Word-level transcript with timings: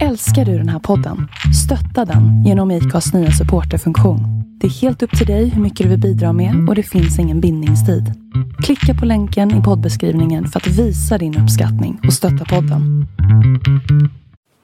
Älskar 0.00 0.44
du 0.44 0.58
den 0.58 0.68
här 0.68 0.78
podden? 0.78 1.28
Stötta 1.64 2.04
den 2.04 2.44
genom 2.44 2.70
IKAs 2.70 3.14
nya 3.14 3.30
supporterfunktion. 3.30 4.20
Det 4.60 4.66
är 4.66 4.70
helt 4.70 5.02
upp 5.02 5.18
till 5.18 5.26
dig 5.26 5.48
hur 5.48 5.62
mycket 5.62 5.84
du 5.84 5.90
vill 5.90 6.00
bidra 6.00 6.32
med 6.32 6.68
och 6.68 6.74
det 6.74 6.82
finns 6.82 7.18
ingen 7.18 7.40
bindningstid. 7.40 8.04
Klicka 8.64 8.94
på 9.00 9.06
länken 9.06 9.60
i 9.60 9.62
poddbeskrivningen 9.62 10.46
för 10.46 10.60
att 10.60 10.66
visa 10.66 11.18
din 11.18 11.38
uppskattning 11.42 12.00
och 12.06 12.12
stötta 12.12 12.44
podden. 12.44 13.06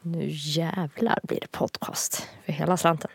Nu 0.02 0.28
jävlar 0.30 1.18
blir 1.22 1.38
det 1.40 1.52
podcast 1.52 2.26
för 2.46 2.52
hela 2.52 2.76
slanten. 2.76 3.10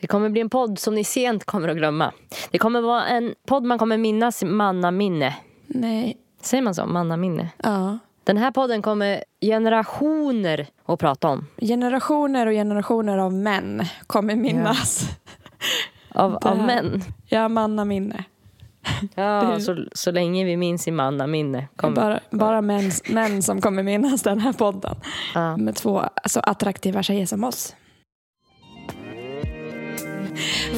Det 0.00 0.06
kommer 0.06 0.28
bli 0.28 0.40
en 0.40 0.50
podd 0.50 0.78
som 0.78 0.94
ni 0.94 1.04
sent 1.04 1.44
kommer 1.44 1.68
att 1.68 1.76
glömma. 1.76 2.12
Det 2.50 2.58
kommer 2.58 2.80
vara 2.80 3.06
en 3.06 3.34
podd 3.48 3.64
man 3.64 3.78
kommer 3.78 3.98
minnas 3.98 4.44
mannaminne. 4.44 5.34
Nej. 5.66 6.16
Säger 6.42 6.62
man 6.62 6.74
så? 6.74 6.86
Mannaminne? 6.86 7.48
Ja. 7.62 7.98
Den 8.26 8.36
här 8.36 8.50
podden 8.50 8.82
kommer 8.82 9.24
generationer 9.40 10.66
att 10.86 10.98
prata 11.00 11.28
om. 11.28 11.46
Generationer 11.60 12.46
och 12.46 12.52
generationer 12.52 13.18
av 13.18 13.32
män 13.32 13.82
kommer 14.06 14.36
minnas. 14.36 15.08
Av, 16.14 16.38
Det 16.42 16.48
av 16.48 16.56
här. 16.58 16.66
män. 16.66 17.02
Ja, 17.26 17.48
mannaminne. 17.48 18.24
Ja, 19.14 19.60
så, 19.60 19.84
så 19.92 20.10
länge 20.10 20.44
vi 20.44 20.56
minns 20.56 20.88
i 20.88 20.90
mannaminne. 20.90 21.68
Kommer. 21.76 21.96
Bara, 21.96 22.20
bara 22.30 22.60
män, 22.60 22.90
män 23.10 23.42
som 23.42 23.60
kommer 23.60 23.82
minnas 23.82 24.22
den 24.22 24.40
här 24.40 24.52
podden. 24.52 24.96
Ja. 25.34 25.56
Med 25.56 25.74
två 25.76 25.98
alltså, 25.98 26.40
attraktiva 26.40 27.02
tjejer 27.02 27.26
som 27.26 27.44
oss. 27.44 27.76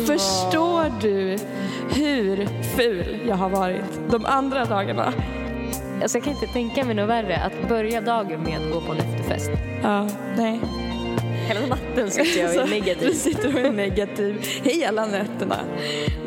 Förstår 0.06 1.00
du 1.00 1.38
hur 1.94 2.46
ful 2.76 3.18
jag 3.28 3.36
har 3.36 3.48
varit 3.48 3.84
de 4.10 4.26
andra 4.26 4.64
dagarna? 4.64 5.12
Alltså, 6.02 6.18
jag 6.18 6.24
kan 6.24 6.32
inte 6.32 6.46
tänka 6.46 6.84
mig 6.84 6.94
något 6.94 7.08
värre 7.08 7.36
att 7.38 7.68
börja 7.68 8.00
dagen 8.00 8.42
med 8.42 8.58
att 8.58 8.72
gå 8.72 8.80
på 8.80 8.92
en 8.92 8.98
efterfest. 8.98 9.50
Ja, 9.82 10.08
nej. 10.36 10.60
Hela 11.48 11.66
natten 11.66 12.10
sitter 12.10 12.40
jag 12.40 12.50
och 12.50 12.56
är 12.62 12.64
Du 12.66 12.70
negativ. 12.70 13.12
sitter 13.12 13.54
och 13.54 13.60
är 13.60 13.70
negativ 13.72 14.40
hela 14.62 15.06
nätterna. 15.06 15.56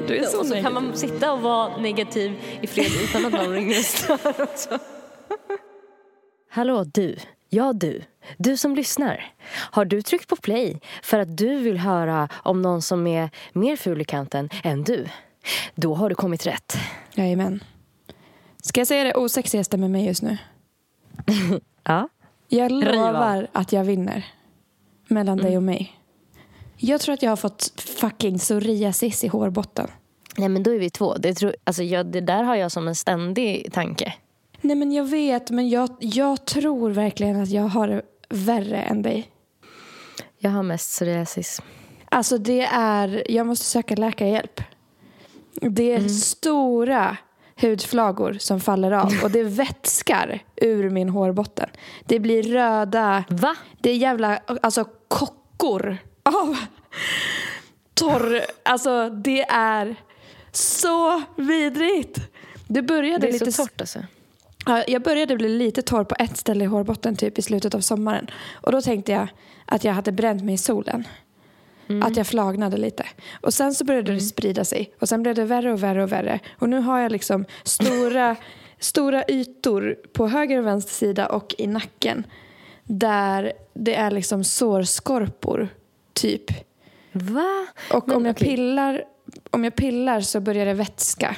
Du 0.08 0.18
är 0.18 0.24
så 0.24 0.40
Och 0.40 0.46
så 0.46 0.54
negativ. 0.54 0.64
kan 0.64 0.74
man 0.74 0.98
sitta 0.98 1.32
och 1.34 1.42
vara 1.42 1.78
negativ 1.78 2.34
i 2.62 2.68
fred 2.68 2.92
utan 3.04 3.26
att 3.26 3.32
någon 3.34 3.54
ringer 3.54 3.80
och 3.80 3.86
stör 3.86 4.42
också. 4.44 4.70
Hallå 6.52 6.84
du, 6.84 7.16
ja 7.50 7.74
du, 7.74 8.02
du 8.38 8.58
som 8.58 8.76
lyssnar. 8.76 9.26
Har 9.72 9.86
du 9.86 10.02
tryckt 10.02 10.28
på 10.28 10.36
play 10.36 10.80
för 11.04 11.20
att 11.20 11.38
du 11.38 11.56
vill 11.58 11.78
höra 11.78 12.30
om 12.34 12.62
någon 12.62 12.82
som 12.82 13.08
är 13.08 13.30
mer 13.54 13.76
ful 13.76 14.02
i 14.02 14.06
kanten 14.06 14.50
än 14.64 14.84
du? 14.84 15.06
Då 15.76 15.94
har 15.96 16.10
du 16.10 16.16
kommit 16.16 16.48
rätt. 16.48 16.78
Jajamän. 17.16 17.64
Ska 18.62 18.80
jag 18.80 18.88
säga 18.88 19.04
det 19.04 19.14
osexigaste 19.16 19.78
med 19.78 19.92
mig 19.92 20.06
just 20.06 20.22
nu? 20.22 20.38
Ja. 21.84 22.10
Jag 22.48 22.72
lovar 22.72 23.48
att 23.52 23.72
jag 23.74 23.84
vinner. 23.84 24.26
Mellan 25.08 25.40
Mm. 25.40 25.46
dig 25.46 25.58
och 25.58 25.64
mig. 25.64 26.00
Jag 26.78 27.02
tror 27.02 27.14
att 27.14 27.22
jag 27.22 27.32
har 27.32 27.36
fått 27.36 27.74
fucking 27.78 28.38
psoriasis 28.38 29.24
i 29.24 29.28
hårbotten. 29.28 29.88
Nej 30.38 30.50
men 30.50 30.64
då 30.64 30.72
är 30.72 30.80
vi 30.80 30.90
två. 30.90 31.16
Det, 31.18 31.34
tror, 31.34 31.56
alltså, 31.64 31.84
jag, 31.84 32.06
det 32.06 32.22
där 32.22 32.44
har 32.44 32.56
jag 32.56 32.72
som 32.72 32.88
en 32.88 32.96
ständig 32.96 33.74
tanke. 33.74 34.14
Nej 34.62 34.76
men 34.76 34.92
jag 34.92 35.04
vet, 35.04 35.50
men 35.50 35.70
jag, 35.70 35.90
jag 36.00 36.46
tror 36.46 36.90
verkligen 36.90 37.42
att 37.42 37.50
jag 37.50 37.64
har 37.68 37.88
det 37.88 38.02
värre 38.30 38.78
än 38.82 39.02
dig. 39.02 39.30
Jag 40.38 40.52
har 40.52 40.64
mest 40.64 40.90
psoriasis. 40.92 41.62
Alltså 42.10 42.38
det 42.38 42.62
är, 42.74 43.32
jag 43.32 43.48
måste 43.48 43.66
söka 43.66 43.96
läkarhjälp. 43.96 44.62
Det 45.54 45.92
är 45.92 45.98
Mm. 45.98 46.10
stora 46.10 47.18
hudflagor 47.62 48.38
som 48.40 48.60
faller 48.60 48.92
av 48.92 49.12
och 49.24 49.32
det 49.32 49.44
vätskar 49.44 50.44
ur 50.56 50.90
min 50.90 51.10
hårbotten. 51.10 51.70
Det 52.06 52.20
blir 52.20 52.44
röda, 52.44 53.24
Va? 53.30 53.56
det 53.82 53.90
är 53.90 53.96
jävla, 53.96 54.38
alltså 54.62 54.86
kockor 55.08 55.98
av 56.24 56.58
torr, 57.94 58.42
alltså 58.64 59.10
det 59.10 59.42
är 59.50 59.96
så 60.52 61.22
vidrigt. 61.38 62.18
Det 62.68 62.82
började 62.82 63.20
Det 63.20 63.30
är 63.30 63.34
lite 63.34 63.52
så 63.52 63.64
torrt 63.64 63.82
alltså. 63.82 64.00
Ja, 64.66 64.84
jag 64.88 65.02
började 65.02 65.36
bli 65.36 65.50
lite 65.50 65.82
torr 65.82 66.04
på 66.04 66.16
ett 66.20 66.38
ställe 66.38 66.64
i 66.64 66.68
hårbotten 66.68 67.16
typ 67.16 67.40
i 67.40 67.42
slutet 67.42 67.76
av 67.76 67.80
sommaren. 67.80 68.28
Och 68.54 68.72
då 68.72 68.82
tänkte 68.82 69.12
jag 69.12 69.28
att 69.66 69.84
jag 69.84 69.94
hade 69.94 70.12
bränt 70.12 70.44
mig 70.44 70.54
i 70.54 70.58
solen. 70.58 71.08
Att 72.04 72.18
jag 72.18 72.28
flagnade 72.28 72.78
lite. 72.78 73.06
Och 73.42 73.54
sen 73.54 73.74
så 73.74 73.86
började 73.86 74.14
det 74.14 74.20
sprida 74.20 74.66
sig. 74.66 74.94
Och 75.00 75.10
sen 75.10 75.24
blev 75.24 75.36
det 75.36 75.46
värre 75.46 75.74
och 75.74 75.84
värre 75.84 76.04
och 76.04 76.12
värre. 76.12 76.40
Och 76.60 76.70
nu 76.70 76.80
har 76.80 77.00
jag 77.00 77.12
liksom 77.12 77.46
stora, 77.64 78.36
stora 78.80 79.24
ytor 79.28 79.96
på 80.14 80.28
höger 80.28 80.58
och 80.58 80.66
vänster 80.66 80.94
sida 80.94 81.28
och 81.28 81.56
i 81.58 81.68
nacken. 81.68 82.24
Där 82.84 83.54
det 83.74 83.96
är 83.96 84.12
liksom 84.12 84.44
sårskorpor, 84.44 85.70
typ. 86.14 86.52
Va? 87.12 87.68
Och 87.94 88.08
Men 88.08 88.18
om 88.18 88.26
jag, 88.26 88.36
okej. 88.36 88.48
pillar, 88.48 89.04
om 89.52 89.64
jag 89.64 89.76
pillar 89.76 90.22
så 90.22 90.40
börjar 90.40 90.66
det 90.66 90.74
vätska. 90.74 91.36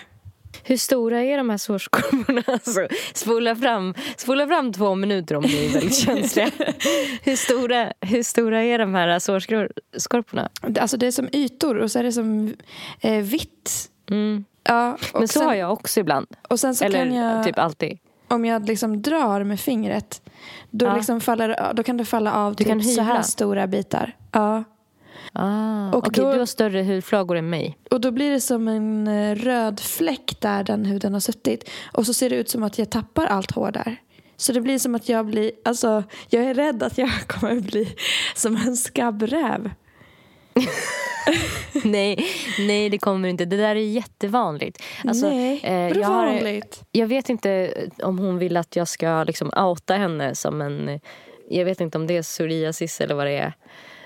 Hur 0.66 0.78
stora 0.78 1.22
är 1.24 1.38
de 1.38 1.50
här 1.50 1.58
sårskorporna? 1.58 2.44
Alltså, 2.54 2.88
spola, 3.14 3.56
fram, 3.56 3.94
spola 4.18 4.48
fram 4.48 4.74
två 4.74 4.96
minuter 4.96 5.36
om 5.36 5.44
ni 5.44 5.66
är 5.66 5.70
väldigt 5.74 5.96
känsliga. 5.96 6.52
hur, 7.24 7.36
stora, 7.36 7.94
hur 8.02 8.24
stora 8.24 8.64
är 8.64 8.80
de 8.80 8.94
här 8.96 9.20
sårskorporna? 9.20 10.50
Alltså 10.80 10.98
det 10.98 11.08
är 11.08 11.12
som 11.12 11.30
ytor 11.34 11.78
och 11.78 11.92
så 11.92 12.00
är 12.00 12.04
det 12.04 12.12
som 12.12 12.54
eh, 13.02 13.18
vitt. 13.24 13.90
Mm. 14.10 14.46
Ja, 14.64 14.98
Men 15.14 15.28
så 15.28 15.40
sen, 15.40 15.48
har 15.48 15.56
jag 15.56 15.74
också 15.74 16.00
ibland. 16.00 16.28
Och 16.50 16.60
sen 16.60 16.76
så 16.76 16.86
Eller 16.86 17.06
kan 17.06 17.14
jag, 17.16 17.44
typ 17.44 17.60
alltid. 17.60 17.98
om 18.28 18.46
jag 18.46 18.68
liksom 18.68 19.02
drar 19.02 19.44
med 19.44 19.60
fingret, 19.60 20.22
då, 20.72 20.86
Ja. 20.86 20.96
liksom 20.96 21.22
faller, 21.22 21.74
då 21.74 21.84
kan 21.84 21.98
det 21.98 22.06
falla 22.06 22.34
av 22.34 22.56
Du 22.56 22.64
typ 22.64 22.84
så 22.84 23.02
här 23.02 23.22
stora 23.22 23.68
bitar. 23.68 24.16
Ja. 24.32 24.64
Ah, 25.36 25.92
Okej, 25.94 26.24
då- 26.24 26.32
du 26.34 26.40
har 26.40 26.46
större 26.46 26.84
hudflagor 26.84 27.36
än 27.38 27.50
mig. 27.50 27.78
Och 27.92 28.02
då 28.02 28.12
blir 28.12 28.32
det 28.32 28.42
som 28.42 28.68
en 28.68 29.08
eh, 29.08 29.36
röd 29.36 29.80
fläck 29.80 30.36
där 30.40 30.64
den 30.64 30.86
huden 30.86 31.14
har 31.14 31.20
suttit. 31.20 31.70
Och 31.94 32.06
så 32.06 32.14
ser 32.14 32.30
det 32.30 32.36
ut 32.36 32.50
som 32.50 32.64
att 32.64 32.78
jag 32.78 32.90
tappar 32.90 33.26
allt 33.26 33.52
hår 33.52 33.72
där. 33.72 33.96
Så 34.38 34.54
det 34.54 34.62
blir 34.62 34.80
som 34.80 34.96
att 34.96 35.10
jag 35.10 35.26
blir, 35.26 35.52
alltså 35.66 36.04
jag 36.30 36.44
är 36.44 36.54
rädd 36.54 36.84
att 36.84 36.98
jag 36.98 37.10
kommer 37.28 37.60
bli 37.60 37.96
som 38.36 38.56
en 38.56 38.76
skabbräv. 38.78 39.72
nej, 41.84 42.26
nej, 42.60 42.90
det 42.90 42.98
kommer 42.98 43.30
inte. 43.30 43.46
Det 43.46 43.58
där 43.58 43.76
är 43.76 43.80
jättevanligt. 43.86 44.84
Alltså, 45.06 45.30
Nej, 45.30 45.60
eh, 45.64 45.74
jag, 46.00 46.08
har, 46.08 46.26
vanligt? 46.26 46.84
jag 46.92 47.08
vet 47.08 47.30
inte 47.30 47.74
om 48.04 48.18
hon 48.20 48.38
vill 48.38 48.58
att 48.58 48.76
jag 48.76 48.88
ska 48.88 49.24
liksom 49.24 49.52
outa 49.58 49.94
henne 49.96 50.36
som 50.36 50.62
en... 50.62 51.00
Jag 51.50 51.66
vet 51.66 51.82
inte 51.82 51.98
om 51.98 52.08
det 52.08 52.18
är 52.18 52.22
psoriasis 52.22 53.02
eller 53.02 53.16
vad 53.16 53.26
det 53.28 53.38
är. 53.38 53.54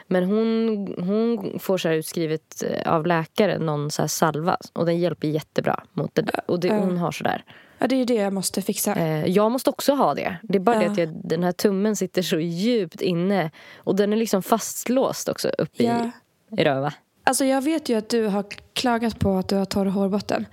Men 0.08 0.24
hon, 0.24 0.88
hon 1.08 1.60
får 1.60 1.78
så 1.78 1.88
här 1.88 1.96
utskrivet 1.96 2.64
eh, 2.64 2.94
av 2.94 3.06
läkare 3.08 3.60
någon 3.60 3.92
så 3.92 4.08
salva. 4.08 4.58
Och 4.74 4.86
den 4.86 5.00
hjälper 5.00 5.28
jättebra 5.28 5.84
mot 5.94 6.16
det. 6.16 6.40
Och 6.46 6.60
det, 6.60 6.70
hon 6.70 6.98
har 6.98 7.12
sådär. 7.12 7.44
Ja, 7.80 7.88
det 7.88 7.96
är 7.96 7.98
ju 7.98 8.06
det 8.06 8.14
jag 8.14 8.34
måste 8.34 8.62
fixa. 8.62 8.96
Eh, 8.96 9.26
jag 9.26 9.52
måste 9.52 9.70
också 9.70 9.94
ha 9.94 10.14
det. 10.14 10.38
Det 10.44 10.56
är 10.58 10.60
bara 10.60 10.78
det 10.80 10.86
Ja. 10.86 10.92
att 10.92 10.98
jag, 10.98 11.10
den 11.24 11.44
här 11.44 11.52
tummen 11.52 11.96
sitter 11.96 12.22
så 12.22 12.40
djupt 12.40 13.02
inne. 13.02 13.52
Och 13.78 13.96
den 13.96 14.14
är 14.14 14.18
liksom 14.18 14.44
fastlåst 14.44 15.30
också 15.30 15.50
uppe 15.58 15.84
Ja. 15.84 16.12
i, 16.52 16.62
i 16.62 16.64
röva. 16.64 16.94
Alltså 17.24 17.46
jag 17.46 17.62
vet 17.62 17.90
ju 17.90 17.98
att 17.98 18.10
du 18.10 18.26
har 18.26 18.46
klagat 18.74 19.20
på 19.20 19.38
att 19.38 19.48
du 19.50 19.56
har 19.56 19.66
torr 19.66 19.86
hårbotten. 19.86 20.46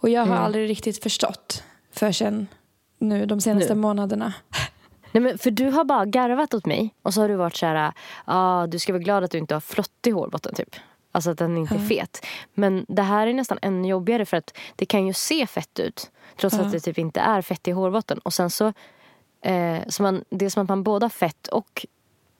Och 0.00 0.08
jag 0.08 0.20
har 0.20 0.26
Mm. 0.26 0.44
aldrig 0.44 0.70
riktigt 0.70 1.02
förstått 1.02 1.62
förrän 1.92 2.46
nu 2.98 3.26
de 3.26 3.40
senaste 3.40 3.74
Nu. 3.74 3.80
månaderna. 3.80 4.32
Nej, 5.12 5.22
men 5.22 5.38
för 5.38 5.50
du 5.50 5.70
har 5.70 5.84
bara 5.84 6.04
garvat 6.04 6.54
åt 6.54 6.66
mig 6.66 6.94
och 7.02 7.14
så 7.14 7.20
har 7.20 7.28
du 7.28 7.34
varit 7.34 7.56
så 7.56 7.66
här, 7.66 7.92
ah, 8.24 8.66
du 8.66 8.78
ska 8.78 8.92
vara 8.92 9.02
glad 9.02 9.24
att 9.24 9.30
du 9.30 9.38
inte 9.38 9.54
har 9.54 9.60
flottig 9.60 10.12
hårbotten 10.12 10.54
typ. 10.54 10.76
Alltså 11.12 11.30
att 11.30 11.38
den 11.38 11.56
inte 11.56 11.74
är 11.74 11.78
fet. 11.78 12.26
Men 12.54 12.86
det 12.88 13.02
här 13.02 13.26
är 13.26 13.34
nästan 13.34 13.58
ännu 13.62 13.88
jobbigare 13.88 14.26
för 14.26 14.36
att 14.36 14.58
det 14.76 14.86
kan 14.86 15.06
ju 15.06 15.12
se 15.12 15.46
fett 15.46 15.78
ut. 15.78 16.10
Trots 16.36 16.58
att 16.58 16.72
det 16.72 16.80
typ 16.80 16.98
inte 16.98 17.20
är 17.20 17.42
fett 17.42 17.68
i 17.68 17.70
hårbotten. 17.70 18.18
Och 18.18 18.34
sen 18.34 18.50
så, 18.50 18.72
eh, 19.42 19.78
så 19.88 20.02
man, 20.02 20.24
det 20.30 20.44
är 20.44 20.50
som 20.50 20.62
att 20.62 20.68
man 20.68 20.82
både 20.82 21.04
har 21.04 21.10
fett 21.10 21.46
och 21.46 21.86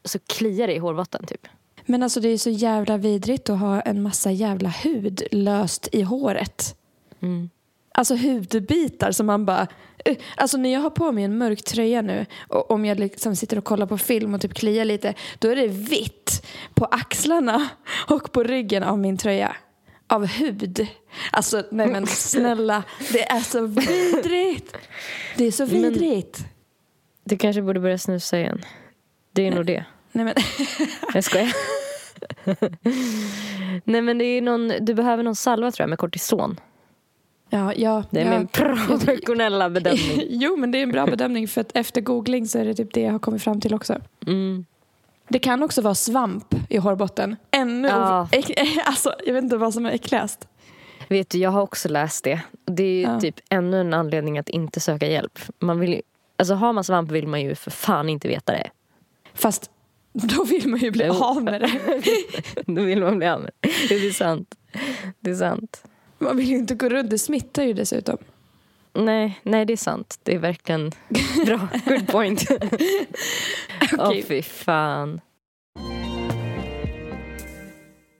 så 0.05 0.19
kliar 0.19 0.67
det 0.67 0.75
i 0.75 0.79
hårbotten 0.79 1.27
typ. 1.27 1.47
Men 1.87 2.03
alltså 2.03 2.21
det 2.21 2.29
är 2.29 2.39
så 2.39 2.51
jävla 2.51 2.97
vidrigt 2.97 3.51
att 3.51 3.59
ha 3.59 3.81
en 3.81 4.03
massa 4.03 4.31
jävla 4.31 4.69
hud 4.69 5.23
löst 5.31 5.89
i 5.93 6.03
håret. 6.03 6.77
Mm. 7.21 7.51
Alltså 7.95 8.15
hudbitar 8.17 9.13
som 9.13 9.27
man 9.27 9.45
bara... 9.45 9.67
eh, 10.05 10.17
Alltså 10.37 10.57
när 10.57 10.73
jag 10.73 10.81
har 10.81 10.91
på 10.91 11.13
mig 11.13 11.25
en 11.25 11.39
mörk 11.39 11.63
tröja 11.65 12.03
nu 12.03 12.27
och 12.49 12.71
om 12.71 12.85
jag 12.85 12.99
liksom 12.99 13.37
sitter 13.37 13.59
och 13.59 13.65
kollar 13.65 13.87
på 13.87 13.99
film 13.99 14.35
och 14.35 14.41
typ 14.41 14.55
kliar 14.55 14.85
lite 14.85 15.15
då 15.39 15.49
är 15.49 15.57
det 15.57 15.67
vitt 15.69 16.47
på 16.75 16.85
axlarna 16.85 17.69
och 18.09 18.33
på 18.33 18.43
ryggen 18.43 18.83
av 18.83 18.99
min 18.99 19.17
tröja. 19.19 19.57
Av 20.07 20.27
hud. 20.27 20.87
Alltså 21.31 21.65
nej 21.71 21.87
men 21.87 22.07
snälla, 22.17 22.83
det 23.13 23.31
är 23.31 23.41
så 23.41 23.67
vidrigt. 23.67 24.77
Det 25.37 25.45
är 25.45 25.51
så 25.53 25.67
Men- 25.67 25.83
vidrigt. 25.83 26.39
Du 27.25 27.37
kanske 27.37 27.63
borde 27.63 27.81
börja 27.81 27.99
snusa 27.99 28.39
igen. 28.39 28.63
Det 29.33 29.47
är 29.47 29.51
nog 29.51 29.67
det. 29.67 29.85
Nej 30.13 30.25
men 30.25 30.35
Jag 31.15 31.25
skojar. 31.25 31.53
Nej 33.85 34.03
men 34.03 34.19
det 34.19 34.25
är 34.25 34.43
någon, 34.43 34.73
du 34.81 34.95
behöver 34.95 35.23
någon 35.23 35.37
salva 35.37 35.71
tror 35.71 35.83
jag 35.83 35.89
med 35.91 35.99
kortison. 35.99 36.61
Ja, 37.53 37.75
ja. 37.75 38.05
Det 38.11 38.21
är 38.21 38.33
ja. 38.33 38.39
min 38.39 38.47
professionella 38.47 39.71
bedömning. 39.71 40.23
Jo 40.29 40.57
men 40.57 40.71
det 40.71 40.79
är 40.79 40.83
en 40.83 40.93
bra 40.93 41.07
bedömning 41.17 41.49
för 41.49 41.61
att 41.61 41.77
efter 41.77 42.01
googling 42.01 42.47
så 42.49 42.59
är 42.59 42.65
det 42.65 42.75
typ 42.75 42.95
det 42.95 43.01
jag 43.01 43.13
har 43.13 43.19
kommit 43.19 43.43
fram 43.43 43.61
till 43.61 43.75
också. 43.75 44.01
Mm. 44.27 44.65
Det 45.29 45.39
kan 45.39 45.63
också 45.63 45.83
vara 45.83 45.95
svamp 45.95 46.55
i 46.69 46.77
hårbotten. 46.79 47.37
Ännu 47.51 47.89
Ja. 47.89 48.29
alltså, 48.85 49.15
Jag 49.27 49.35
vet 49.35 49.45
inte 49.45 49.57
vad 49.57 49.75
som 49.75 49.87
är 49.87 49.91
äckligast. 49.91 50.49
Vet 51.09 51.31
du, 51.31 51.39
jag 51.39 51.51
har 51.51 51.63
också 51.63 51.89
läst 51.89 52.25
det. 52.25 52.41
Det 52.67 52.83
är 52.83 52.97
ju 52.97 53.03
Ja. 53.03 53.21
typ 53.21 53.35
ännu 53.49 53.81
en 53.81 53.95
anledning 53.95 54.39
att 54.39 54.49
inte 54.49 54.81
söka 54.81 55.07
hjälp. 55.07 55.39
Man 55.59 55.81
vill 55.81 55.93
ju, 55.93 56.03
alltså 56.39 56.55
har 56.55 56.73
man 56.73 56.85
svamp 56.85 57.11
vill 57.11 57.29
man 57.29 57.41
ju 57.43 57.55
för 57.55 57.71
fan 57.71 58.09
inte 58.09 58.29
veta 58.29 58.53
det. 58.53 58.71
Fast 59.35 59.71
då 60.13 60.45
vill 60.45 60.69
man 60.69 60.81
ju 60.81 60.91
bli 60.91 61.05
Jo. 61.07 61.25
av 61.25 61.43
med 61.43 61.61
det. 61.61 62.03
Då 62.67 62.83
vill 62.83 63.03
man 63.03 63.19
bli 63.19 63.27
av 63.29 63.41
med 63.41 63.51
det. 63.61 63.69
Det 63.89 63.95
är 64.07 64.11
sant. 64.11 64.55
Det 65.21 65.31
är 65.31 65.35
sant. 65.35 65.85
Man 66.23 66.37
vill 66.37 66.49
ju 66.49 66.57
inte 66.57 66.75
gå 66.75 66.89
runt, 66.89 67.11
det 67.11 67.19
smittar 67.19 67.63
ju 67.63 67.73
dessutom. 67.73 68.17
Nej, 68.95 69.41
nej, 69.43 69.65
det 69.67 69.73
är 69.73 69.77
sant. 69.77 70.19
Det 70.23 70.35
är 70.35 70.39
verkligen 70.39 70.93
bra. 71.47 71.69
Good 71.87 72.07
point. 72.09 72.47
Åh, 72.51 74.09
Okej. 74.09 74.23
fy 74.29 74.43
fan. 74.43 75.21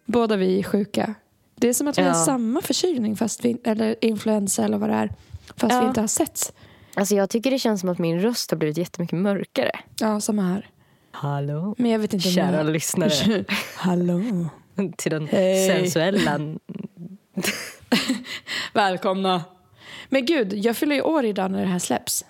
Båda 0.07 0.37
vi 0.37 0.59
är 0.59 0.63
sjuka. 0.63 1.15
Det 1.55 1.69
är 1.69 1.73
som 1.73 1.89
att 1.89 1.99
vi 1.99 2.03
Ja. 2.03 2.09
har 2.09 2.25
samma 2.25 2.61
förkylning 2.63 3.17
fast 3.17 3.45
vi, 3.45 3.57
eller 3.65 4.05
influensa 4.05 4.65
eller 4.65 4.79
vad 4.79 4.91
det 4.91 4.95
är. 4.97 5.11
Fast 5.57 5.75
Ja. 5.75 5.81
vi 5.81 5.87
inte 5.87 6.01
har 6.01 6.09
setts. 6.09 6.53
Alltså 6.95 7.15
jag 7.15 7.31
tycker 7.31 7.51
det 7.51 7.59
känns 7.59 7.81
som 7.81 7.89
att 7.91 7.99
min 7.99 8.21
röst 8.21 8.51
har 8.51 8.59
blivit 8.59 8.79
jättemycket 8.79 9.19
mörkare. 9.19 9.71
Ja, 10.01 10.21
samma 10.21 10.43
här. 10.43 10.71
Hallå? 11.11 11.75
Men 11.79 11.91
jag 11.91 11.99
vet 11.99 12.15
inte 12.15 12.29
Kära 12.31 12.57
jag... 12.57 12.67
lyssnare 12.67 13.45
Hallå. 13.77 14.21
till 14.97 15.11
den 15.11 15.29
sensuella... 15.69 16.39
Välkomna. 18.73 19.45
Men 20.09 20.27
gud, 20.27 20.53
jag 20.53 20.77
fyller 20.77 20.97
ju 20.97 21.03
år 21.03 21.25
idag 21.25 21.51
när 21.51 21.61
det 21.61 21.67
här 21.67 21.79
släpps. 21.79 22.25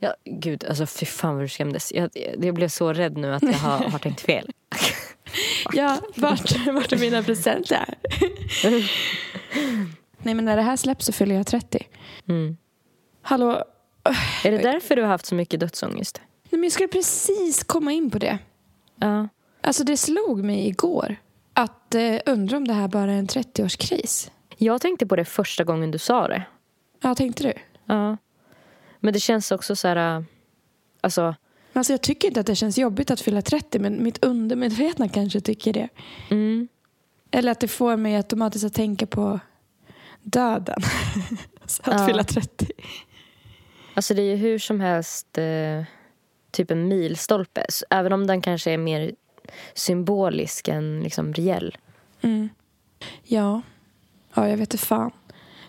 Ja, 0.00 0.14
gud, 0.24 0.64
alltså 0.64 0.86
fy 0.86 1.06
fan 1.06 1.34
vad 1.34 1.44
du 1.44 1.48
skrämdes. 1.48 1.92
Jag, 1.92 2.10
jag 2.40 2.54
blev 2.54 2.68
så 2.68 2.92
rädd 2.92 3.16
nu 3.16 3.34
att 3.34 3.42
jag 3.42 3.52
har, 3.52 3.78
har 3.78 3.98
tänkt 3.98 4.20
fel. 4.20 4.50
Ja, 5.72 5.98
vart, 6.16 6.66
vart 6.66 6.92
är 6.92 6.98
mina 6.98 7.22
presenter? 7.22 7.94
Nej, 10.18 10.34
men 10.34 10.44
när 10.44 10.56
det 10.56 10.62
här 10.62 10.76
släpps 10.76 11.06
så 11.06 11.12
fyller 11.12 11.34
jag 11.34 11.46
30. 11.46 11.86
Mm. 12.28 12.56
Hallå? 13.22 13.64
Är 14.44 14.50
det 14.50 14.58
därför 14.58 14.96
du 14.96 15.02
har 15.02 15.08
haft 15.08 15.26
så 15.26 15.34
mycket 15.34 15.60
dödsångest? 15.60 16.20
Nej, 16.50 16.50
men 16.50 16.62
jag 16.62 16.72
skulle 16.72 16.88
precis 16.88 17.64
komma 17.64 17.92
in 17.92 18.10
på 18.10 18.18
det. 18.18 18.38
Ja. 19.00 19.28
Alltså 19.60 19.84
det 19.84 19.96
slog 19.96 20.44
mig 20.44 20.68
igår 20.68 21.16
att 21.62 21.94
eh, 21.94 22.18
undra 22.26 22.56
om 22.56 22.68
det 22.68 22.74
här 22.74 22.88
bara 22.88 23.12
är 23.12 23.16
en 23.18 23.26
30-årskris. 23.26 24.30
Jag 24.56 24.80
tänkte 24.80 25.06
på 25.06 25.16
det 25.16 25.24
första 25.24 25.64
gången 25.64 25.90
du 25.90 25.98
sa 25.98 26.28
det. 26.28 26.42
Ja, 27.02 27.14
tänkte 27.14 27.42
du? 27.42 27.52
Ja. 27.84 28.16
Men 29.00 29.12
det 29.12 29.20
känns 29.20 29.50
också 29.50 29.76
så 29.76 29.88
här... 29.88 30.16
äh, 30.18 30.22
Alltså, 31.00 31.34
Alltså 31.72 31.92
jag 31.92 32.02
tycker 32.02 32.28
inte 32.28 32.40
att 32.40 32.46
det 32.46 32.54
känns 32.54 32.78
jobbigt 32.78 33.10
att 33.10 33.20
fylla 33.20 33.42
30 33.42 33.78
men 33.78 34.02
mitt 34.02 34.24
undermedvetna 34.24 35.08
kanske 35.08 35.40
tycker 35.40 35.72
det. 35.72 35.88
mm, 36.30 36.68
Eller 37.30 37.52
att 37.52 37.60
det 37.60 37.68
får 37.68 37.96
mig 37.96 38.16
automatiskt 38.16 38.64
att 38.64 38.74
tänka 38.74 39.06
på 39.06 39.40
döden. 40.22 40.80
Så 41.66 41.82
att 41.90 42.00
Ja. 42.00 42.06
fylla 42.06 42.24
30. 42.24 42.66
alltså 43.94 44.14
det 44.14 44.22
är 44.22 44.26
ju 44.26 44.36
hur 44.36 44.58
som 44.58 44.80
helst 44.80 45.38
eh, 45.38 45.82
typ 46.50 46.70
en 46.70 46.88
milstolpe. 46.88 47.60
S- 47.68 47.84
Även 47.90 48.12
om 48.12 48.26
den 48.26 48.40
kanske 48.40 48.70
är 48.70 48.78
mer 48.78 49.12
symbolisk 49.74 50.68
än 50.68 51.00
liksom 51.02 51.32
reell. 51.32 51.76
Mm. 52.22 52.48
Ja. 53.24 53.62
ja, 54.34 54.48
jag 54.48 54.56
vet 54.56 54.74
inte 54.74 54.86
fan. 54.86 55.10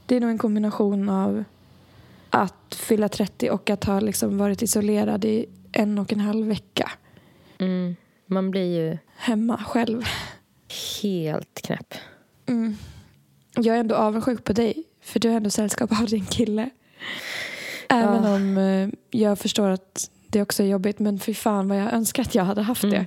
Det 0.05 0.15
är 0.15 0.19
nog 0.19 0.29
en 0.29 0.37
kombination 0.37 1.09
av 1.09 1.43
att 2.29 2.75
fylla 2.75 3.09
30 3.09 3.49
och 3.49 3.69
att 3.69 3.83
ha 3.83 3.99
liksom 3.99 4.37
varit 4.37 4.61
isolerad 4.61 5.25
i 5.25 5.45
en 5.71 5.99
och 5.99 6.13
en 6.13 6.19
halv 6.19 6.47
vecka 6.47 6.91
Mm. 7.57 7.95
Man 8.25 8.51
blir 8.51 8.77
ju 8.81 8.97
hemma 9.17 9.57
själv. 9.57 10.03
helt 11.01 11.61
knäpp. 11.61 11.93
Mm. 12.45 12.75
Jag 13.55 13.75
är 13.75 13.79
ändå 13.79 13.95
avundsjuk 13.95 14.43
på 14.43 14.53
dig, 14.53 14.83
för 15.01 15.19
du 15.19 15.29
har 15.29 15.35
ändå 15.37 15.49
sällskap 15.49 15.91
av 16.01 16.05
din 16.05 16.25
kille. 16.25 16.69
Även 17.89 18.23
Ja. 18.23 18.35
om 18.35 18.57
eh, 18.57 18.89
jag 19.19 19.39
förstår 19.39 19.69
att 19.69 20.09
det 20.27 20.41
också 20.41 20.63
är 20.63 20.67
jobbigt, 20.67 20.99
men 20.99 21.19
fy 21.19 21.33
fan 21.33 21.67
vad 21.67 21.77
jag 21.77 21.93
önskar 21.93 22.23
att 22.23 22.35
jag 22.35 22.43
hade 22.43 22.61
haft 22.61 22.81
det. 22.81 23.05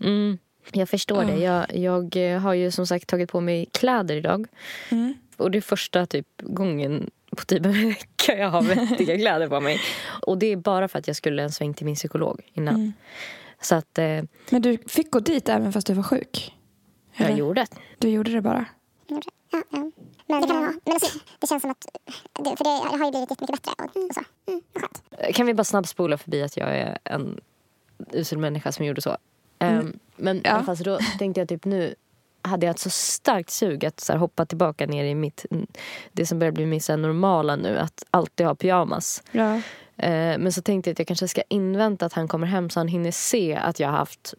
Mm. 0.00 0.38
Jag 0.72 0.88
förstår 0.88 1.24
Ja. 1.24 1.30
det. 1.30 1.36
Jag, 1.38 1.76
jag 1.76 2.16
eh, 2.34 2.40
har 2.40 2.54
ju 2.54 2.70
som 2.70 2.86
sagt 2.86 3.08
tagit 3.08 3.32
på 3.32 3.40
mig 3.40 3.66
kläder 3.72 4.16
idag. 4.16 4.46
Mm. 4.90 5.14
Och 5.36 5.50
det 5.50 5.58
är 5.58 5.62
första 5.62 6.06
typ 6.06 6.26
gången 6.42 7.10
på 7.36 7.44
typ 7.44 7.66
en 7.66 7.88
vecka 7.88 8.36
jag 8.38 8.48
har 8.48 8.62
vettiga 8.62 9.18
kläder 9.18 9.48
på 9.48 9.60
mig. 9.60 9.80
Och 10.26 10.38
det 10.38 10.46
är 10.46 10.56
bara 10.56 10.88
för 10.88 10.98
att 10.98 11.06
jag 11.06 11.16
skulle 11.16 11.42
en 11.42 11.52
sväng 11.52 11.74
till 11.74 11.86
min 11.86 11.94
psykolog 11.94 12.40
innan. 12.52 12.74
Mm. 12.74 12.92
Så 13.60 13.74
att 13.74 13.98
eh, 13.98 14.22
Men 14.50 14.62
du 14.62 14.78
fick 14.86 15.10
gå 15.10 15.20
dit 15.20 15.48
även 15.48 15.72
fast 15.72 15.86
du 15.86 15.92
var 15.94 16.02
sjuk? 16.02 16.54
jag 17.16 17.26
Eller? 17.28 17.38
gjorde 17.38 17.60
det. 17.60 17.66
Du 17.98 18.08
gjorde 18.08 18.32
det 18.32 18.40
bara? 18.40 18.64
Ja, 19.06 19.20
ja. 19.50 19.62
Men, 20.26 20.40
det 20.40 20.46
kan 20.46 20.56
man 20.56 20.64
ha. 20.64 20.72
Men 20.84 20.94
alltså, 20.94 21.18
det 21.38 21.46
känns 21.46 21.62
som 21.62 21.70
att... 21.70 21.86
Det, 22.44 22.56
för 22.56 22.64
det, 22.64 22.70
jag 22.92 22.98
har 22.98 23.04
ju 23.04 23.10
blivit 23.10 23.30
jättemycket 23.30 23.62
bättre. 23.62 23.72
Och, 23.78 24.04
och 24.08 24.14
så. 24.14 24.20
Mm, 24.46 24.60
skönt. 24.74 25.34
Kan 25.36 25.46
vi 25.46 25.54
bara 25.54 25.64
snabbspola 25.64 26.18
förbi 26.18 26.42
att 26.42 26.56
jag 26.56 26.76
är 26.78 26.98
en 27.04 27.40
usel 28.12 28.38
människa 28.38 28.72
som 28.72 28.84
gjorde 28.86 29.00
så. 29.00 29.16
Ehm, 29.66 29.98
men 30.16 30.40
Ja. 30.44 30.76
så 30.76 30.84
då 30.84 30.98
tänkte 31.18 31.40
jag 31.40 31.48
typ 31.48 31.64
nu 31.64 31.94
hade 32.42 32.66
jag 32.66 32.74
ett 32.74 32.80
så 32.80 32.90
starkt 32.90 33.50
sug 33.50 33.84
att 33.86 34.00
så 34.00 34.12
här, 34.12 34.18
hoppa 34.18 34.46
tillbaka 34.46 34.86
ner 34.86 35.04
i 35.04 35.14
mitt, 35.14 35.46
det 36.12 36.26
som 36.26 36.38
börjar 36.38 36.52
bli 36.52 36.66
mitt 36.66 36.84
så 36.84 36.92
här, 36.92 36.96
normala 36.96 37.56
nu, 37.56 37.78
att 37.78 38.04
alltid 38.10 38.46
ha 38.46 38.54
pyjamas. 38.54 39.22
Ja. 39.32 39.54
Eh, 39.96 40.38
men 40.38 40.52
så 40.52 40.62
tänkte 40.62 40.90
jag 40.90 40.92
att 40.94 40.98
jag 40.98 41.08
kanske 41.08 41.28
ska 41.28 41.42
invänta 41.48 42.06
att 42.06 42.12
han 42.12 42.28
kommer 42.28 42.46
hem 42.46 42.70
så 42.70 42.80
han 42.80 42.88
hinner 42.88 43.10
se 43.10 43.54
att 43.56 43.80
jag 43.80 43.88
har 43.88 43.96
haft 43.96 44.34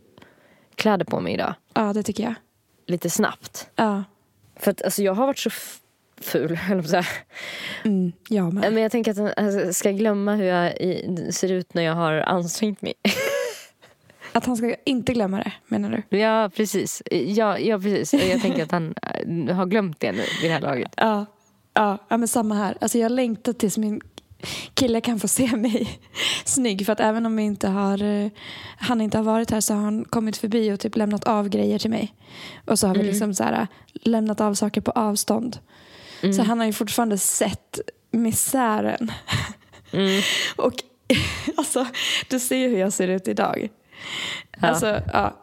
kläder 0.76 1.06
på 1.06 1.20
mig 1.20 1.34
idag. 1.34 1.54
Ja, 1.74 1.94
det 1.94 2.04
tycker 2.04 2.24
jag. 2.24 2.34
Lite 2.88 3.10
snabbt. 3.10 3.70
Ja. 3.76 4.04
För 4.56 4.72
att 4.72 4.82
alltså, 4.82 5.04
jag 5.04 5.14
har 5.14 5.28
varit 5.28 5.40
så 5.40 5.50
ful, 6.22 6.56
höll 6.56 6.80
att 6.80 6.90
säga. 6.90 7.06
Mm, 7.86 8.12
jag 8.30 8.54
med. 8.54 8.74
Men 8.74 8.84
jag 8.84 8.92
tänker 8.92 9.12
att 9.12 9.34
jag 9.38 9.76
ska 9.76 9.92
glömma 9.92 10.36
hur 10.36 10.46
jag 10.46 10.74
ser 11.34 11.52
ut 11.52 11.74
när 11.74 11.84
jag 11.84 11.96
har 11.96 12.14
ansträngt 12.14 12.82
mig. 12.82 12.94
Att 14.36 14.46
han 14.46 14.58
ska 14.58 14.76
inte 14.86 15.14
glömma 15.14 15.38
det, 15.38 15.52
menar 15.68 16.04
du? 16.10 16.18
Ja, 16.18 16.50
precis. 16.56 17.02
Ja, 17.12 17.60
ja, 17.60 17.80
precis. 17.80 18.14
Jag 18.14 18.42
tänker 18.42 18.64
att 18.64 18.72
han 18.72 18.94
eh, 19.48 19.56
har 19.56 19.66
glömt 19.66 20.00
det 20.00 20.12
nu 20.12 20.24
vid 20.42 20.50
det 20.50 20.54
här 20.54 20.62
laget. 20.62 20.94
Ja. 20.98 21.26
Ja, 21.74 21.98
ja 22.10 22.18
men 22.18 22.28
samma 22.28 22.56
här. 22.56 22.78
Alltså 22.82 22.98
jag 22.98 23.12
längtar 23.12 23.54
tills 23.54 23.78
min 23.78 24.02
kille 24.74 25.02
kan 25.02 25.20
få 25.20 25.28
se 25.28 25.56
mig 25.58 26.00
snygg. 26.46 26.86
För 26.86 26.94
att 26.94 27.00
även 27.00 27.26
om 27.26 27.36
vi 27.36 27.44
inte 27.44 27.68
har, 27.68 28.04
eh, 28.04 28.30
han 28.78 29.02
inte 29.02 29.18
har 29.18 29.24
varit 29.24 29.52
här 29.52 29.62
så 29.62 29.74
har 29.74 29.82
han 29.82 30.06
kommit 30.06 30.38
förbi 30.38 30.72
och 30.72 30.80
typ 30.80 30.96
lämnat 30.96 31.24
av 31.28 31.50
grejer 31.50 31.80
till 31.80 31.90
mig. 31.90 32.14
Och 32.66 32.80
så 32.80 32.88
har 32.88 32.96
vi 32.96 33.04
liksom 33.04 33.34
så 33.34 33.44
här, 33.44 33.68
lämnat 33.94 34.42
av 34.42 34.54
saker 34.54 34.82
på 34.82 34.92
avstånd. 34.92 35.58
Så 36.36 36.44
han 36.44 36.60
har 36.60 36.66
ju 36.66 36.74
fortfarande 36.74 37.18
sett 37.18 37.80
misären. 38.12 39.12
Mm. 39.92 40.22
Och 40.56 40.74
alltså, 41.58 41.88
du 42.30 42.40
ser 42.40 42.58
ju 42.58 42.68
hur 42.70 42.78
jag 42.78 42.94
ser 42.94 43.08
ut 43.08 43.28
idag. 43.28 43.70
Ja. 44.62 44.68
Alltså, 44.68 45.02
ja. 45.14 45.34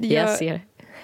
Jag 0.00 0.30
ser. 0.30 0.60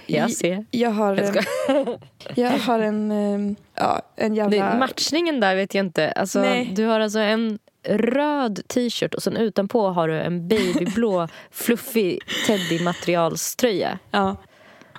Jag 0.06 0.30
ser. 0.32 0.66
Jag 0.70 0.90
har, 0.90 1.16
Jag 1.16 1.36
en, 1.36 1.98
jag 2.34 2.50
har 2.50 2.78
en, 2.80 3.10
eh, 3.10 3.56
ja, 3.74 4.02
en 4.16 4.30
Det, 4.34 4.36
jävla... 4.36 4.74
matchningen 4.78 5.40
där 5.40 5.54
vet 5.56 5.74
jag 5.74 5.86
inte. 5.86 6.12
Alltså, 6.12 6.40
Nej. 6.40 6.72
du 6.76 6.84
har 6.84 7.00
alltså 7.00 7.18
en 7.18 7.58
röd 7.88 8.60
t-shirt 8.68 9.14
och 9.14 9.22
sen 9.22 9.36
utanpå 9.36 9.88
har 9.88 10.08
du 10.08 10.20
en 10.20 10.48
babyblå 10.48 11.28
fluffig 11.50 12.18
teddy-materialströja. 12.46 13.98
Ja. 14.10 14.36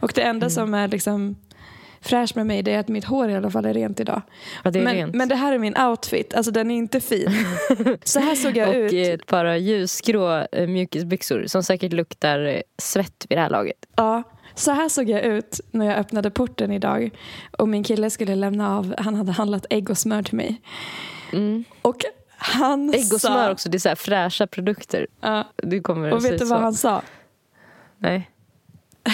Och 0.02 0.12
det 0.16 0.22
Mm. 0.22 0.36
enda 0.36 0.50
som 0.50 0.74
är 0.74 0.88
liksom 0.88 1.36
fräscht 2.04 2.36
med 2.36 2.46
mig 2.48 2.64
det 2.64 2.72
är 2.74 2.80
att 2.80 2.88
mitt 2.88 3.06
hår 3.06 3.30
i 3.30 3.36
alla 3.36 3.50
fall 3.52 3.66
är 3.66 3.74
rent 3.74 4.00
idag. 4.00 4.22
Ja, 4.64 4.72
det 4.72 4.82
men, 4.82 4.94
rent. 4.94 5.16
men 5.16 5.30
det 5.30 5.36
här 5.36 5.54
är 5.54 5.58
min 5.58 5.78
outfit, 5.78 6.34
alltså 6.34 6.52
den 6.52 6.72
är 6.72 6.76
inte 6.76 7.00
fin. 7.02 7.30
Så 8.04 8.20
här 8.20 8.36
såg 8.36 8.58
jag 8.58 8.70
och 8.70 8.76
ut. 8.76 8.94
eh, 8.94 9.00
ett 9.00 9.26
par 9.26 9.56
ljusgrå 9.56 10.46
eh, 10.52 10.68
mjukisbyxor 10.68 11.44
som 11.48 11.64
säkert 11.64 11.94
luktar 11.94 12.40
eh, 12.46 12.62
svett 12.78 13.26
vid 13.30 13.38
det 13.38 13.42
här 13.42 13.50
laget. 13.50 13.78
Ja, 13.96 14.24
så 14.56 14.72
här 14.72 14.90
såg 14.90 15.10
jag 15.10 15.22
ut 15.24 15.60
när 15.72 15.86
jag 15.86 15.98
öppnade 15.98 16.30
porten 16.32 16.72
idag. 16.72 17.10
Och 17.58 17.70
min 17.70 17.84
kille 17.84 18.10
skulle 18.10 18.36
lämna 18.36 18.78
av, 18.78 18.96
han 18.98 19.16
hade 19.16 19.32
handlat 19.32 19.66
ägg 19.70 19.90
och 19.90 19.98
smör 19.98 20.22
till 20.24 20.36
mig. 20.38 20.62
Mm. 21.34 21.64
Och 21.82 21.98
han 22.38 22.90
Ägg 22.94 23.14
och 23.14 23.22
sa... 23.22 23.28
smör 23.28 23.52
också, 23.52 23.70
det 23.70 23.78
är 23.78 23.80
så 23.80 23.96
fräscha 23.96 24.48
produkter. 24.48 25.08
Ja, 25.22 25.44
Du 25.58 25.82
kommer 25.82 26.12
och 26.14 26.26
vet 26.26 26.40
du 26.40 26.46
vad 26.46 26.58
så. 26.60 26.64
han 26.64 26.74
sa? 26.74 27.02
Nej. 27.98 28.30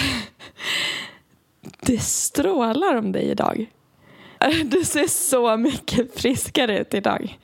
Det 1.80 1.98
strålar 2.02 2.94
om 2.96 3.12
dig 3.12 3.22
idag. 3.30 3.66
Du 4.64 4.84
ser 4.84 5.06
så 5.06 5.56
mycket 5.56 6.20
friskare 6.20 6.78
ut 6.78 6.94
idag. 6.94 7.38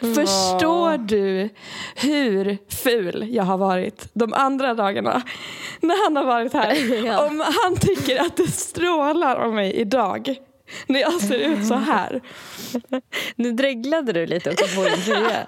Förstår 0.00 0.98
du 0.98 1.48
hur 1.96 2.58
ful 2.74 3.26
jag 3.30 3.44
har 3.44 3.58
varit 3.58 4.08
de 4.12 4.32
andra 4.32 4.74
dagarna 4.74 5.22
när 5.80 6.04
han 6.04 6.16
har 6.16 6.24
varit 6.24 6.52
här? 6.52 7.04
Ja. 7.06 7.26
Om 7.26 7.40
han 7.40 7.76
tycker 7.76 8.20
att 8.20 8.36
det 8.36 8.46
strålar 8.50 9.36
om 9.36 9.54
mig 9.54 9.72
idag 9.72 10.34
när 10.86 11.00
jag 11.00 11.20
ser 11.20 11.38
ut 11.38 11.66
så 11.66 11.74
här. 11.74 12.20
Nu 13.36 13.52
dreglade 13.52 14.12
du 14.12 14.26
lite 14.26 14.50
också 14.50 14.66
på 14.76 14.84
din 14.84 15.02
tröja. 15.02 15.46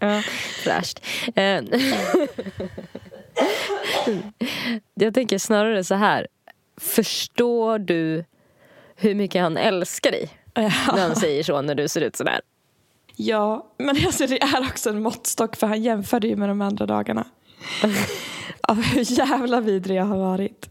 Ja, 0.00 0.22
fräscht. 0.64 1.00
Eh, 1.34 1.60
Jag 4.94 5.14
tänker 5.14 5.38
snarare 5.38 5.84
så 5.84 5.94
här. 5.94 6.26
Förstår 6.78 7.78
du 7.78 8.24
hur 8.96 9.14
mycket 9.14 9.42
han 9.42 9.56
älskar 9.56 10.10
dig 10.10 10.30
när 10.54 11.00
han 11.00 11.16
säger 11.16 11.42
så 11.42 11.62
när 11.62 11.74
du 11.74 11.88
ser 11.88 12.00
ut 12.00 12.16
sådär? 12.16 12.40
Ja, 13.16 13.72
men 13.78 13.88
alltså 14.06 14.26
det 14.26 14.42
är 14.42 14.60
också 14.60 14.90
en 14.90 15.02
måttstock 15.02 15.56
för 15.56 15.66
han 15.66 15.82
jämförde 15.82 16.26
ju 16.26 16.36
med 16.36 16.48
de 16.48 16.60
andra 16.60 16.86
dagarna. 16.86 17.26
Av 18.62 18.82
hur 18.82 19.18
jävla 19.18 19.60
vidrig 19.60 19.96
jag 19.96 20.04
har 20.04 20.18
varit. 20.18 20.70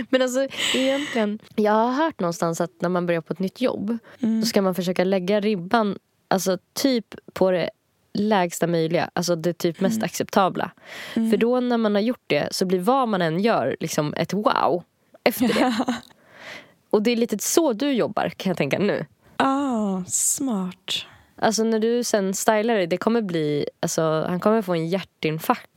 Men 0.10 0.22
alltså 0.22 0.48
egentligen, 0.74 1.38
jag 1.54 1.72
har 1.72 1.92
hört 1.92 2.20
någonstans 2.20 2.60
att 2.60 2.80
när 2.80 2.88
man 2.88 3.06
börjar 3.06 3.20
på 3.20 3.32
ett 3.32 3.38
nytt 3.38 3.60
jobb 3.60 3.98
då 4.18 4.46
ska 4.46 4.62
man 4.62 4.74
försöka 4.74 5.04
lägga 5.04 5.40
ribban 5.40 5.98
alltså 6.28 6.58
typ 6.72 7.14
på 7.32 7.50
det 7.50 7.70
lägsta 8.16 8.66
möjliga, 8.66 9.10
alltså 9.12 9.36
det 9.36 9.52
typ 9.52 9.80
mest 9.80 10.02
acceptabla. 10.02 10.70
För 11.14 11.36
då 11.36 11.60
när 11.60 11.78
man 11.78 11.94
har 11.94 12.02
gjort 12.02 12.24
det 12.26 12.48
så 12.50 12.66
blir 12.66 12.78
vad 12.78 13.08
man 13.08 13.22
än 13.22 13.40
gör 13.40 13.76
liksom 13.80 14.14
ett 14.14 14.32
wow 14.32 14.82
efter 15.24 15.48
det. 15.48 15.74
Och 16.90 17.02
det 17.02 17.10
är 17.10 17.16
lite 17.16 17.38
så 17.38 17.72
du 17.72 17.92
jobbar 17.92 18.28
kan 18.28 18.50
jag 18.50 18.56
tänka 18.56 18.78
nu. 18.78 19.06
Ah, 19.36 20.04
smart. 20.06 21.04
Alltså 21.36 21.64
när 21.64 21.78
du 21.78 22.04
sen 22.04 22.34
stylar 22.34 22.74
dig, 22.74 22.86
det 22.86 22.96
kommer 22.96 23.22
bli, 23.22 23.68
alltså 23.80 24.24
han 24.28 24.40
kommer 24.40 24.62
få 24.62 24.74
en 24.74 24.88
hjärtinfarkt. 24.88 25.70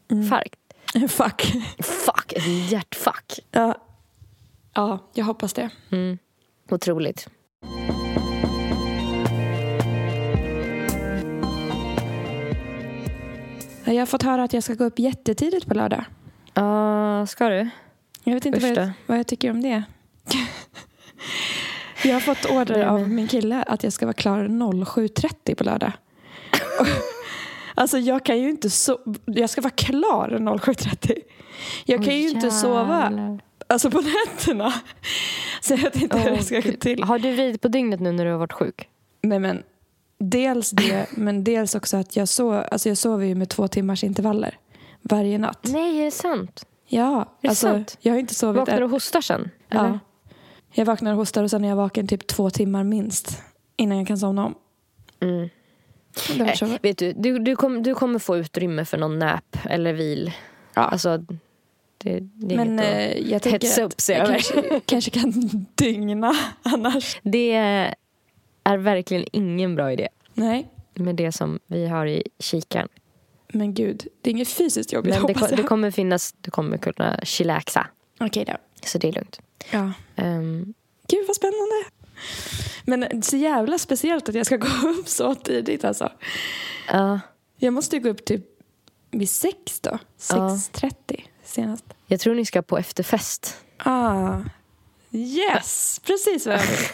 Fuck. 1.10 1.54
Fuck, 1.80 2.34
en 2.36 2.68
hjärtfuck. 2.68 3.40
Ja. 3.52 3.76
ja, 4.74 5.00
jag 5.14 5.26
hoppas 5.26 5.54
det. 5.54 5.70
Mm. 5.92 6.18
Otroligt. 6.70 7.30
Jag 13.94 14.02
har 14.02 14.06
fått 14.06 14.24
höra 14.24 14.44
att 14.44 14.54
jag 14.54 14.64
ska 14.64 14.74
gå 14.74 14.84
upp 14.84 15.00
jättetidigt 15.00 15.66
på 15.68 15.74
lördag. 15.74 16.06
Ja, 16.54 17.26
ska 17.28 17.50
du? 17.50 17.70
Jag 18.24 18.34
vet 18.34 18.46
inte 18.46 18.60
vad 18.60 18.78
jag, 18.78 18.92
vad 19.06 19.20
jag 19.20 19.28
tycker 19.28 19.52
om 19.52 19.62
det. 19.62 19.84
jag 22.04 22.14
har 22.14 22.20
fått 22.20 22.46
order 22.46 22.78
Nej, 22.78 22.86
av 22.86 23.10
min 23.10 23.28
kille 23.28 23.64
att 23.64 23.84
jag 23.84 23.94
ska 23.94 24.06
vara 24.06 24.14
klar 24.14 24.44
07.30 24.46 25.56
på 25.56 25.64
lördag. 25.64 25.92
alltså 27.76 27.98
jag 27.98 28.26
kan 28.26 28.40
ju 28.40 28.50
inte 28.50 28.68
so- 28.68 29.20
Jag 29.26 29.50
ska 29.50 29.62
vara 29.62 29.74
klar 29.74 30.30
07.30. 30.30 31.18
Jag 31.86 32.06
kan 32.06 32.16
ju 32.18 32.30
inte 32.30 32.52
sova 32.52 33.04
Jävlar. 33.04 33.40
alltså 33.68 33.92
på 33.92 34.02
nätterna. 34.02 34.74
Så 35.62 35.74
jag 35.74 35.78
vet 35.78 36.02
inte 36.02 36.18
hur 36.20 36.32
Åh, 36.32 36.38
det 36.38 36.44
ska 36.44 36.60
gå 36.60 36.72
till. 36.72 37.04
Har 37.04 37.20
du 37.20 37.32
vridit 37.32 37.62
på 37.62 37.68
dygnet 37.68 38.00
nu 38.00 38.12
när 38.12 38.26
du 38.26 38.32
har 38.32 38.38
varit 38.38 38.54
sjuk? 38.54 38.88
Nej 39.22 39.40
men 39.40 39.64
dels 40.20 40.72
det, 40.72 41.08
men 41.12 41.44
dels 41.44 41.76
också 41.76 41.98
att 41.98 42.16
jag, 42.16 42.28
sov, 42.28 42.64
alltså 42.72 42.90
jag 42.90 42.98
sover 42.98 43.26
ju 43.26 43.36
med 43.36 43.50
två 43.50 43.68
timmars 43.68 44.04
intervaller 44.04 44.58
varje 45.02 45.38
natt. 45.38 45.60
Nej, 45.64 46.00
är 46.00 46.06
det 46.06 46.12
sant? 46.12 46.66
Ja, 46.88 47.38
det 47.42 47.48
alltså 47.48 47.68
sant? 47.68 47.98
jag 48.02 48.14
har 48.14 48.20
inte 48.20 48.36
sovit. 48.36 48.60
Vaknar 48.60 48.78
du 48.78 48.84
och 48.84 48.92
hostar 48.92 49.22
sen? 49.22 49.50
Ja. 49.68 49.86
eller? 49.86 50.00
Jag 50.72 50.86
vaknar 50.86 51.12
och 51.12 51.18
hostar 51.18 51.44
och 51.44 51.50
sen 51.50 51.66
är 51.66 51.70
jag 51.70 51.76
vaken 51.76 52.08
typ 52.08 52.28
två 52.28 52.50
timmar 52.50 52.84
minst 52.84 53.42
innan 53.78 53.98
jag 53.98 54.08
kan 54.08 54.18
somna 54.18 54.46
om. 54.46 54.56
Mm. 55.20 55.50
Eh, 56.40 56.80
vet 56.82 56.98
du, 56.98 57.14
du, 57.14 57.40
du, 57.40 57.56
kom, 57.56 57.84
du 57.84 57.96
kommer 57.96 58.20
få 58.20 58.38
utrymme 58.38 58.86
för 58.86 58.98
någon 58.98 59.20
nap 59.20 59.58
eller 59.70 59.94
vil. 59.94 60.32
Ja. 60.74 60.82
Alltså, 60.82 61.18
det, 61.98 62.20
det 62.20 62.56
är 62.56 62.66
Men 62.66 62.80
eh, 62.80 63.32
jag 63.32 63.42
tänker 63.42 63.68
att 63.68 63.80
upp 63.80 63.94
jag 64.08 64.28
kanske, 64.28 64.80
kanske 64.86 65.12
kan 65.12 65.32
dygna 65.76 66.36
annars. 66.64 67.20
Det 67.24 67.96
är 68.74 68.78
verkligen 68.78 69.26
ingen 69.32 69.76
bra 69.76 69.92
idé 69.92 70.08
Nej, 70.34 70.70
med 70.94 71.16
det 71.16 71.32
som 71.32 71.60
vi 71.68 71.88
har 71.88 72.06
i 72.06 72.24
kikaren. 72.40 72.88
men 73.54 73.74
gud. 73.74 74.08
Det 74.22 74.30
är 74.30 74.32
inget 74.32 74.48
fysiskt 74.50 74.94
jobbigt 74.94 75.14
Men 75.16 75.26
det, 75.26 75.34
ko- 75.34 75.48
det 75.56 75.64
kommer 75.64 75.92
finnas, 75.92 76.36
du 76.42 76.52
kommer 76.52 76.78
kunna 76.78 77.20
chillaxa. 77.24 77.88
Okej 78.20 78.46
då. 78.46 78.54
Så 78.88 78.98
det 78.98 79.08
är 79.08 79.12
lugnt. 79.12 79.40
Ja. 79.72 79.92
Ehm, 80.16 80.74
Gud 81.08 81.28
vad 81.28 81.36
spännande. 81.36 81.86
Men 82.86 83.22
så 83.24 83.38
jävla 83.38 83.78
speciellt 83.78 84.30
att 84.30 84.36
jag 84.36 84.46
ska 84.46 84.58
gå 84.82 84.88
upp 84.90 85.08
så 85.08 85.36
tidigt 85.36 85.86
alltså. 85.86 86.12
ja, 86.88 87.20
Jag 87.58 87.74
måste 87.74 87.96
ju 87.96 88.02
gå 88.02 88.10
upp 88.10 88.26
typ 88.26 88.46
vid 89.12 89.30
sex 89.30 89.80
då. 89.80 89.98
6.30 90.20 90.92
senast. 91.44 91.86
jag 92.08 92.20
tror 92.20 92.36
ni 92.36 92.46
ska 92.46 92.62
på 92.62 92.78
efterfest. 92.78 93.58
Ah. 93.78 94.38
Yes, 95.12 96.02
precis 96.06 96.46
vad 96.48 96.56
jag 96.56 96.62
vill. 96.62 96.88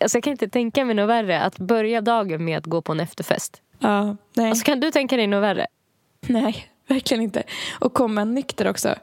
Alltså 0.00 0.16
jag 0.16 0.24
kan 0.24 0.30
inte 0.30 0.48
tänka 0.48 0.84
mig 0.84 0.94
något 0.94 1.08
värre 1.08 1.40
att 1.40 1.58
börja 1.58 2.00
dagen 2.00 2.44
med 2.44 2.58
att 2.58 2.66
gå 2.66 2.82
på 2.82 2.92
en 2.92 3.00
efterfest. 3.00 3.62
Ja, 3.78 4.16
nej. 4.34 4.50
Alltså 4.50 4.64
kan 4.64 4.80
du 4.80 4.90
tänka 4.90 5.16
dig 5.16 5.26
något 5.26 5.42
värre? 5.42 5.66
nej, 6.20 6.66
verkligen 6.86 7.22
inte. 7.22 7.42
Och 7.80 7.94
komma 7.94 8.24
nykter 8.24 8.68
också. 8.68 8.94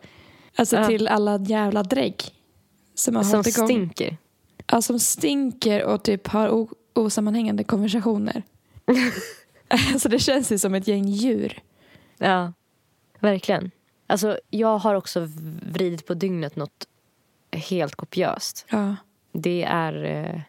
Alltså 0.56 0.76
Ja. 0.76 0.88
till 0.88 1.08
alla 1.08 1.38
jävla 1.40 1.84
drägg. 1.84 2.16
Som 2.96 3.16
har 3.16 3.24
Som 3.24 3.40
igång. 3.40 3.68
stinker. 3.68 4.18
Ja, 4.72 4.82
som 4.82 5.00
stinker 5.00 5.84
och 5.84 6.04
typ 6.04 6.28
har 6.28 6.68
osammanhängande 6.94 7.64
konversationer. 7.64 8.44
alltså 9.94 10.10
det 10.10 10.20
känns 10.20 10.52
ju 10.52 10.58
som 10.58 10.76
ett 10.76 10.88
gäng 10.88 11.08
djur. 11.08 11.60
Ja, 12.18 12.54
verkligen. 13.20 13.72
Alltså 14.08 14.40
jag 14.50 14.78
har 14.78 14.96
också 14.96 15.28
vridit 15.72 16.08
på 16.08 16.14
dygnet 16.14 16.56
något 16.56 16.88
helt 17.52 17.96
kopiöst. 17.96 18.66
Ja. 18.70 18.96
Det 19.32 19.64
är 19.64 20.04
eh, 20.04 20.42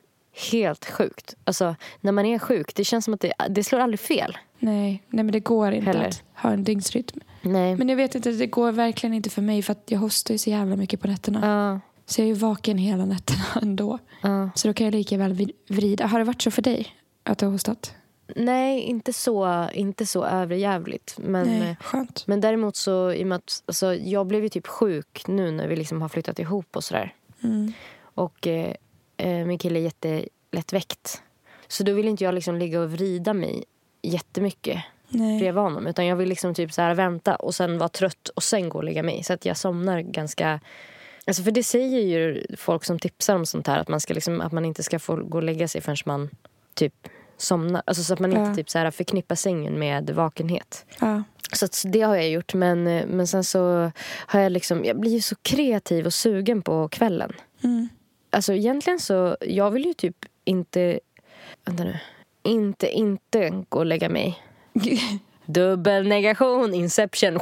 helt 0.53 0.85
sjukt. 0.91 1.35
Alltså 1.45 1.77
när 2.01 2.13
man 2.13 2.27
är 2.27 2.39
sjuk, 2.39 2.75
det 2.75 2.85
känns 2.85 3.05
som 3.05 3.15
att 3.15 3.21
det, 3.21 3.33
det 3.51 3.65
slår 3.65 3.79
aldrig 3.81 4.01
fel. 4.01 4.39
Nej, 4.59 5.03
nej, 5.09 5.25
men 5.25 5.33
det 5.33 5.41
går 5.41 5.73
inte 5.73 5.87
Heller. 5.87 6.09
att 6.09 6.23
ha 6.35 6.51
en 6.53 6.65
dygnsrytm. 6.65 7.21
Nej. 7.43 7.77
Men 7.77 7.89
jag 7.89 7.97
vet 7.97 8.15
inte, 8.15 8.31
det 8.31 8.47
går 8.47 8.73
verkligen 8.73 9.15
inte 9.15 9.31
för 9.31 9.43
mig 9.43 9.63
för 9.63 9.73
att 9.73 9.83
jag 9.87 9.99
hostar 9.99 10.35
ju 10.35 10.39
så 10.39 10.51
jävla 10.51 10.77
mycket 10.77 11.01
på 11.01 11.07
nätterna. 11.09 11.41
Ja, 11.47 11.81
Så 12.07 12.21
jag 12.21 12.25
är 12.25 12.29
ju 12.29 12.35
vaken 12.35 12.79
hela 12.79 13.05
nätterna 13.05 13.45
ändå. 13.63 13.99
ja. 14.23 14.51
Så 14.55 14.69
då 14.69 14.75
kan 14.75 14.85
jag 14.85 14.93
lika 14.95 15.17
väl 15.19 15.53
vrida. 15.69 16.07
Har 16.07 16.19
det 16.19 16.25
varit 16.25 16.43
så 16.43 16.51
för 16.51 16.63
dig? 16.63 16.87
Att 17.23 17.39
du 17.39 17.47
har 17.47 17.53
hostat? 17.53 17.95
Nej, 18.37 18.81
inte 18.81 19.13
så, 19.13 19.69
inte 19.73 20.07
så 20.07 20.25
överjävligt. 20.25 21.15
Men, 21.19 21.49
eh, 21.49 21.59
Nej, 21.59 21.77
skönt. 21.81 22.27
men 22.27 22.41
däremot 22.41 22.77
så, 22.77 23.13
i 23.13 23.23
och 23.23 23.27
med 23.27 23.37
att, 23.37 23.63
alltså, 23.67 23.95
jag 23.95 24.27
blev 24.27 24.43
ju 24.43 24.49
typ 24.49 24.67
sjuk 24.67 25.25
nu 25.29 25.51
när 25.51 25.69
vi 25.69 25.77
liksom 25.77 26.03
har 26.03 26.09
flyttat 26.09 26.39
ihop 26.39 26.77
och 26.77 26.85
sådär. 26.85 27.15
Mm. 27.43 27.73
Och 28.03 28.47
eh, 28.47 28.75
eh, 29.17 29.47
min 29.47 29.59
kille 29.59 29.79
är 29.79 29.83
jättelättväckt. 29.83 31.23
Så 31.69 31.83
då 31.83 31.93
vill 31.93 32.09
inte 32.09 32.25
jag 32.25 32.35
liksom 32.35 32.57
ligga 32.57 32.81
och 32.81 32.93
vrida 32.93 33.35
mig 33.35 33.65
jättemycket 34.03 34.83
Nej. 35.09 35.39
bredvid 35.39 35.63
honom. 35.63 35.87
Utan 35.87 36.07
jag 36.07 36.17
vill 36.17 36.29
liksom 36.29 36.55
typ 36.55 36.73
så 36.73 36.83
här 36.83 36.95
vänta 36.95 37.37
och 37.37 37.55
sen 37.55 37.79
vara 37.79 37.89
trött 37.89 38.29
och 38.29 38.43
sen 38.43 38.69
gå 38.69 38.79
och 38.79 38.85
lägga 38.85 39.03
mig. 39.03 39.23
Så 39.23 39.33
att 39.33 39.45
jag 39.45 39.57
somnar 39.57 40.01
ganska... 40.01 40.61
Alltså 41.27 41.43
för 41.43 41.51
det 41.51 41.63
säger 41.63 42.01
ju 42.01 42.47
folk 42.57 42.85
som 42.85 42.99
tipsar 42.99 43.35
om 43.35 43.47
sånt 43.47 43.67
här. 43.67 43.79
Att 43.79 43.89
man, 43.89 44.01
ska 44.01 44.15
liksom, 44.15 44.41
att 44.41 44.53
man 44.53 44.65
inte 44.65 44.83
ska 44.83 44.99
få 44.99 45.17
gå 45.17 45.39
och 45.39 45.45
lägga 45.45 45.69
sig 45.69 45.81
förrän 45.81 45.97
man 46.05 46.31
typ 46.75 46.95
somnar. 47.37 47.83
Alltså 47.87 48.05
så 48.05 48.13
att 48.15 48.21
man 48.21 48.31
inte 48.31 48.51
Ja. 48.51 48.55
typ 48.55 48.71
så 48.71 48.79
här 48.79 48.91
förknippar 48.91 49.35
sängen 49.35 49.79
med 49.79 50.11
vakenhet. 50.11 50.87
Ja. 51.01 51.23
Så 51.53 51.65
att 51.65 51.83
det 51.87 52.01
har 52.01 52.17
jag 52.17 52.31
gjort. 52.31 52.55
Men, 52.55 52.87
eh, 52.87 53.07
men 53.07 53.27
sen 53.27 53.45
så 53.45 53.93
har 54.09 54.41
jag 54.41 54.53
liksom... 54.53 54.85
Jag 54.85 55.01
blir 55.01 55.11
ju 55.11 55.21
så 55.21 55.37
kreativ 55.43 56.07
och 56.07 56.15
sugen 56.15 56.63
på 56.63 56.89
kvällen. 56.89 57.33
Mm. 57.65 57.89
Alltså 58.37 58.53
egentligen 58.53 58.99
så, 59.01 59.37
jag 59.41 59.71
vill 59.71 59.85
ju 59.85 59.95
typ 59.95 60.17
inte, 60.45 61.01
vänta 61.65 61.85
nu, 61.85 61.99
inte, 62.43 62.91
inte 62.91 63.65
gå 63.69 63.79
och 63.79 63.87
lägga 63.87 64.09
mig. 64.09 64.43
Dubbelnegation, 65.47 66.75
inception. 66.75 67.39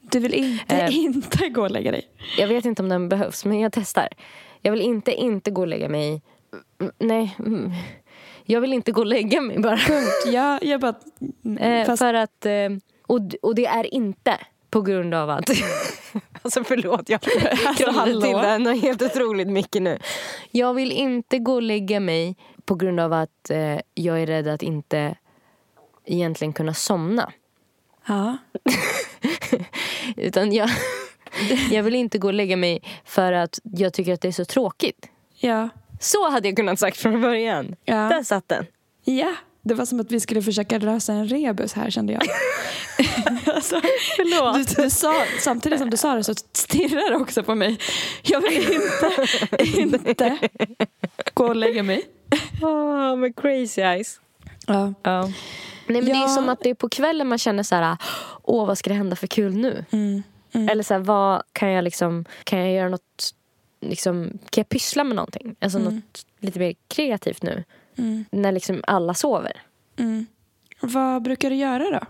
Du 0.00 0.18
vill 0.18 0.34
inte, 0.34 0.76
Eh. 0.76 0.96
inte 0.96 1.48
gå 1.48 1.62
och 1.62 1.70
lägga 1.70 1.90
dig? 1.90 2.08
Jag 2.38 2.48
vet 2.48 2.64
inte 2.64 2.82
om 2.82 2.88
den 2.88 3.08
behövs, 3.08 3.44
men 3.44 3.60
jag 3.60 3.72
testar. 3.72 4.08
Jag 4.62 4.72
vill 4.72 4.82
inte 4.82 5.12
inte 5.12 5.50
gå 5.50 5.60
och 5.60 5.68
lägga 5.68 5.88
mig. 5.88 6.22
Mm, 6.80 6.92
Nej, 6.98 7.36
mm. 7.38 7.72
jag 8.44 8.60
vill 8.60 8.72
inte 8.72 8.92
gå 8.92 9.00
och 9.00 9.06
lägga 9.06 9.40
mig 9.40 9.58
bara. 9.58 9.76
Punkt. 9.76 10.26
Ja, 10.26 10.58
jag 10.62 10.80
bara... 10.80 10.94
Eh, 11.60 11.86
fast, 11.86 11.98
För 11.98 12.14
att, 12.14 12.46
eh, 12.46 12.68
och, 13.06 13.20
och 13.42 13.54
det 13.54 13.66
är 13.66 13.94
inte 13.94 14.38
på 14.70 14.82
grund 14.82 15.14
av 15.14 15.30
att... 15.30 15.50
alltså 16.42 16.64
förlåt, 16.64 17.08
jag 17.08 17.20
krånglade 17.76 17.98
hallå? 17.98 18.20
till 18.20 18.32
det 18.36 18.58
något 18.58 18.82
helt 18.82 19.02
otroligt 19.02 19.48
mycket 19.48 19.82
nu. 19.82 19.98
Jag 20.50 20.74
vill 20.74 20.92
inte 20.92 21.38
gå 21.38 21.54
och 21.54 21.62
lägga 21.62 22.00
mig 22.00 22.36
på 22.64 22.74
grund 22.74 23.00
av 23.00 23.12
att 23.12 23.50
eh, 23.50 23.78
jag 23.94 24.22
är 24.22 24.26
rädd 24.26 24.48
att 24.48 24.62
inte 24.62 25.16
egentligen 26.04 26.52
kunna 26.52 26.74
somna. 26.74 27.32
ja. 28.06 28.36
Utan 30.16 30.52
jag, 30.52 30.70
jag 31.70 31.82
vill 31.82 31.94
inte 31.94 32.18
gå 32.18 32.28
och 32.28 32.34
lägga 32.34 32.56
mig 32.56 32.82
för 33.04 33.32
att 33.32 33.58
jag 33.62 33.92
tycker 33.92 34.12
att 34.14 34.20
det 34.20 34.28
är 34.28 34.32
så 34.32 34.44
tråkigt. 34.44 35.08
Ja. 35.40 35.68
Så 36.00 36.30
hade 36.30 36.48
jag 36.48 36.56
kunnat 36.56 36.78
sagt 36.78 36.96
från 36.96 37.20
början. 37.20 37.76
Ja. 37.84 37.94
Där 37.94 38.22
satt 38.22 38.48
den. 38.48 38.66
ja. 39.04 39.34
Det 39.68 39.74
var 39.74 39.86
som 39.86 40.00
att 40.00 40.12
vi 40.12 40.20
skulle 40.20 40.42
försöka 40.42 40.78
lösa 40.78 41.12
en 41.12 41.28
rebus 41.28 41.72
här 41.72 41.90
kände 41.90 42.12
jag. 42.12 42.22
alltså, 43.54 43.80
Förlåt. 44.16 44.76
du, 44.76 44.82
du 44.82 44.90
sa, 44.90 45.24
samtidigt 45.40 45.78
som 45.78 45.90
du 45.90 45.96
sa 45.96 46.14
det 46.14 46.24
så 46.24 46.34
stirrar 46.52 47.10
du 47.10 47.16
också 47.16 47.42
på 47.42 47.54
mig. 47.54 47.78
Jag 48.22 48.40
vill 48.40 48.72
inte, 49.76 50.10
inte 50.10 50.38
gå 51.34 51.46
och 51.46 51.56
lägga 51.56 51.82
mig. 51.82 52.02
Oh, 52.62 53.16
med 53.16 53.36
crazy 53.36 53.80
eyes. 53.82 54.20
Ja. 54.66 54.94
Ja. 55.02 55.22
Nej, 55.22 55.32
men 55.86 56.04
Det 56.04 56.10
är 56.10 56.14
Ja. 56.22 56.28
som 56.28 56.48
att 56.48 56.60
det 56.60 56.70
är 56.70 56.74
på 56.74 56.88
kvällen 56.88 57.28
man 57.28 57.38
känner 57.38 57.62
så 57.62 57.74
här, 57.74 57.96
åh 58.42 58.66
vad 58.66 58.78
ska 58.78 58.90
det 58.90 58.96
hända 58.96 59.16
för 59.16 59.26
kul 59.26 59.54
nu? 59.56 59.84
Mm. 59.90 60.22
Eller 60.70 60.82
så 60.82 60.94
här, 60.94 61.00
vad 61.00 61.42
kan 61.52 61.70
jag 61.70 61.84
liksom, 61.84 62.24
kan 62.44 62.58
jag 62.58 62.72
göra 62.72 62.88
något, 62.88 63.34
liksom, 63.80 64.28
kan 64.50 64.60
jag 64.62 64.68
pyssla 64.68 65.04
med 65.04 65.16
någonting? 65.16 65.56
Alltså 65.60 65.78
något 65.78 66.24
lite 66.40 66.58
mer 66.58 66.74
kreativt 66.88 67.42
nu. 67.42 67.64
Mm. 67.98 68.24
När 68.30 68.52
liksom 68.52 68.82
alla 68.86 69.14
sover. 69.14 69.62
Mm. 69.98 70.26
Vad 70.80 71.22
brukar 71.22 71.50
du 71.50 71.56
göra 71.56 71.90
då? 71.90 72.00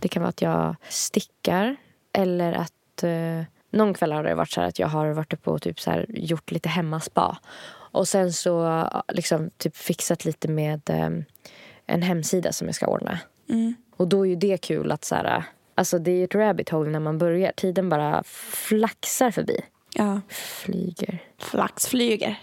Det 0.00 0.08
kan 0.08 0.22
vara 0.22 0.28
att 0.28 0.42
jag 0.42 0.76
stickar 0.88 1.76
eller 2.12 2.52
att 2.52 3.02
eh, 3.02 3.42
någon 3.70 3.94
kväll 3.94 4.12
har 4.12 4.24
det 4.24 4.34
varit 4.34 4.50
så 4.50 4.60
att 4.60 4.78
jag 4.78 4.88
har 4.88 5.08
varit 5.08 5.32
uppe 5.32 5.50
och 5.50 5.62
typ 5.62 5.80
så 5.80 5.90
här 5.90 6.06
gjort 6.08 6.50
lite 6.50 6.68
hemmaspa. 6.68 7.38
Och 7.70 8.08
sen 8.08 8.32
så 8.32 8.66
eh, 8.66 9.00
liksom 9.08 9.50
typ 9.56 9.76
fixat 9.76 10.24
lite 10.24 10.48
med 10.48 10.90
eh, 10.90 11.10
en 11.86 12.02
hemsida 12.02 12.52
som 12.52 12.68
jag 12.68 12.74
ska 12.74 12.86
ordna. 12.86 13.18
Mm. 13.48 13.74
Och 13.96 14.08
då 14.08 14.26
är 14.26 14.30
ju 14.30 14.36
det 14.36 14.58
kul 14.58 14.92
att 14.92 15.04
så 15.04 15.14
här, 15.14 15.44
alltså 15.74 15.98
det 15.98 16.10
är 16.10 16.24
ett 16.24 16.34
rabbit 16.34 16.68
hole 16.68 16.90
när 16.90 17.00
man 17.00 17.18
börjar. 17.18 17.52
Tiden 17.56 17.88
bara 17.88 18.22
flaxar 18.24 19.30
förbi. 19.30 19.60
Ja. 19.94 20.20
Flyger. 20.28 21.18
Flax 21.38 21.86
flyger. 21.86 22.40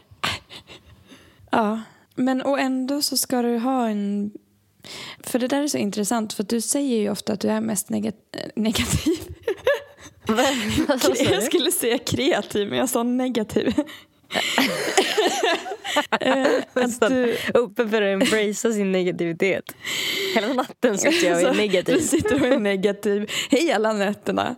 ja. 1.52 1.82
Men 2.16 2.42
och 2.42 2.60
ändå 2.60 3.02
så 3.02 3.18
ska 3.18 3.42
du 3.42 3.58
ha 3.58 3.88
en... 3.90 4.32
För 5.24 5.40
det 5.40 5.48
där 5.48 5.64
är 5.64 5.68
så 5.68 5.78
intressant 5.78 6.34
för 6.34 6.44
du 6.44 6.62
säger 6.62 6.98
ju 6.98 7.10
ofta 7.10 7.34
att 7.34 7.40
du 7.40 7.48
är 7.48 7.62
mest 7.62 7.90
negat- 7.90 8.36
äh, 8.38 8.50
negativ. 8.56 9.36
Sa 11.02 11.14
Jag 11.32 11.44
skulle 11.44 11.72
säga 11.72 11.98
kreativ 11.98 12.70
men 12.70 12.78
jag 12.78 12.90
sa 12.90 13.04
negativ. 13.04 13.74
Eh, 16.20 16.46
att 16.74 17.00
du, 17.10 17.38
Uppe 17.54 17.88
för 17.90 18.02
att 18.02 18.22
embracea 18.22 18.72
sin 18.72 18.92
negativitet. 18.92 19.76
Hela 20.36 20.54
natten 20.54 20.98
sitter 20.98 21.28
jag 21.28 21.36
och 21.36 21.42
är 21.42 21.52
du 21.52 21.58
negativ. 21.58 22.00
sitter 22.00 22.42
och 22.42 22.48
är 22.48 22.60
negativ 22.60 23.32
hela 23.50 23.94
nätterna. 23.94 24.56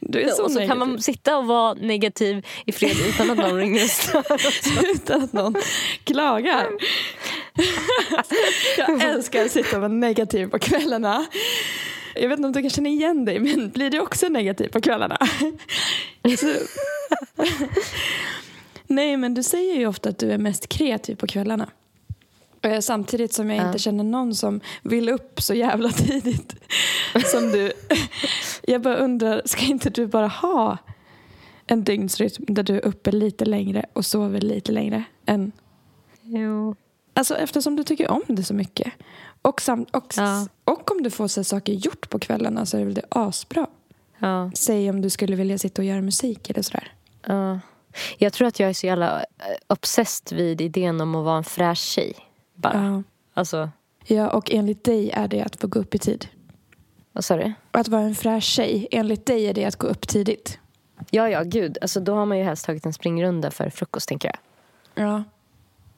Du 0.00 0.20
är 0.20 0.28
så, 0.28 0.44
och 0.44 0.50
så 0.50 0.58
negativ. 0.58 0.68
kan 0.68 0.78
man 0.78 1.02
sitta 1.02 1.36
och 1.36 1.46
vara 1.46 1.74
negativ 1.74 2.46
i 2.66 2.72
fred 2.72 2.96
utan 3.08 3.30
att 3.30 3.38
någon 3.38 3.56
ringer 3.56 3.84
och 3.84 3.90
stör 3.90 4.90
utan 4.94 5.22
att 5.22 5.32
någon 5.32 5.54
klagar. 6.04 6.66
Jag 8.78 9.02
älskar 9.02 9.44
att 9.44 9.50
sitta 9.50 9.76
och 9.76 9.82
vara 9.82 9.92
negativ 9.92 10.46
på 10.46 10.58
kvällarna. 10.58 11.26
Jag 12.14 12.28
vet 12.28 12.38
inte 12.38 12.46
om 12.46 12.52
du 12.52 12.60
kan 12.60 12.70
känna 12.70 12.88
igen 12.88 13.24
dig, 13.24 13.38
men 13.38 13.70
blir 13.70 13.90
du 13.90 14.00
också 14.00 14.28
negativ 14.28 14.68
på 14.68 14.80
kvällarna? 14.80 15.18
Nej, 18.86 19.16
men 19.16 19.34
du 19.34 19.42
säger 19.42 19.74
ju 19.74 19.86
ofta 19.86 20.08
att 20.08 20.18
du 20.18 20.32
är 20.32 20.38
mest 20.38 20.68
kreativ 20.68 21.14
på 21.16 21.26
kvällarna. 21.26 21.68
Samtidigt 22.80 23.32
som 23.32 23.50
jag 23.50 23.58
Ja. 23.58 23.66
inte 23.66 23.78
känner 23.78 24.04
någon 24.04 24.34
som 24.34 24.60
vill 24.82 25.08
upp 25.08 25.40
så 25.42 25.54
jävla 25.54 25.88
tidigt 25.92 26.54
som 27.26 27.50
du. 27.50 27.72
Jag 28.62 28.82
bara 28.82 28.96
undrar, 28.96 29.42
ska 29.44 29.64
inte 29.66 29.90
du 29.90 30.06
bara 30.06 30.26
ha 30.28 30.78
en 31.66 31.84
dygnsrytm 31.84 32.44
där 32.48 32.62
du 32.62 32.74
är 32.76 32.84
uppe 32.84 33.12
lite 33.12 33.44
längre 33.44 33.86
och 33.92 34.06
sover 34.06 34.40
lite 34.40 34.72
längre 34.72 35.04
än 35.26 35.52
Jo. 36.22 36.76
Alltså 37.14 37.36
eftersom 37.36 37.76
du 37.76 37.84
tycker 37.84 38.10
om 38.10 38.22
det 38.26 38.42
så 38.44 38.54
mycket. 38.54 38.92
Och, 39.42 39.60
sam- 39.62 39.86
och, 39.92 40.14
Ja. 40.16 40.46
och 40.64 40.90
om 40.90 41.02
du 41.02 41.10
får 41.10 41.28
så 41.28 41.44
saker 41.44 41.72
gjort 41.72 42.10
på 42.10 42.18
kvällarna 42.18 42.66
så 42.66 42.76
är 42.76 42.78
det 42.78 42.84
väl 42.84 42.94
det 42.94 43.06
asbra. 43.08 43.66
Ja. 44.18 44.50
Säg 44.54 44.90
om 44.90 45.00
du 45.02 45.10
skulle 45.10 45.36
vilja 45.36 45.58
sitta 45.58 45.82
och 45.82 45.86
göra 45.86 46.02
musik 46.02 46.50
eller 46.50 46.62
sådär. 46.62 46.92
ja. 47.26 47.60
Jag 48.18 48.32
tror 48.32 48.48
att 48.48 48.60
jag 48.60 48.68
är 48.70 48.74
så 48.74 48.86
jävla 48.86 49.20
eh, 49.20 49.24
obsessed 49.66 50.38
vid 50.38 50.60
idén 50.60 51.00
om 51.00 51.14
att 51.14 51.24
vara 51.24 51.36
en 51.36 51.44
fräsch 51.44 51.78
tjej. 51.78 52.14
Bara. 52.54 52.84
Ja. 52.84 53.02
Alltså, 53.34 53.70
ja, 54.06 54.30
och 54.30 54.50
enligt 54.50 54.84
dig 54.84 55.10
är 55.10 55.28
det 55.28 55.42
att 55.42 55.60
få 55.60 55.66
gå 55.66 55.78
upp 55.78 55.94
i 55.94 55.98
tid. 55.98 56.28
vad 57.12 57.24
sa 57.24 57.36
du? 57.36 57.52
Att 57.70 57.88
vara 57.88 58.02
en 58.02 58.14
fräsch 58.14 58.44
tjej, 58.44 58.88
enligt 58.90 59.26
dig 59.26 59.46
är 59.46 59.54
det 59.54 59.64
att 59.64 59.76
gå 59.76 59.86
upp 59.86 60.08
tidigt. 60.08 60.58
Ja, 61.10 61.28
ja, 61.30 61.42
gud. 61.42 61.78
Alltså, 61.80 62.00
då 62.00 62.14
har 62.14 62.26
man 62.26 62.38
ju 62.38 62.44
helst 62.44 62.66
tagit 62.66 62.86
en 62.86 62.92
springrunda 62.92 63.50
för 63.50 63.70
frukost, 63.70 64.08
tänker 64.08 64.28
jag. 64.28 64.38
Ja. 65.04 65.24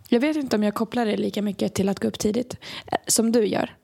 Jag 0.08 0.20
vet 0.20 0.36
inte 0.36 0.56
om 0.56 0.62
jag 0.62 0.74
kopplar 0.74 1.06
det 1.06 1.16
lika 1.16 1.42
mycket 1.42 1.74
till 1.74 1.88
att 1.88 2.00
gå 2.00 2.08
upp 2.08 2.18
tidigt 2.18 2.56
eh, 2.86 2.98
som 3.06 3.32
du 3.32 3.46
gör. 3.46 3.76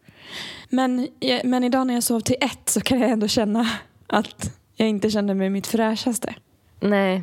Men, 0.68 1.08
jag- 1.20 1.44
men 1.44 1.64
idag 1.64 1.86
när 1.86 1.94
jag 1.94 2.02
sov 2.02 2.20
till 2.20 2.36
ett 2.40 2.68
så 2.68 2.80
kan 2.80 3.00
jag 3.00 3.10
ändå 3.10 3.28
känna 3.28 3.68
att 4.06 4.52
jag 4.76 4.88
inte 4.88 5.10
kände 5.10 5.34
mig 5.34 5.50
mitt 5.50 5.66
fräschaste. 5.66 6.34
Nej, 6.80 7.22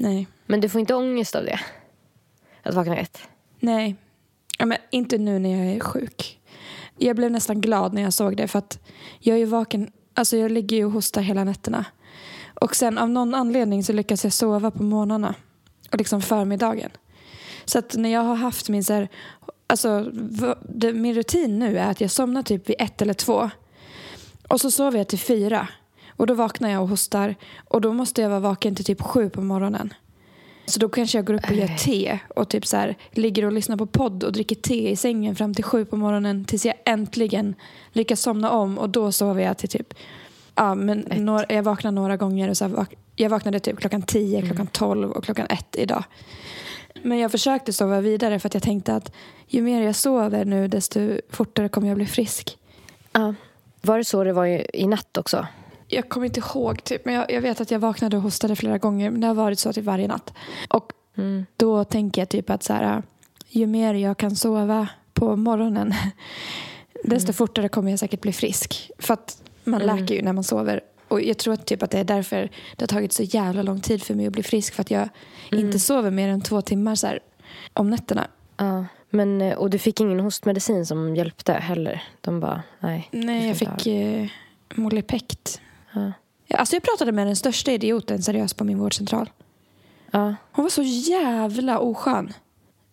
Nej. 0.00 0.26
men 0.46 0.60
du 0.60 0.68
får 0.68 0.80
inte 0.80 0.94
ångest 0.94 1.34
av 1.34 1.44
det? 1.44 1.60
Att 2.62 2.74
vakna 2.74 2.96
ett? 2.96 3.18
Nej, 3.58 3.96
ja, 4.58 4.66
men 4.66 4.78
inte 4.90 5.18
nu 5.18 5.38
när 5.38 5.50
jag 5.50 5.76
är 5.76 5.80
sjuk. 5.80 6.40
Jag 6.98 7.16
blev 7.16 7.30
nästan 7.30 7.60
glad 7.60 7.94
när 7.94 8.02
jag 8.02 8.12
såg 8.12 8.36
det 8.36 8.48
för 8.48 8.58
att 8.58 8.78
jag 9.18 9.38
är 9.38 9.46
vaken, 9.46 9.92
alltså 10.14 10.36
jag 10.36 10.50
ligger 10.50 10.76
ju 10.76 10.84
och 10.84 10.90
hostar 10.90 11.22
hela 11.22 11.44
nätterna. 11.44 11.84
Och 12.60 12.76
sen 12.76 12.98
av 12.98 13.10
någon 13.10 13.34
anledning 13.34 13.84
så 13.84 13.92
lyckas 13.92 14.24
jag 14.24 14.32
sova 14.32 14.70
på 14.70 14.82
morgnarna 14.82 15.34
och 15.92 15.98
liksom 15.98 16.22
förmiddagen. 16.22 16.90
Så 17.64 17.78
att 17.78 17.94
när 17.96 18.08
jag 18.08 18.20
har 18.20 18.34
haft 18.34 18.68
min 18.68 18.84
så 18.84 18.92
här, 18.92 19.08
alltså 19.66 20.10
min 20.94 21.14
rutin 21.14 21.58
nu 21.58 21.78
är 21.78 21.90
att 21.90 22.00
jag 22.00 22.10
somnar 22.10 22.42
typ 22.42 22.68
vid 22.68 22.76
ett 22.78 23.02
eller 23.02 23.14
två 23.14 23.50
och 24.48 24.60
så 24.60 24.70
sover 24.70 24.98
jag 24.98 25.08
till 25.08 25.18
fyra 25.18 25.68
och 26.20 26.26
då 26.26 26.34
vaknar 26.34 26.70
jag 26.70 26.82
och 26.82 26.88
hostar 26.88 27.34
och 27.68 27.80
då 27.80 27.92
måste 27.92 28.22
jag 28.22 28.28
vara 28.28 28.40
vaken 28.40 28.74
till 28.74 28.84
typ 28.84 29.02
sju 29.02 29.30
på 29.30 29.40
morgonen. 29.40 29.94
Så 30.66 30.80
då 30.80 30.88
kanske 30.88 31.18
jag 31.18 31.24
går 31.24 31.34
upp 31.34 31.50
och 31.50 31.56
gör 31.56 31.68
te 31.68 32.18
och 32.28 32.48
typ 32.48 32.66
så 32.66 32.76
här, 32.76 32.96
ligger 33.10 33.44
och 33.44 33.52
lyssnar 33.52 33.76
på 33.76 33.86
podd 33.86 34.24
och 34.24 34.32
dricker 34.32 34.56
te 34.56 34.90
i 34.90 34.96
sängen 34.96 35.36
fram 35.36 35.54
till 35.54 35.64
sju 35.64 35.84
på 35.84 35.96
morgonen 35.96 36.44
tills 36.44 36.66
jag 36.66 36.74
äntligen 36.84 37.54
lyckas 37.92 38.20
somna 38.20 38.50
om 38.50 38.78
och 38.78 38.90
då 38.90 39.12
sover 39.12 39.42
jag 39.42 39.58
till 39.58 39.68
typ 39.68 39.94
Ja, 40.54 40.74
men 40.74 41.04
några, 41.16 41.44
jag 41.48 41.62
vaknar 41.62 41.90
några 41.90 42.16
gånger 42.16 42.48
och 42.48 42.56
så 42.56 42.64
vak- 42.68 42.96
jag 43.16 43.30
vaknade 43.30 43.60
typ 43.60 43.78
klockan 43.78 44.02
tio, 44.02 44.42
klockan 44.42 44.66
tolv 44.66 45.10
och 45.10 45.24
klockan 45.24 45.46
ett 45.50 45.76
idag. 45.76 46.04
Men 47.02 47.18
jag 47.18 47.30
försökte 47.30 47.72
sova 47.72 48.00
vidare 48.00 48.38
för 48.38 48.48
att 48.48 48.54
jag 48.54 48.62
tänkte 48.62 48.94
att 48.94 49.12
ju 49.46 49.62
mer 49.62 49.82
jag 49.82 49.96
sover 49.96 50.44
nu 50.44 50.68
desto 50.68 51.00
fortare 51.30 51.68
kommer 51.68 51.88
jag 51.88 51.96
bli 51.96 52.06
frisk. 52.06 52.58
Ja. 53.12 53.34
Var 53.82 53.98
det 53.98 54.04
så 54.04 54.24
det 54.24 54.32
var 54.32 54.46
i, 54.46 54.66
i 54.72 54.86
natt 54.86 55.16
också? 55.16 55.46
Jag 55.90 56.08
kommer 56.08 56.26
inte 56.26 56.40
ihåg, 56.40 56.84
typ, 56.84 57.04
men 57.04 57.14
jag, 57.14 57.30
jag 57.32 57.40
vet 57.40 57.60
att 57.60 57.70
jag 57.70 57.78
vaknade 57.78 58.16
och 58.16 58.22
hostade 58.22 58.56
flera 58.56 58.78
gånger. 58.78 59.10
Men 59.10 59.20
det 59.20 59.26
har 59.26 59.34
varit 59.34 59.58
så 59.58 59.72
till 59.72 59.82
varje 59.82 60.08
natt. 60.08 60.32
Och 60.68 60.92
Mm. 61.16 61.46
då 61.56 61.84
tänker 61.84 62.20
jag 62.20 62.28
typ 62.28 62.50
att 62.50 62.62
så 62.62 62.72
här, 62.72 63.02
ju 63.48 63.66
mer 63.66 63.94
jag 63.94 64.16
kan 64.18 64.36
sova 64.36 64.88
på 65.14 65.36
morgonen 65.36 65.94
desto 67.04 67.32
fortare 67.32 67.68
kommer 67.68 67.90
jag 67.90 67.98
säkert 67.98 68.20
bli 68.20 68.32
frisk. 68.32 68.90
För 68.98 69.14
att 69.14 69.42
man 69.64 69.82
Mm. 69.82 69.96
läker 69.96 70.14
ju 70.14 70.22
när 70.22 70.32
man 70.32 70.44
sover. 70.44 70.80
Och 71.08 71.22
jag 71.22 71.38
tror 71.38 71.54
att, 71.54 71.66
typ 71.66 71.82
att 71.82 71.90
det 71.90 71.98
är 71.98 72.04
därför 72.04 72.50
det 72.76 72.82
har 72.82 72.86
tagit 72.86 73.12
så 73.12 73.22
jävla 73.22 73.62
lång 73.62 73.80
tid 73.80 74.02
för 74.02 74.14
mig 74.14 74.26
att 74.26 74.32
bli 74.32 74.42
frisk. 74.42 74.74
För 74.74 74.80
att 74.82 74.90
jag 74.90 75.08
inte 75.52 75.78
sover 75.78 76.10
mer 76.10 76.28
än 76.28 76.40
två 76.40 76.62
timmar 76.62 76.94
så 76.94 77.06
här, 77.06 77.20
om 77.72 77.90
nätterna. 77.90 78.26
Ja. 78.56 78.84
Men, 79.10 79.40
eh, 79.42 79.58
och 79.58 79.70
du 79.70 79.78
fick 79.78 80.00
ingen 80.00 80.20
hostmedicin 80.20 80.86
som 80.86 81.16
hjälpte 81.16 81.52
heller? 81.52 82.02
De 82.20 82.40
bara, 82.40 82.62
nej. 82.80 83.08
Nej, 83.10 83.48
jag 83.48 83.56
fick 83.56 83.86
eh, 83.86 84.26
Molipect. 84.74 85.60
Ja. 85.92 86.12
Alltså 86.50 86.76
jag 86.76 86.82
pratade 86.82 87.12
med 87.12 87.26
den 87.26 87.36
största 87.36 87.72
idioten 87.72 88.22
seriöst 88.22 88.56
på 88.56 88.64
min 88.64 88.78
vårdcentral. 88.78 89.30
Ja. 90.10 90.34
Hon 90.52 90.64
var 90.64 90.70
så 90.70 90.82
jävla 90.82 91.78
oskön. 91.78 92.32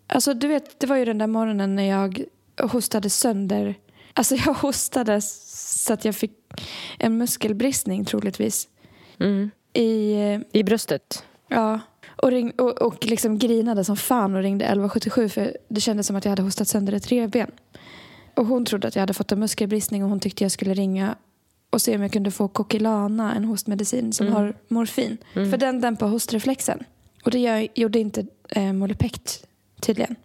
Alltså 0.08 0.34
du 0.34 0.48
vet, 0.48 0.80
det 0.80 0.88
var 0.88 0.96
ju 0.96 1.06
den 1.06 1.18
där 1.18 1.28
morgonen 1.28 1.76
när 1.76 1.84
jag 1.84 2.24
hostade 2.62 3.10
sönder. 3.10 3.76
Alltså 4.14 4.36
jag 4.36 4.54
hostade 4.54 5.22
så 5.22 5.94
att 5.94 6.06
jag 6.06 6.16
fick 6.16 6.32
en 7.00 7.18
muskelbristning 7.18 8.06
troligtvis. 8.06 8.68
Mm. 9.20 9.52
I, 9.74 10.14
I 10.52 10.64
bröstet? 10.64 11.24
ja, 11.48 11.80
och, 12.16 12.32
ring, 12.32 12.52
och, 12.52 12.82
och 12.82 13.06
liksom 13.06 13.38
grinade 13.38 13.84
som 13.84 13.98
fan 13.98 14.36
och 14.36 14.42
ringde 14.42 14.66
1177 14.66 15.30
för 15.30 15.58
det 15.68 15.82
kändes 15.82 16.08
som 16.08 16.16
att 16.16 16.26
jag 16.26 16.30
hade 16.30 16.42
hostat 16.42 16.68
sönder 16.68 16.94
ett 16.94 17.12
revben. 17.12 17.52
Och 18.34 18.46
hon 18.46 18.66
trodde 18.66 18.88
att 18.88 18.96
jag 18.96 19.02
hade 19.02 19.14
fått 19.14 19.32
en 19.32 19.40
muskelbristning 19.40 20.04
och 20.04 20.10
hon 20.10 20.20
tyckte 20.20 20.44
jag 20.44 20.52
skulle 20.52 20.74
ringa 20.74 21.16
och 21.70 21.82
se 21.82 21.96
om 21.96 22.02
jag 22.02 22.12
kunde 22.12 22.32
få 22.32 22.48
Kokilana, 22.48 23.36
en 23.36 23.44
hostmedicin 23.44 24.14
som 24.14 24.28
har 24.28 24.54
morfin. 24.68 25.18
För 25.34 25.58
den 25.58 25.82
dämpar 25.82 26.08
hostreflexen. 26.08 26.84
Och 27.24 27.32
det 27.32 27.40
gör, 27.40 27.68
gjorde 27.74 28.00
inte 28.00 28.26
eh, 28.50 28.74
Molipect 28.74 29.48
tydligen. 29.80 30.16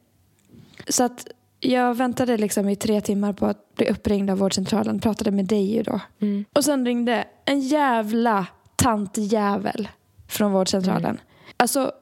Så 0.89 1.05
att 1.05 1.27
jag 1.61 1.95
väntade 1.95 2.37
liksom 2.37 2.69
i 2.69 2.77
tre 2.77 3.01
timmar 3.01 3.33
på 3.33 3.47
att 3.47 3.75
bli 3.75 3.89
uppringd 3.89 4.31
av 4.31 4.39
vårdcentralen. 4.39 5.01
Pratade 5.01 5.31
med 5.31 5.45
dig 5.45 5.75
ju 5.77 5.83
då. 5.83 6.01
Mm. 6.21 6.45
Och 6.53 6.65
sen 6.65 6.87
ringde 6.87 7.25
en 7.45 7.61
jävla 7.61 8.47
tantjävel 8.77 9.89
från 10.29 10.53
vårdcentralen. 10.53 11.21
Alltså, 11.57 11.93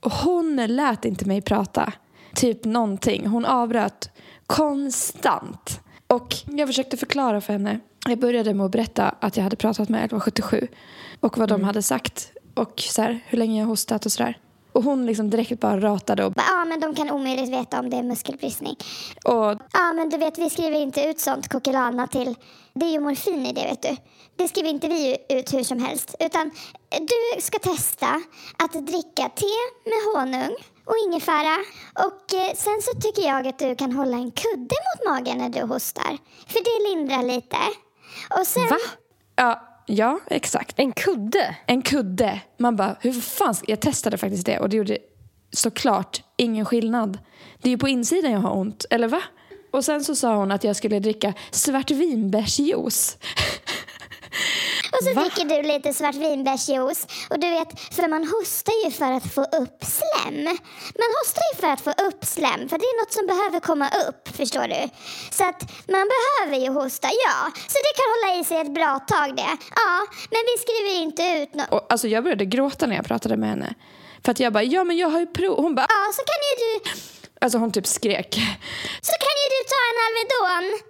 hon 0.00 0.56
lät 0.56 1.04
inte 1.04 1.24
mig 1.24 1.40
prata. 1.40 1.92
Typ 2.34 2.64
någonting. 2.64 3.26
Hon 3.26 3.44
avbröt 3.44 4.10
konstant. 4.46 5.80
Och 6.06 6.34
jag 6.46 6.68
försökte 6.68 6.96
förklara 6.96 7.40
för 7.40 7.52
henne. 7.52 7.80
Jag 8.08 8.18
började 8.18 8.54
med 8.54 8.66
att 8.66 8.72
berätta 8.72 9.14
att 9.20 9.36
jag 9.36 9.44
hade 9.44 9.56
pratat 9.56 9.88
med 9.88 10.04
1177 10.04 10.68
och 11.20 11.38
vad 11.38 11.48
de 11.48 11.64
hade 11.64 11.82
sagt 11.82 12.32
och 12.54 12.80
så 12.80 13.02
här, 13.02 13.20
hur 13.26 13.38
länge 13.38 13.60
jag 13.60 13.66
hostat 13.66 14.06
och 14.06 14.12
sådär. 14.12 14.38
Och 14.72 14.82
hon 14.82 15.06
liksom 15.06 15.30
direkt 15.30 15.60
bara 15.60 15.80
ratade 15.80 16.24
och, 16.24 16.32
Ja, 16.36 16.64
men 16.64 16.80
de 16.80 16.94
kan 16.94 17.10
omöjligt 17.10 17.50
veta 17.50 17.80
om 17.80 17.90
det 17.90 17.96
är 17.96 18.02
muskelbristning. 18.02 18.76
och 19.24 19.60
Ja, 19.72 19.92
men 19.94 20.08
du 20.08 20.16
vet, 20.16 20.38
vi 20.38 20.50
skriver 20.50 20.82
inte 20.82 21.04
ut 21.04 21.20
sånt 21.20 21.48
kokilana 21.48 22.06
till... 22.06 22.34
Det 22.74 22.86
är 22.86 22.90
ju 22.90 23.00
morfin 23.00 23.46
i 23.46 23.52
det, 23.52 23.60
vet 23.60 23.82
du. 23.82 23.96
Det 24.36 24.48
skriver 24.48 24.68
inte 24.68 24.88
vi 24.88 25.16
ut 25.28 25.54
hur 25.54 25.62
som 25.64 25.78
helst. 25.78 26.14
Utan 26.20 26.50
du 26.90 27.40
ska 27.42 27.58
testa 27.58 28.06
att 28.56 28.72
dricka 28.72 29.28
te 29.28 29.54
med 29.84 30.14
honung 30.14 30.56
och 30.84 30.94
ingefära. 31.06 31.56
Och 31.94 32.34
eh, 32.34 32.54
sen 32.54 32.82
så 32.82 33.00
tycker 33.00 33.28
jag 33.28 33.46
att 33.46 33.58
du 33.58 33.74
kan 33.74 33.92
hålla 33.92 34.16
en 34.16 34.30
kudde 34.30 34.76
mot 34.86 35.12
magen 35.12 35.38
när 35.38 35.48
du 35.48 35.66
hostar. 35.66 36.18
För 36.46 36.60
det 36.64 36.94
lindrar 36.94 37.22
lite. 37.34 37.56
Och 38.40 38.46
sen... 38.46 38.68
Va? 38.68 38.76
ja, 39.36 39.82
ja, 39.86 40.20
exakt. 40.26 40.78
En 40.78 40.92
kudde? 40.92 41.56
En 41.66 41.82
kudde. 41.82 42.40
Man 42.58 42.76
bara, 42.76 42.96
hur 43.00 43.12
fan 43.12 43.54
ska... 43.54 43.70
Jag 43.70 43.80
testade 43.80 44.18
faktiskt 44.18 44.46
det 44.46 44.58
och 44.58 44.68
det 44.68 44.76
gjorde 44.76 44.98
såklart 45.52 46.22
ingen 46.36 46.64
skillnad. 46.64 47.18
Det 47.62 47.68
är 47.68 47.70
ju 47.70 47.78
på 47.78 47.88
insidan 47.88 48.32
jag 48.32 48.40
har 48.40 48.56
ont, 48.56 48.84
eller 48.90 49.08
va? 49.08 49.22
Och 49.70 49.84
sen 49.84 50.04
så 50.04 50.16
sa 50.16 50.36
hon 50.36 50.52
att 50.52 50.64
jag 50.64 50.76
skulle 50.76 50.98
dricka 50.98 51.34
svartvinbärsjuice. 51.50 53.18
Och 54.92 55.00
så 55.04 55.10
dricker 55.20 55.44
du 55.44 55.62
lite 55.68 55.92
svartvinbärsjuice. 55.92 57.06
Och 57.30 57.38
du 57.40 57.50
vet, 57.50 57.70
för 57.94 58.08
man 58.08 58.24
hostar 58.34 58.74
ju 58.84 58.90
för 58.90 59.12
att 59.12 59.34
få 59.34 59.42
upp 59.42 59.78
slem. 59.96 60.44
Man 61.02 61.10
hostar 61.18 61.42
ju 61.52 61.60
för 61.60 61.68
att 61.74 61.80
få 61.80 61.90
upp 61.90 62.24
slem, 62.24 62.68
för 62.68 62.78
det 62.78 62.84
är 62.92 62.96
något 63.02 63.12
som 63.12 63.26
behöver 63.26 63.60
komma 63.60 63.88
upp, 64.08 64.36
förstår 64.36 64.68
du? 64.74 64.82
Så 65.30 65.44
att 65.50 65.60
man 65.96 66.06
behöver 66.14 66.56
ju 66.64 66.70
hosta, 66.80 67.08
ja. 67.26 67.36
Så 67.72 67.76
det 67.86 67.92
kan 67.98 68.08
hålla 68.14 68.40
i 68.40 68.44
sig 68.44 68.58
ett 68.60 68.74
bra 68.74 68.98
tag 68.98 69.36
det. 69.36 69.52
Ja, 69.82 69.92
men 70.30 70.40
vi 70.50 70.54
skriver 70.64 71.02
inte 71.02 71.22
ut 71.22 71.54
något. 71.54 71.86
Alltså 71.92 72.08
jag 72.08 72.24
började 72.24 72.44
gråta 72.44 72.86
när 72.86 72.96
jag 72.96 73.04
pratade 73.06 73.36
med 73.36 73.48
henne. 73.48 73.74
För 74.24 74.32
att 74.32 74.40
jag 74.40 74.52
bara, 74.52 74.62
ja 74.62 74.84
men 74.84 74.96
jag 74.96 75.08
har 75.08 75.20
ju 75.20 75.26
prov. 75.26 75.56
Hon 75.62 75.74
bara, 75.74 75.86
Ja, 75.88 76.12
så 76.12 76.22
kan 76.30 76.38
ju 76.48 76.54
du, 76.64 76.90
alltså 77.40 77.58
hon 77.58 77.72
typ 77.72 77.86
skrek. 77.86 78.34
så 79.00 79.12
kan 79.12 79.34
ju 79.42 79.46
du 79.54 79.60
ta 79.72 79.80
en 79.90 79.98
Alvedon 80.06 80.80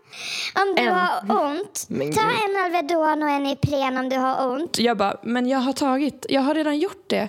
om 0.62 0.74
du 0.76 0.82
En. 0.82 0.94
har 0.94 1.46
ont. 1.50 1.86
Men 1.88 2.12
Ta 2.12 2.20
gud. 2.22 2.30
en 2.50 2.64
Alvedon 2.64 3.22
och 3.22 3.28
en 3.30 3.46
Ipren 3.46 3.96
om 3.98 4.08
du 4.08 4.16
har 4.16 4.48
ont. 4.52 4.78
Jag 4.78 4.96
bara, 4.96 5.16
men 5.22 5.46
jag 5.48 5.58
har 5.58 5.72
tagit, 5.72 6.26
jag 6.28 6.40
har 6.40 6.54
redan 6.54 6.78
gjort 6.78 7.04
det. 7.06 7.28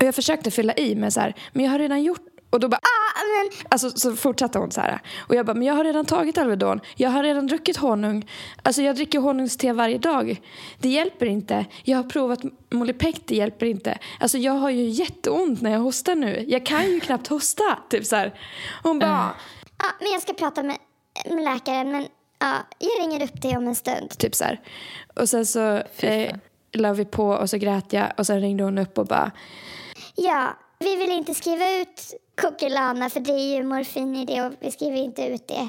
Och 0.00 0.06
jag 0.06 0.14
försökte 0.14 0.50
fylla 0.50 0.72
i 0.74 0.94
med 0.94 1.12
så 1.12 1.20
här, 1.20 1.34
men 1.52 1.64
jag 1.64 1.72
har 1.72 1.78
redan 1.78 2.02
gjort, 2.02 2.20
och 2.52 2.60
då 2.60 2.68
bara, 2.68 2.80
Ja, 2.82 3.22
men 3.42 3.66
Alltså 3.70 3.90
så 3.90 4.16
fortsatte 4.16 4.58
hon 4.58 4.70
så 4.70 4.80
här. 4.80 5.00
Och 5.28 5.34
jag 5.34 5.46
bara, 5.46 5.54
men 5.54 5.62
jag 5.66 5.74
har 5.74 5.84
redan 5.84 6.04
tagit 6.04 6.38
Alvedon. 6.38 6.80
Jag 6.96 7.10
har 7.10 7.22
redan 7.22 7.46
druckit 7.46 7.76
honung. 7.76 8.30
Alltså 8.62 8.82
jag 8.82 8.96
dricker 8.96 9.18
honungste 9.18 9.72
varje 9.72 9.98
dag. 9.98 10.40
Det 10.78 10.88
hjälper 10.88 11.26
inte. 11.26 11.66
Jag 11.84 11.96
har 11.96 12.04
provat 12.04 12.38
Molipec, 12.70 13.16
det 13.24 13.36
hjälper 13.36 13.66
inte. 13.66 13.98
Alltså 14.20 14.38
jag 14.38 14.52
har 14.52 14.70
ju 14.70 14.84
jätteont 14.88 15.60
när 15.62 15.70
jag 15.70 15.78
hostar 15.80 16.14
nu. 16.14 16.44
Jag 16.48 16.66
kan 16.66 16.84
ju 16.92 17.00
knappt 17.00 17.26
hosta. 17.26 17.78
Typ 17.90 18.06
så 18.06 18.16
här. 18.16 18.34
Hon 18.82 18.98
bara, 18.98 19.34
Ja, 19.78 19.84
men 20.00 20.12
jag 20.12 20.22
ska 20.22 20.32
prata 20.32 20.62
med, 20.62 20.76
med 21.30 21.44
läkaren, 21.44 21.92
men 21.92 22.06
ja, 22.38 22.54
jag 22.78 23.04
ringer 23.04 23.24
upp 23.24 23.42
dig 23.42 23.56
om 23.56 23.66
en 23.68 23.74
stund. 23.74 24.18
typ 24.18 24.34
så 24.34 24.44
här. 24.44 24.60
Och 25.16 25.28
sen 25.28 25.46
så 25.46 25.82
eh, 25.98 26.34
la 26.72 26.92
vi 26.92 27.04
på 27.04 27.26
och 27.28 27.50
så 27.50 27.58
grät 27.58 27.92
jag. 27.92 28.12
Och 28.18 28.26
sen 28.26 28.40
ringde 28.40 28.64
hon 28.64 28.78
upp 28.78 28.98
och 28.98 29.06
bara, 29.06 29.30
Ja, 30.14 30.56
vi 30.78 30.96
vill 30.96 31.10
inte 31.10 31.34
skriva 31.34 31.70
ut 31.70 32.14
kokilana 32.40 33.10
för 33.10 33.20
det 33.20 33.32
är 33.32 33.56
ju 33.56 33.62
morfin 33.64 34.16
i 34.16 34.24
det 34.24 34.42
och 34.42 34.52
vi 34.60 34.70
skriver 34.70 34.96
inte 34.96 35.22
ut 35.26 35.48
det 35.48 35.68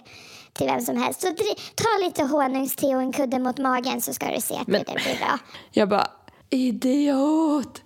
till 0.53 0.67
vem 0.67 0.81
som 0.81 0.97
helst. 0.97 1.21
Så 1.21 1.27
ta 1.75 2.05
lite 2.05 2.23
honungste 2.23 2.85
och 2.85 3.01
en 3.01 3.11
kudde 3.11 3.39
mot 3.39 3.57
magen 3.57 4.01
så 4.01 4.13
ska 4.13 4.31
du 4.35 4.41
se 4.41 4.55
att 4.55 4.67
Men- 4.67 4.83
det 4.87 4.93
blir 4.93 5.17
bra. 5.19 5.39
jag 5.71 5.89
bara, 5.89 6.07
idiot. 6.49 7.81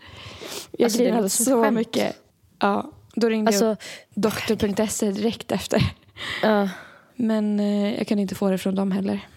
Jag 0.72 0.86
Alltså, 0.86 1.30
som 1.30 1.46
så 1.46 1.64
skämt. 1.64 1.76
mycket. 1.78 2.16
Ja, 2.60 2.92
då 3.16 3.30
ringde 3.30 3.52
jag 3.52 3.64
Alltså, 3.64 3.72
upp 3.72 4.14
doktor.se 4.16 5.12
direkt 5.12 5.52
efter. 5.52 5.82
ja. 6.44 6.70
Men 7.16 7.60
eh, 7.60 7.98
jag 7.98 8.08
kan 8.08 8.20
inte 8.20 8.36
få 8.36 8.50
det 8.50 8.58
från 8.58 8.76
dem 8.76 8.92
heller. 8.92 9.28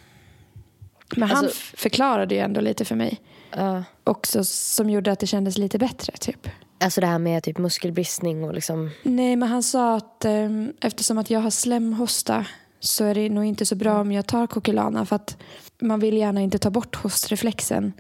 Men 1.17 1.29
han 1.29 1.39
Alltså- 1.45 1.57
f- 1.61 1.75
förklarade 1.77 2.35
ju 2.35 2.41
ändå 2.41 2.61
lite 2.61 2.85
för 2.85 2.95
mig. 2.95 3.21
ja. 3.57 3.85
Också 4.05 4.45
som 4.45 4.91
gjorde 4.91 5.13
att 5.13 5.19
det 5.21 5.27
kändes 5.27 5.59
lite 5.59 5.79
bättre 5.79 6.13
typ. 6.17 6.49
Alltså 6.81 7.01
det 7.01 7.07
här 7.07 7.19
med 7.19 7.43
typ 7.43 7.59
muskelbristning 7.59 8.45
och 8.45 8.55
liksom... 8.55 8.91
Nej 9.03 9.37
men 9.37 9.49
han 9.49 9.63
sa 9.63 9.97
att 9.97 10.25
eh, 10.25 10.49
eftersom 10.81 11.19
att 11.19 11.31
jag 11.31 11.41
har 11.41 11.51
slemhosta 11.51 12.47
så 12.81 13.05
är 13.05 13.15
det 13.15 13.31
nog 13.31 13.45
inte 13.45 13.67
så 13.67 13.75
bra 13.75 14.01
om 14.01 14.13
jag 14.13 14.27
tar 14.27 14.47
Kokilana 14.47 15.07
för 15.07 15.17
att 15.17 15.37
man 15.81 16.01
vill 16.01 16.17
gärna 16.17 16.41
inte 16.41 16.59
ta 16.59 16.71
bort 16.71 16.97
hostreflexen 16.97 17.93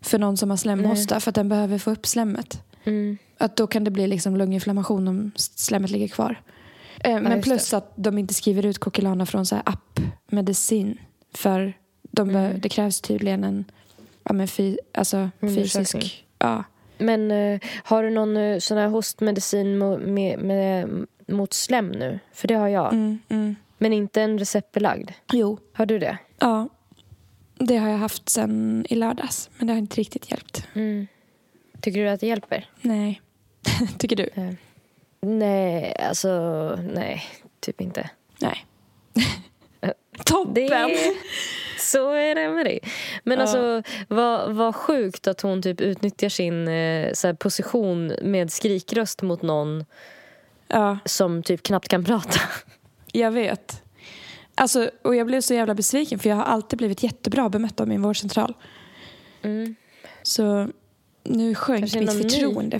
för 0.00 0.18
någon 0.18 0.36
som 0.36 0.50
har 0.50 0.56
slemhosta 0.56 1.20
för 1.20 1.30
att 1.30 1.34
den 1.34 1.48
behöver 1.48 1.78
få 1.78 1.90
upp 1.90 2.06
slemmet. 2.06 2.62
Mm. 2.84 3.18
Att 3.38 3.56
då 3.56 3.66
kan 3.66 3.84
det 3.84 3.90
bli 3.90 4.06
liksom 4.06 4.36
lunginflammation 4.36 5.08
om 5.08 5.30
slemmet 5.36 5.90
ligger 5.90 6.08
kvar. 6.08 6.40
Eh, 7.04 7.20
men 7.20 7.32
just 7.32 7.42
plus 7.42 7.74
att 7.74 7.92
de 7.96 8.18
inte 8.18 8.34
skriver 8.34 8.66
ut 8.66 8.78
Kokilana 8.78 9.26
från 9.26 9.46
så 9.46 9.54
här 9.54 9.64
appmedicin. 9.66 10.98
För 11.34 11.72
de 12.02 12.30
Mm. 12.30 12.60
det 12.60 12.68
krävs 12.68 13.00
tydligen 13.00 13.44
en 13.44 13.64
ja, 14.24 14.32
men 14.32 14.48
fy, 14.48 14.76
alltså, 14.94 15.30
fysisk... 15.40 16.24
Ja. 16.38 16.64
Men 16.98 17.30
eh, 17.30 17.60
har 17.84 18.02
du 18.02 18.10
någon 18.10 18.36
eh, 18.36 18.58
sån 18.58 18.78
här 18.78 18.88
hostmedicin 18.88 19.82
mo- 19.82 20.06
med, 20.06 20.38
med, 20.38 20.88
mot 21.26 21.52
slem 21.52 21.88
nu? 21.88 22.18
För 22.32 22.48
det 22.48 22.54
har 22.54 22.68
jag. 22.68 22.92
Mm, 22.92 23.18
mm. 23.28 23.56
Men 23.78 23.92
inte 23.92 24.22
en 24.22 24.38
receptbelagd. 24.38 25.10
Jo. 25.32 25.58
Har 25.72 25.86
du 25.86 25.98
det? 25.98 26.18
Ja. 26.38 26.68
Det 27.54 27.76
har 27.76 27.88
jag 27.88 27.98
haft 27.98 28.28
sen 28.28 28.86
i 28.88 28.94
lördags. 28.94 29.50
Men 29.58 29.66
det 29.66 29.72
har 29.72 29.78
inte 29.78 30.00
riktigt 30.00 30.30
hjälpt. 30.30 30.66
Mm. 30.74 31.06
Tycker 31.80 32.00
du 32.00 32.08
att 32.08 32.20
det 32.20 32.26
hjälper? 32.26 32.68
Nej. 32.80 33.20
Tycker 33.98 34.16
du? 34.16 34.28
Eh, 34.34 34.52
Nej, 35.20 35.96
alltså 36.08 36.28
nej, 36.94 37.22
typ 37.60 37.80
inte. 37.80 38.10
Nej. 38.40 38.66
Toppen! 40.24 40.54
Det 40.54 41.14
så 41.92 42.12
är 42.12 42.34
det 42.34 42.48
med 42.48 42.64
det. 42.66 42.78
Men 43.24 43.38
Ja. 43.38 43.42
alltså, 43.42 43.82
vad, 44.08 44.52
vad 44.54 44.74
sjukt 44.76 45.26
att 45.26 45.40
hon 45.40 45.62
typ 45.62 45.80
utnyttjar 45.80 46.28
sin 46.28 46.68
eh, 46.68 47.12
så 47.12 47.26
här, 47.26 47.34
position 47.34 48.12
med 48.22 48.52
skrikröst 48.52 49.22
mot 49.22 49.42
någon 49.42 49.84
Ja, 50.68 50.98
som 51.04 51.42
typ 51.42 51.62
knappt 51.62 51.88
kan 51.88 52.04
prata. 52.04 52.40
jag 53.12 53.30
vet. 53.30 53.82
Alltså, 54.54 54.90
och 55.02 55.16
jag 55.16 55.26
blev 55.26 55.40
så 55.40 55.54
jävla 55.54 55.74
besviken 55.74 56.18
för 56.18 56.28
jag 56.28 56.36
har 56.36 56.44
alltid 56.44 56.76
blivit 56.78 57.02
jättebra 57.02 57.48
bemött 57.48 57.80
av 57.80 57.88
min 57.88 58.02
vårdcentral. 58.02 58.54
Mm. 59.42 59.74
Så 60.22 60.68
nu 61.24 61.54
sjönk 61.54 61.94
mitt 61.94 62.40
någon 62.42 62.64
ny? 62.68 62.78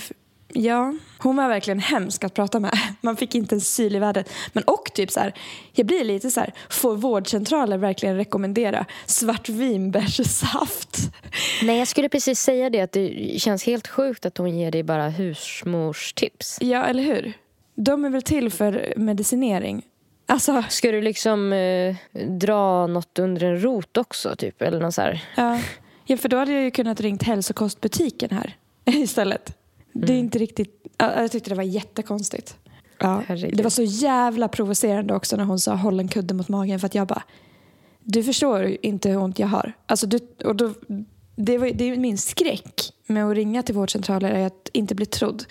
Ja, 0.55 0.95
hon 1.19 1.37
var 1.37 1.49
verkligen 1.49 1.79
hemsk 1.79 2.25
att 2.25 2.35
prata 2.35 2.61
med. 2.61 2.79
Man 3.01 3.17
fick 3.17 3.35
inte 3.35 3.55
en 3.55 3.61
syl 3.61 3.97
i 3.97 3.99
världen. 3.99 4.25
Men 4.53 4.63
och 4.65 4.91
typ 4.95 5.11
så 5.11 5.21
här, 5.21 5.35
jag 5.73 5.87
blir 5.87 6.05
lite 6.05 6.31
så 6.31 6.41
här, 6.41 6.53
får 6.71 6.97
vårdcentraler 6.97 7.79
verkligen 7.79 8.17
rekommendera 8.17 8.87
svartvinbärssaft? 9.07 10.99
Nej, 11.63 11.79
jag 11.79 11.89
skulle 11.89 12.09
precis 12.09 12.41
säga 12.41 12.71
det. 12.71 12.81
Att 12.81 12.93
det 12.93 13.41
känns 13.41 13.67
helt 13.67 13.89
sjukt 13.89 14.27
att 14.27 14.39
hon 14.39 14.59
ger 14.59 14.71
dig 14.71 14.83
bara 14.83 15.09
husmorstips. 15.09 16.59
Ja, 16.61 16.85
eller 16.85 17.03
hur? 17.03 17.33
De 17.75 18.05
är 18.05 18.11
väl 18.11 18.23
till 18.23 18.51
för 18.51 18.95
medicinering. 18.97 19.83
Alltså, 20.27 20.65
Ska 20.69 20.93
du 20.93 21.03
liksom 21.03 21.53
eh, 21.53 21.97
dra 22.29 22.87
något 22.87 23.19
under 23.19 23.45
en 23.45 23.63
rot 23.63 23.97
också? 23.97 24.37
Typ, 24.37 24.63
eller 24.63 24.81
något 24.81 24.95
så 24.95 25.01
här. 25.01 25.25
ja. 25.37 25.61
ja, 26.05 26.17
för 26.17 26.29
då 26.29 26.37
hade 26.37 26.53
jag 26.53 26.63
ju 26.63 26.71
kunnat 26.71 27.01
ringt 27.01 27.23
hälsokostbutiken 27.23 28.31
här 28.31 28.57
istället. 28.85 29.62
Det 29.93 30.13
är 30.13 30.19
inte 30.19 30.39
riktigt... 30.39 30.87
ja, 30.99 31.21
Jag 31.21 31.33
tyckte 31.33 31.51
det 31.51 31.57
var 31.57 31.63
jättekonstigt. 31.63 32.57
Ja, 32.99 33.23
Herregud. 33.27 33.57
det 33.57 33.63
var 33.63 33.71
så 33.71 33.83
jävla 33.83 34.49
provocerande 34.49 35.15
också 35.15 35.37
när 35.37 35.45
hon 35.45 35.59
sa 35.59 35.75
håll 35.75 36.01
en 36.01 36.09
kudde 36.09 36.35
mot 36.35 36.49
magen 36.49 36.81
för 36.81 36.87
att 36.87 36.95
jag 36.95 37.07
bara 37.07 37.23
du 38.05 38.23
förstår 38.23 38.77
inte 38.83 39.09
hur 39.09 39.19
ont 39.19 39.39
jag 39.39 39.47
har. 39.47 39.73
Alltså 39.87 40.07
du, 40.07 40.19
och 40.45 40.57
då, 40.57 40.75
det, 41.37 41.59
var, 41.59 41.71
det 41.71 41.85
är 41.85 41.97
min 41.97 42.19
skräck 42.19 42.81
med 43.07 43.27
att 43.27 43.35
ringa 43.35 43.63
till 43.63 43.75
vårdcentraler 43.75 44.31
är 44.31 44.47
att 44.47 44.69
inte 44.73 44.95
bli 44.95 45.07
trodd. 45.07 45.45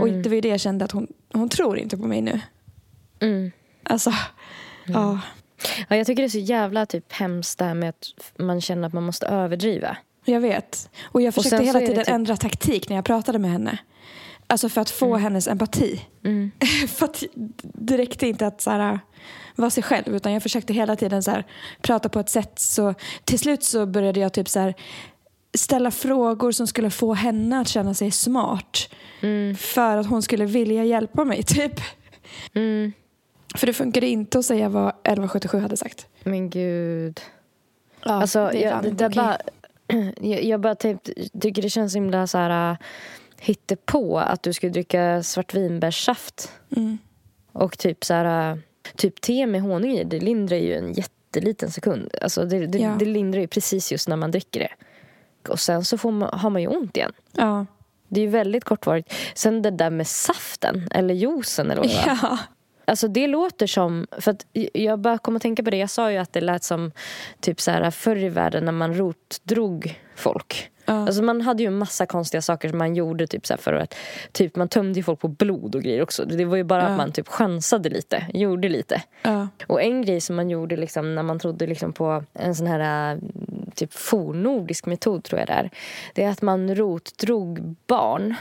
Och 0.00 0.08
det 0.08 0.28
var 0.28 0.34
ju 0.34 0.40
det 0.40 0.48
jag 0.48 0.60
kände 0.60 0.84
att 0.84 0.92
hon, 0.92 1.06
hon 1.32 1.48
tror 1.48 1.78
inte 1.78 1.96
på 1.96 2.06
mig 2.06 2.22
nu. 2.22 2.40
Mm. 3.20 3.52
Alltså, 3.82 4.12
ja. 4.86 5.20
Ja, 5.88 5.96
jag 5.96 6.06
tycker 6.06 6.22
det 6.22 6.26
är 6.26 6.28
så 6.28 6.38
jävla 6.38 6.86
typ 6.86 7.12
hemskt 7.12 7.58
det 7.58 7.64
här 7.64 7.74
med 7.74 7.88
att 7.88 8.06
man 8.38 8.60
känner 8.60 8.88
att 8.88 8.94
man 8.94 9.02
måste 9.02 9.26
överdriva. 9.26 9.96
Jag 10.24 10.40
vet. 10.40 10.90
Och 11.02 11.22
jag 11.22 11.34
försökte 11.34 11.56
så 11.56 11.62
hela 11.62 11.78
tiden 11.80 12.04
typ- 12.04 12.08
ändra 12.14 12.36
taktik 12.36 12.88
när 12.88 12.96
jag 12.96 13.04
pratade 13.04 13.38
med 13.38 13.50
henne. 13.50 13.78
Alltså 14.46 14.68
för 14.68 14.80
att 14.80 14.90
få 14.90 15.16
hennes 15.16 15.48
empati. 15.48 16.00
Mm. 16.24 16.50
för 16.88 17.04
att 17.04 17.22
det 17.62 17.98
räckte 17.98 18.26
inte 18.26 18.46
att 18.46 18.60
så 18.60 18.70
här, 18.70 19.00
vara 19.54 19.70
sig 19.70 19.82
själv 19.82 20.16
utan 20.16 20.32
jag 20.32 20.42
försökte 20.42 20.72
hela 20.72 20.96
tiden 20.96 21.22
så 21.22 21.30
här, 21.30 21.44
prata 21.82 22.08
på 22.08 22.20
ett 22.20 22.30
sätt 22.30 22.58
så 22.58 22.94
till 23.24 23.38
slut 23.38 23.64
så 23.64 23.86
började 23.86 24.20
jag 24.20 24.32
typ 24.32 24.48
så 24.48 24.60
här, 24.60 24.74
ställa 25.54 25.90
frågor 25.90 26.52
som 26.52 26.66
skulle 26.66 26.90
få 26.90 27.14
henne 27.14 27.60
att 27.60 27.68
känna 27.68 27.94
sig 27.94 28.10
smart. 28.10 28.88
Mm. 29.20 29.56
För 29.56 29.96
att 29.96 30.06
hon 30.06 30.22
skulle 30.22 30.44
vilja 30.46 30.84
hjälpa 30.84 31.24
mig 31.24 31.42
typ. 31.46 31.80
Mm. 32.54 32.92
För 33.54 33.66
det 33.66 33.72
funkade 33.72 34.06
inte 34.06 34.38
att 34.38 34.44
säga 34.44 34.68
vad 34.68 34.88
1177 34.88 35.58
hade 35.58 35.76
sagt. 35.76 36.06
Men 36.22 36.50
gud. 36.50 37.20
Ja, 38.04 38.12
Alltså, 38.12 38.48
det 38.52 38.64
är 38.64 38.70
jag, 38.70 38.84
det 38.84 38.90
där 38.90 39.08
bara, 39.08 39.38
jag, 40.20 40.44
jag 40.44 40.60
bara 40.60 40.74
typ, 40.74 40.98
tycker 41.40 41.62
det 41.62 41.70
känns 41.70 41.96
himla 41.96 42.26
så 42.26 42.38
här... 42.38 42.76
hittade 43.40 43.80
på 43.84 44.18
att 44.18 44.42
du 44.42 44.52
skulle 44.52 44.72
dricka 44.72 45.22
svartvinbärssaft. 45.22 46.52
Mm. 46.76 46.98
Och 47.52 47.78
typ 47.78 48.04
så 48.04 48.14
här, 48.14 48.50
äh, 48.50 48.58
typ 48.96 49.20
te 49.20 49.46
med 49.46 49.62
honung 49.62 49.90
i, 49.90 50.04
det 50.04 50.20
lindrar 50.20 50.56
ju 50.56 50.74
en 50.74 50.92
jätteliten 50.92 51.70
sekund. 51.70 52.10
Alltså 52.22 52.44
det, 52.44 52.66
det, 52.66 52.78
Ja. 52.78 52.96
det 52.98 53.04
lindrar 53.04 53.40
ju 53.40 53.46
precis 53.46 53.92
just 53.92 54.08
när 54.08 54.16
man 54.16 54.30
dricker 54.30 54.60
det. 54.60 54.72
Och 55.48 55.60
sen 55.60 55.84
så 55.84 55.98
får 55.98 56.10
man, 56.12 56.38
har 56.38 56.50
man 56.50 56.62
ju 56.62 56.68
ont 56.68 56.96
igen. 56.96 57.12
Ja. 57.32 57.66
Det 58.08 58.20
är 58.20 58.24
ju 58.24 58.30
väldigt 58.30 58.64
kortvarigt. 58.64 59.14
Sen 59.34 59.62
det 59.62 59.70
där 59.70 59.90
med 59.90 60.06
saften, 60.06 60.88
eller 60.90 61.14
juicen 61.14 61.70
eller 61.70 61.82
vad 61.82 61.90
det 61.90 62.06
var. 62.06 62.18
ja. 62.22 62.38
Alltså 62.84 63.08
det 63.08 63.26
låter 63.26 63.66
som, 63.66 64.06
för 64.18 64.30
att 64.30 64.46
jag 64.72 64.98
bara 64.98 65.18
kom 65.18 65.36
att 65.36 65.42
tänka 65.42 65.62
på 65.62 65.70
det, 65.70 65.76
jag 65.76 65.90
sa 65.90 66.10
ju 66.12 66.18
att 66.18 66.32
det 66.32 66.40
lät 66.40 66.64
som 66.64 66.92
typ 67.40 67.60
så 67.60 67.70
här 67.70 67.90
förr 67.90 68.16
i 68.16 68.28
världen 68.28 68.64
när 68.64 68.72
man 68.72 68.94
rotdrog 68.94 70.00
folk. 70.16 70.70
Ja. 70.86 70.92
Alltså 70.94 71.22
man 71.22 71.40
hade 71.40 71.62
ju 71.62 71.66
en 71.66 71.78
massa 71.78 72.06
konstiga 72.06 72.42
saker 72.42 72.68
som 72.68 72.78
man 72.78 72.94
gjorde 72.96 73.26
typ 73.26 73.46
så 73.46 73.56
för 73.56 73.72
att 73.72 73.94
typ 74.32 74.56
man 74.56 74.68
tömde 74.68 75.02
folk 75.02 75.20
på 75.20 75.28
blod 75.28 75.74
och 75.74 75.82
grejer 75.82 76.02
också. 76.02 76.24
Det 76.24 76.44
var 76.44 76.56
ju 76.56 76.64
bara 76.64 76.82
Ja. 76.82 76.88
att 76.88 76.96
man 76.96 77.12
typ 77.12 77.28
chansade 77.28 77.88
lite, 77.88 78.26
gjorde 78.34 78.68
lite. 78.68 79.02
Ja. 79.22 79.48
Och 79.66 79.82
en 79.82 80.02
grej 80.02 80.20
som 80.20 80.36
man 80.36 80.50
gjorde 80.50 80.76
liksom 80.76 81.14
när 81.14 81.22
man 81.22 81.38
trodde 81.38 81.66
liksom 81.66 81.92
på 81.92 82.24
en 82.32 82.54
sån 82.54 82.66
här 82.66 83.12
äh, 83.14 83.18
typ 83.74 83.92
fornnordisk 83.92 84.86
metod 84.86 85.24
tror 85.24 85.38
jag 85.38 85.48
det 85.48 85.52
är. 85.52 85.70
Det 86.14 86.22
är 86.24 86.30
att 86.30 86.42
man 86.42 86.74
rotdrog 86.74 87.76
barn. 87.86 88.34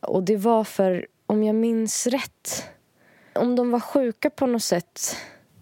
Och 0.00 0.22
det 0.22 0.36
var 0.36 0.64
för, 0.64 1.06
om 1.26 1.42
jag 1.42 1.54
minns 1.54 2.06
rätt, 2.06 2.64
om 3.38 3.56
de 3.56 3.70
var 3.70 3.80
sjuka 3.80 4.30
på 4.30 4.46
något 4.46 4.62
sätt. 4.62 5.16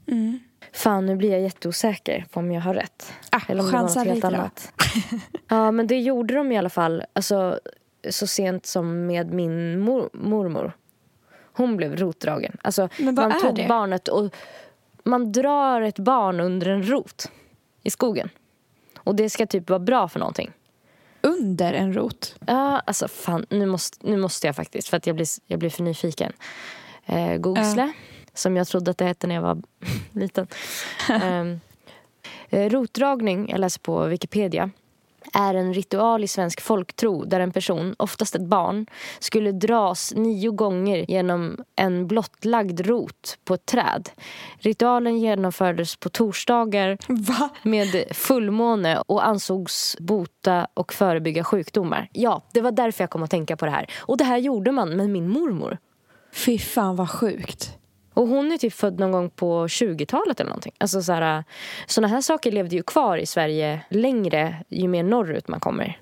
Mm. 0.07 0.39
Fan, 0.73 1.07
nu 1.07 1.17
blir 1.17 1.31
jag 1.31 1.41
jätteosäker 1.41 2.25
på 2.31 2.41
om 2.41 2.53
jag 2.53 2.61
har 2.61 2.75
rätt. 2.75 3.13
Ah, 3.31 3.41
Eller 3.49 3.61
om 3.61 3.67
det 3.67 3.73
var 3.73 3.83
något 3.83 4.07
helt 4.07 4.25
annat. 4.25 4.73
ja, 5.49 5.71
men 5.71 5.87
det 5.87 5.99
gjorde 5.99 6.35
de 6.35 6.53
i 6.53 6.59
alla 6.59 6.71
fall. 6.71 7.03
Alltså, 7.13 7.61
så 8.11 8.27
sent 8.27 8.67
som 8.67 9.07
med 9.07 9.33
min 9.35 9.81
mor- 9.81 10.11
mormor. 10.13 10.73
Hon 11.53 11.77
blev 11.77 11.97
rotdragen. 11.97 12.57
Alltså, 12.63 12.89
man 12.99 13.41
tog 13.41 13.55
det? 13.55 13.67
barnet 13.69 14.09
och 14.09 14.35
man 15.05 15.33
drar 15.33 15.81
ett 15.81 15.99
barn 15.99 16.41
under 16.41 16.69
en 16.69 16.83
rot 16.83 17.31
i 17.83 17.91
skogen. 17.91 18.29
Och 18.99 19.15
det 19.15 19.31
ska 19.31 19.47
typ 19.47 19.71
vara 19.71 19.79
bra 19.81 20.09
för 20.09 20.19
någonting. 20.19 20.51
Under 21.23 21.73
en 21.73 21.93
rot. 21.95 22.35
Ja, 22.47 22.79
alltså 22.87 23.09
fan, 23.09 23.47
nu 23.51 23.67
måste, 23.67 24.07
nu 24.11 24.17
måste 24.17 24.47
jag 24.47 24.57
faktiskt 24.57 24.89
för 24.89 24.97
att 24.97 25.07
jag 25.07 25.17
blir, 25.17 25.27
jag 25.47 25.59
blir 25.59 25.71
för 25.71 25.83
nyfiken. 25.83 26.33
Eh, 27.07 27.37
Google, 27.37 27.93
som 28.35 28.57
jag 28.57 28.67
trodde 28.67 28.91
att 28.91 28.99
det 28.99 29.05
hette 29.05 29.27
när 29.27 29.35
jag 29.35 29.43
var 29.43 29.63
liten. 30.13 30.47
Eh, 32.51 32.71
rotdragning, 32.71 33.49
jag 33.51 33.61
läser 33.61 33.81
på 33.81 34.05
Wikipedia, 34.05 34.71
är 35.33 35.55
en 35.55 35.75
ritual 35.75 36.25
i 36.25 36.29
svensk 36.29 36.61
folktro 36.61 37.25
där 37.25 37.41
en 37.41 37.53
person, 37.53 37.95
oftast 37.99 38.35
ett 38.35 38.47
barn, 38.47 38.87
skulle 39.19 39.53
dras 39.53 40.13
nio 40.17 40.51
gånger 40.51 41.05
genom 41.11 41.65
en 41.77 42.07
blottlagd 42.07 42.81
rot 42.81 43.39
på 43.45 43.55
ett 43.55 43.67
träd. 43.67 44.09
Ritualen 44.59 45.19
genomfördes 45.19 45.97
på 45.97 46.09
torsdagar 46.09 46.99
Va? 47.09 47.49
med 47.63 48.05
fullmåne 48.11 49.03
och 49.07 49.27
ansågs 49.27 49.97
bota 50.01 50.69
och 50.75 50.93
förebygga 50.93 51.45
sjukdomar. 51.45 52.09
Ja, 52.13 52.43
det 52.53 52.61
var 52.61 52.73
därför 52.73 53.03
jag 53.03 53.11
kom 53.11 53.23
att 53.23 53.31
tänka 53.31 53.57
på 53.57 53.65
det 53.65 53.73
här. 53.73 53.91
Och 53.99 54.17
det 54.17 54.25
här 54.25 54.39
gjorde 54.39 54.73
man 54.73 54.97
med 54.97 55.11
min 55.11 55.29
mormor. 55.29 55.79
Fy 56.37 56.59
fan 56.59 56.97
vad 56.97 57.11
sjukt. 57.11 57.79
Och 58.15 58.29
hon 58.29 58.53
är 58.53 58.59
typ 58.59 58.73
född 58.73 59.01
någon 59.01 59.13
gång 59.13 59.31
på 59.31 59.67
20-talet 59.67 60.41
eller 60.41 60.49
någonting. 60.49 60.73
Alltså 60.79 61.03
så 61.03 61.13
här, 61.13 61.45
såna 61.87 62.09
här 62.09 62.21
saker 62.21 62.53
levde 62.53 62.77
ju 62.77 62.83
kvar 62.83 63.17
i 63.17 63.27
Sverige 63.27 63.81
längre 63.91 64.65
ju 64.69 64.89
mer 64.89 65.03
norrut 65.03 65.49
man 65.49 65.61
kommer. 65.61 66.01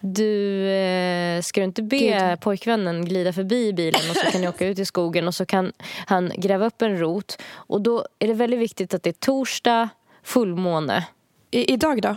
Du, 0.00 0.66
eh, 0.68 1.42
ska 1.42 1.60
du 1.60 1.64
inte 1.64 1.82
be 1.82 1.96
Gud. 1.96 2.40
pojkvännen 2.40 3.04
glida 3.04 3.32
förbi 3.32 3.72
bilen 3.72 4.00
och 4.10 4.16
så 4.16 4.30
kan 4.30 4.40
ni 4.40 4.48
åka 4.48 4.66
ut 4.66 4.78
i 4.78 4.84
skogen 4.84 5.28
och 5.28 5.34
så 5.34 5.46
kan 5.46 5.72
han 6.06 6.32
gräva 6.36 6.66
upp 6.66 6.82
en 6.82 6.98
rot. 6.98 7.42
Och 7.52 7.80
då 7.80 8.06
är 8.18 8.26
det 8.26 8.34
väldigt 8.34 8.60
viktigt 8.60 8.94
att 8.94 9.02
det 9.02 9.10
är 9.10 9.20
torsdag, 9.20 9.88
fullmåne. 10.22 11.06
I, 11.50 11.72
idag 11.72 12.02
då? 12.02 12.16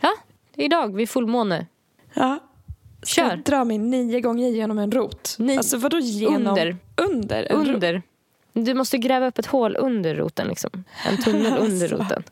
Ja, 0.00 0.14
idag 0.54 0.96
vid 0.96 1.10
fullmåne. 1.10 1.66
Ja. 2.14 2.38
Kör. 3.06 3.28
jag 3.30 3.42
dra 3.42 3.64
mig 3.64 3.78
nio 3.78 4.20
gånger 4.20 4.48
genom 4.48 4.78
en 4.78 4.92
rot? 4.92 5.36
Ni- 5.38 5.56
Alltså 5.56 5.76
vadå 5.76 5.98
genom? 5.98 6.46
Under. 6.46 6.76
Under? 6.96 7.52
Under. 7.52 8.02
Du 8.52 8.74
måste 8.74 8.98
gräva 8.98 9.26
upp 9.26 9.38
ett 9.38 9.46
hål 9.46 9.76
under 9.76 10.14
roten. 10.14 10.48
Liksom. 10.48 10.84
En 11.06 11.16
tunnel 11.22 11.46
under 11.58 11.82
Alltså. 11.82 11.96
roten. 11.96 12.22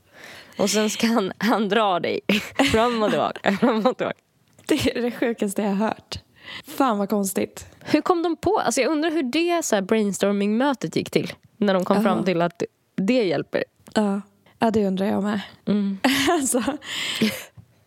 Och 0.59 0.71
sen 0.71 0.91
ska 0.91 1.07
han, 1.07 1.33
han 1.39 1.69
dra 1.69 2.01
dig 2.01 2.21
fram 2.73 3.03
och 3.03 3.11
tillbaka. 3.11 3.53
Fram 3.61 3.87
och 3.87 3.97
tillbaka. 3.97 4.19
Det 4.67 4.97
är 4.97 5.03
det 5.03 5.11
sjukaste 5.11 5.63
jag 5.63 5.69
har 5.69 5.87
hört. 5.87 6.19
Fan 6.67 6.99
vad 6.99 7.09
konstigt. 7.11 7.67
Hur 7.81 8.01
kom 8.01 8.23
de 8.23 8.37
på? 8.37 8.59
Alltså 8.59 8.81
jag 8.81 8.91
undrar 8.93 9.11
hur 9.11 9.23
det 9.23 9.65
så 9.65 9.83
brainstorming-mötet 9.83 10.97
gick 10.97 11.11
till. 11.11 11.33
När 11.57 11.75
de 11.75 11.85
kom 11.85 11.97
Ja. 11.97 12.03
fram 12.03 12.25
till 12.25 12.43
att 12.43 12.63
det 12.97 13.25
hjälper. 13.25 13.65
Ja, 13.95 14.21
ja 14.59 14.71
det 14.71 14.87
undrar 14.87 15.07
jag 15.07 15.23
med. 15.23 15.41
Mm. 15.67 15.99
alltså, 16.31 16.63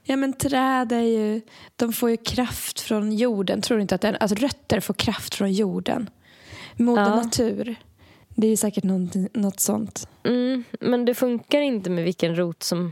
ja 0.10 0.15
men 0.15 0.34
träd 0.34 0.91
är 0.91 1.02
ju, 1.02 1.41
de 1.76 1.93
får 1.93 2.10
ju 2.10 2.17
kraft 2.17 2.80
från 2.80 3.12
jorden. 3.13 3.62
Tror 3.62 3.78
du 3.78 3.82
inte 3.82 3.95
att, 3.95 4.02
den, 4.02 4.17
att 4.19 4.32
rötter 4.32 4.80
får 4.80 4.93
kraft 4.93 5.36
från 5.36 5.52
jorden? 5.54 6.10
Moder 6.78 7.02
Ja. 7.02 7.15
natur. 7.15 7.76
Det 8.36 8.48
är 8.48 8.52
ju 8.52 8.58
säkert 8.58 8.84
något, 8.84 9.15
något 9.34 9.60
sånt. 9.60 10.08
Mm, 10.24 10.63
men 10.80 11.06
det 11.06 11.13
funkar 11.15 11.62
inte 11.62 11.89
med 11.89 12.04
vilken 12.04 12.36
rot 12.36 12.63
som... 12.63 12.91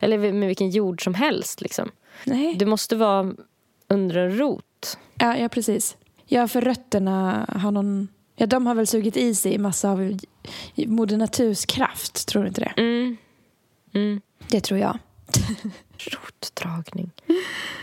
Eller 0.00 0.32
med 0.32 0.46
vilken 0.48 0.70
jord 0.70 1.04
som 1.04 1.14
helst. 1.14 1.60
Liksom. 1.60 1.90
Nej. 2.24 2.54
Det 2.58 2.66
måste 2.66 2.96
vara 2.96 3.34
under 3.88 4.16
en 4.16 4.38
rot. 4.38 4.98
Ja, 5.18 5.36
ja, 5.36 5.48
precis. 5.48 5.96
Ja, 6.26 6.48
för 6.48 6.60
rötterna 6.60 7.46
har 7.48 7.70
någon... 7.70 8.08
Ja, 8.36 8.46
de 8.46 8.66
har 8.66 8.74
väl 8.74 8.86
sugit 8.86 9.16
i 9.16 9.34
sig 9.34 9.58
massa 9.58 9.90
av 9.90 10.18
moder 10.76 11.16
naturs 11.16 11.66
kraft. 11.66 12.28
Tror 12.28 12.42
du 12.42 12.48
inte 12.48 12.60
det? 12.60 12.72
Mm. 12.82 13.16
Mm. 13.94 14.20
Det 14.48 14.60
tror 14.60 14.80
jag. 14.80 14.98
Rotdragning. 15.98 17.10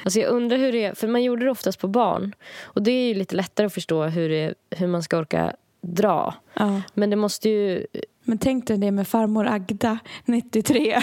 Alltså 0.04 0.20
jag 0.20 0.30
undrar 0.30 0.58
hur 0.58 0.72
det 0.72 0.84
är, 0.84 0.94
för 0.94 1.08
man 1.08 1.24
gjorde 1.24 1.46
det 1.46 1.52
oftast 1.52 1.80
på 1.80 1.88
barn. 1.88 2.36
Och 2.64 2.82
det 2.84 2.92
är 2.92 3.08
ju 3.08 3.14
lite 3.14 3.36
lättare 3.36 3.68
att 3.68 3.74
förstå 3.74 4.04
hur, 4.04 4.30
det, 4.30 4.54
hur 4.70 4.88
man 4.88 5.04
ska 5.04 5.18
orka 5.18 5.54
dra. 5.82 6.36
Ja. 6.54 6.82
Men 6.94 7.10
det 7.10 7.16
måste 7.16 7.50
ju... 7.50 7.86
Men 8.26 8.38
tänk 8.38 8.68
dig 8.68 8.78
det 8.78 8.92
med 8.92 9.08
farmor 9.08 9.48
Agda, 9.48 10.00
93, 10.26 11.02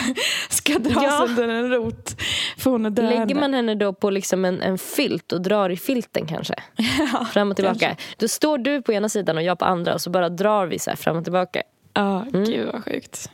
ska 0.48 0.79
dras 0.79 1.03
Ja. 1.03 1.24
under 1.29 1.48
en 1.48 1.70
rot. 1.70 2.16
För 2.59 2.70
hon 2.70 2.87
är 2.87 2.90
döende. 2.90 3.18
Lägger 3.18 3.35
man 3.35 3.55
henne 3.55 3.74
då 3.74 3.92
på 3.92 4.11
liksom 4.11 4.44
en, 4.44 4.62
en 4.62 4.79
filt 4.79 5.33
och 5.33 5.40
drar 5.42 5.70
i 5.70 5.76
filten 5.76 6.26
kanske? 6.26 6.55
Ja, 7.12 7.24
Fram 7.33 7.50
och 7.50 7.57
tillbaka. 7.57 7.79
kanske. 7.79 8.05
Då 8.18 8.29
står 8.29 8.59
du 8.59 8.83
på 8.83 8.92
ena 8.92 9.09
sidan 9.09 9.37
och 9.37 9.42
jag 9.42 9.59
på 9.59 9.64
andra 9.64 9.94
och 9.94 10.00
så 10.00 10.11
bara 10.11 10.29
drar 10.29 10.66
vi 10.66 10.79
så 10.79 10.96
fram 10.96 11.16
och 11.16 11.24
tillbaka. 11.24 11.62
Ja, 11.94 12.22
Mm. 12.22 12.44
gud 12.44 12.68
vad 12.72 12.85
sjukt. 12.85 13.31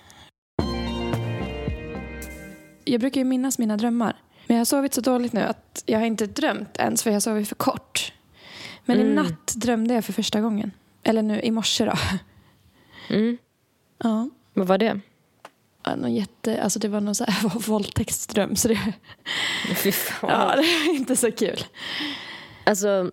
Jag 2.86 3.00
brukar 3.00 3.20
ju 3.20 3.24
minnas 3.24 3.58
mina 3.58 3.76
drömmar. 3.76 4.16
Men 4.46 4.56
jag 4.56 4.60
har 4.60 4.64
sovit 4.64 4.94
så 4.94 5.00
dåligt 5.00 5.32
nu 5.32 5.40
att 5.40 5.82
jag 5.86 5.98
har 5.98 6.06
inte 6.06 6.26
drömt 6.26 6.76
ens 6.78 7.02
för 7.02 7.10
jag 7.10 7.14
har 7.14 7.20
sovit 7.20 7.48
för 7.48 7.54
kort. 7.54 8.12
Men 8.84 8.98
i 8.98 9.00
Mm. 9.00 9.14
natt 9.14 9.54
drömde 9.56 9.94
jag 9.94 10.04
för 10.04 10.12
första 10.12 10.40
gången. 10.40 10.70
Eller 11.02 11.22
nu 11.22 11.40
i 11.40 11.50
morse 11.50 11.84
då. 11.84 11.92
Mm. 13.10 13.38
Ja. 13.98 14.28
Vad 14.54 14.66
var 14.66 14.78
det? 14.78 15.00
Ja, 15.84 15.96
någon 15.96 16.14
jätte, 16.14 16.62
alltså 16.62 16.78
det 16.78 16.88
var 16.88 17.00
någon 17.00 17.14
så 17.14 17.24
här 17.24 17.58
våldtäktsdröm 17.68 18.56
så 18.56 18.68
det, 18.68 18.78
Fy 19.76 19.92
fan. 19.92 20.30
ja, 20.30 20.50
det 20.56 20.86
var 20.86 20.94
inte 20.94 21.16
så 21.16 21.32
kul. 21.32 21.64
Alltså, 22.64 23.10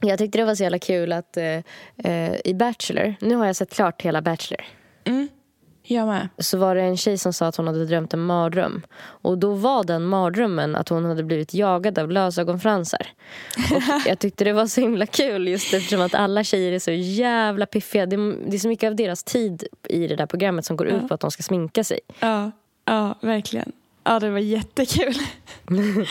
jag 0.00 0.18
tyckte 0.18 0.38
det 0.38 0.44
var 0.44 0.54
så 0.54 0.62
jävla 0.62 0.78
kul 0.78 1.12
att 1.12 1.36
eh, 1.36 1.62
eh, 1.96 2.36
i 2.44 2.54
Bachelor, 2.54 3.14
nu 3.20 3.34
har 3.36 3.46
jag 3.46 3.56
sett 3.56 3.74
klart 3.74 4.02
hela 4.02 4.22
Bachelor. 4.22 4.64
Mm. 5.04 5.28
Jag 5.88 6.06
med. 6.06 6.28
så 6.38 6.58
var 6.58 6.74
det 6.74 6.82
en 6.82 6.96
tjej 6.96 7.18
som 7.18 7.32
sa 7.32 7.46
att 7.46 7.56
hon 7.56 7.66
hade 7.66 7.86
drömt 7.86 8.14
en 8.14 8.20
mardröm. 8.20 8.82
Och 8.98 9.38
då 9.38 9.54
var 9.54 9.84
den 9.84 10.04
mardrömmen 10.04 10.76
att 10.76 10.88
hon 10.88 11.04
hade 11.04 11.22
blivit 11.22 11.54
jagad 11.54 11.98
av 11.98 12.10
lösögonfransar. 12.10 13.06
Och 13.74 13.82
jag 14.06 14.18
tyckte 14.18 14.44
det 14.44 14.52
var 14.52 14.66
så 14.66 14.80
himla 14.80 15.06
kul 15.06 15.48
just 15.48 15.74
eftersom 15.74 16.00
att 16.00 16.14
alla 16.14 16.44
tjejer 16.44 16.72
är 16.72 16.78
så 16.78 16.90
jävla 16.90 17.66
piffiga. 17.66 18.06
Det 18.06 18.16
är, 18.16 18.58
så 18.58 18.68
mycket 18.68 18.88
av 18.88 18.96
deras 18.96 19.24
tid 19.24 19.64
i 19.88 20.06
det 20.06 20.16
där 20.16 20.26
programmet 20.26 20.64
som 20.64 20.76
går 20.76 20.86
ut 20.86 21.08
på 21.08 21.14
att 21.14 21.20
de 21.20 21.30
ska 21.30 21.42
sminka 21.42 21.84
sig. 21.84 22.00
Ja, 22.20 22.50
ja 22.84 23.14
verkligen. 23.20 23.72
Ja, 24.04 24.20
det 24.20 24.30
var 24.30 24.38
jättekul. 24.38 25.14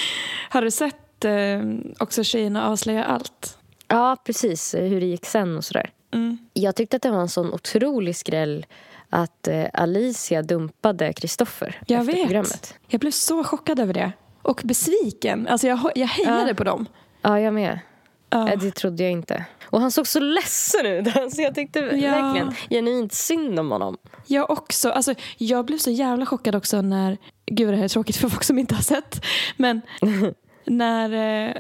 har 0.49 0.61
du 0.61 0.71
sett 0.71 1.25
eh, 1.25 1.61
också 1.99 2.23
Tjejerna 2.23 2.67
avslöjar 2.67 3.03
allt? 3.03 3.57
Ja, 3.87 4.17
precis. 4.25 4.75
Hur 4.75 4.99
det 4.99 5.05
gick 5.05 5.25
sen 5.25 5.57
och 5.57 5.65
sådär. 5.65 5.89
Mm. 6.13 6.37
Jag 6.53 6.75
tyckte 6.75 6.95
att 6.95 7.01
det 7.01 7.11
var 7.11 7.21
en 7.21 7.29
sån 7.29 7.53
otrolig 7.53 8.15
skräll 8.15 8.65
att 9.09 9.47
eh, 9.47 9.65
Alicia 9.73 10.41
dumpade 10.41 11.13
Kristoffer 11.13 11.75
efter 11.81 12.03
vet. 12.03 12.21
programmet. 12.25 12.75
Jag 12.87 13.01
blev 13.01 13.11
så 13.11 13.43
chockad 13.43 13.79
över 13.79 13.93
det. 13.93 14.11
Och 14.41 14.61
besviken. 14.63 15.47
Alltså 15.47 15.67
jag, 15.67 15.79
jag 15.95 16.07
hejade 16.07 16.47
Ja. 16.49 16.53
på 16.55 16.63
dem. 16.63 16.85
Ja, 17.21 17.39
jag 17.39 17.53
med. 17.53 17.79
Ja. 18.29 18.49
Eh, 18.49 18.59
Det 18.59 18.71
trodde 18.71 19.03
jag 19.03 19.11
inte. 19.11 19.45
Och 19.65 19.81
han 19.81 19.91
såg 19.91 20.07
så 20.07 20.19
ledsen 20.19 20.85
ut. 20.85 21.15
Alltså 21.17 21.41
jag 21.41 21.55
tyckte 21.55 21.79
Ja. 21.79 22.11
verkligen 22.11 22.55
genuint 22.69 23.13
synd 23.13 23.59
om 23.59 23.71
honom. 23.71 23.97
Jag 24.27 24.49
också. 24.49 24.89
Alltså, 24.89 25.13
jag 25.37 25.65
blev 25.65 25.77
så 25.77 25.91
jävla 25.91 26.25
chockad 26.25 26.55
också 26.55 26.81
när... 26.81 27.17
Gud, 27.45 27.69
det 27.69 27.75
här 27.77 27.83
är 27.83 27.87
tråkigt 27.87 28.15
för 28.15 28.29
folk 28.29 28.43
som 28.43 28.59
inte 28.59 28.75
har 28.75 28.81
sett. 28.81 29.25
Men 29.57 29.81
när 30.65 31.45
eh, 31.47 31.53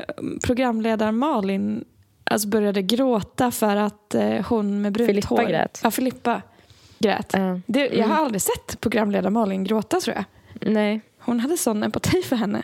programledaren 0.43 1.17
Malin 1.17 1.83
alltså 2.23 2.47
började 2.47 2.81
gråta 2.81 3.51
för 3.51 3.75
att 3.75 4.15
eh, 4.15 4.45
hon 4.49 4.81
med 4.81 4.91
brunt 4.93 5.07
Filippa 5.09 5.27
hår... 5.27 5.43
grät. 5.43 5.79
Ja, 5.83 5.91
Filippa 5.91 6.31
grät. 6.33 6.43
Ja. 6.97 7.59
Det, 7.65 7.79
jag 7.79 7.93
Mm. 7.93 8.09
har 8.11 8.17
aldrig 8.25 8.41
sett 8.41 8.81
programledare 8.81 9.29
Malin 9.31 9.63
gråta 9.63 9.99
tror 9.99 10.15
jag. 10.15 10.25
Nej. 10.71 11.01
Hon 11.19 11.39
hade 11.39 11.57
sån 11.57 11.83
empati 11.83 12.21
för 12.21 12.35
henne. 12.35 12.63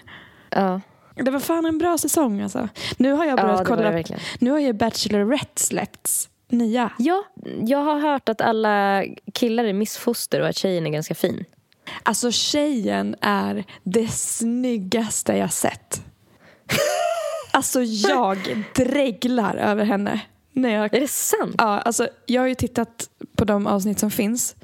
Ja, 0.49 0.81
Det 1.15 1.31
var 1.31 1.39
fan 1.39 1.65
en 1.65 1.77
bra 1.77 1.97
säsong 1.97 2.41
alltså. 2.41 2.69
Nu 2.97 3.11
har 3.13 3.25
jag 3.25 3.39
ja 3.39 3.43
börjat 3.43 3.57
var 3.59 3.65
kolla. 3.65 4.03
Nu 4.39 4.51
har 4.51 4.59
ju 4.59 4.73
Bachelorette 4.73 5.61
släppts. 5.61 6.29
Nya. 6.49 6.91
Ja, 6.97 7.23
jag 7.61 7.77
har 7.83 7.99
hört 7.99 8.29
att 8.29 8.41
alla 8.41 9.03
killar 9.33 9.63
är 9.63 9.73
missfoster 9.73 10.41
och 10.41 10.47
att 10.47 10.57
tjejen 10.57 10.87
är 10.87 10.91
ganska 10.91 11.15
fin. 11.15 11.45
Alltså 12.03 12.31
tjejen 12.31 13.15
är 13.21 13.63
det 13.83 14.07
snyggaste 14.11 15.33
jag 15.37 15.53
sett. 15.53 16.01
Alltså 17.53 17.81
jag 17.83 18.65
dreglar 18.75 19.55
över 19.55 19.85
henne. 19.85 20.19
När 20.53 20.69
jag, 20.69 20.93
Är 20.93 20.99
det 20.99 21.07
sant? 21.07 21.55
ja, 21.57 21.79
alltså, 21.79 22.07
jag 22.25 22.41
har 22.41 22.47
ju 22.47 22.55
tittat 22.55 23.09
på 23.37 23.45
de 23.45 23.67
avsnitt 23.67 23.99
som 23.99 24.11
finns 24.11 24.55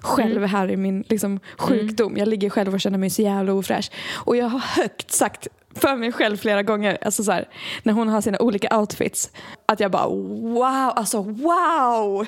själv 0.00 0.36
Mm. 0.36 0.48
här 0.50 0.70
i 0.70 0.76
min 0.76 1.04
liksom, 1.08 1.40
sjukdom. 1.58 2.16
Jag 2.16 2.28
ligger 2.28 2.50
själv 2.50 2.74
och 2.74 2.80
känner 2.80 2.98
mig 2.98 3.10
så 3.10 3.22
jävla 3.22 3.52
ofräsch. 3.52 3.90
Och 4.14 4.36
jag 4.36 4.46
har 4.48 4.58
högt 4.58 5.10
sagt 5.12 5.46
för 5.74 5.96
mig 5.96 6.12
själv 6.12 6.36
flera 6.36 6.62
gånger, 6.62 6.98
alltså 7.02 7.24
så 7.24 7.32
här, 7.32 7.48
när 7.82 7.92
hon 7.92 8.08
har 8.08 8.20
sina 8.20 8.38
olika 8.38 8.78
outfits, 8.78 9.30
att 9.66 9.80
jag 9.80 9.90
bara 9.90 10.08
wow, 10.08 10.92
alltså 10.96 11.22
wow! 11.22 12.26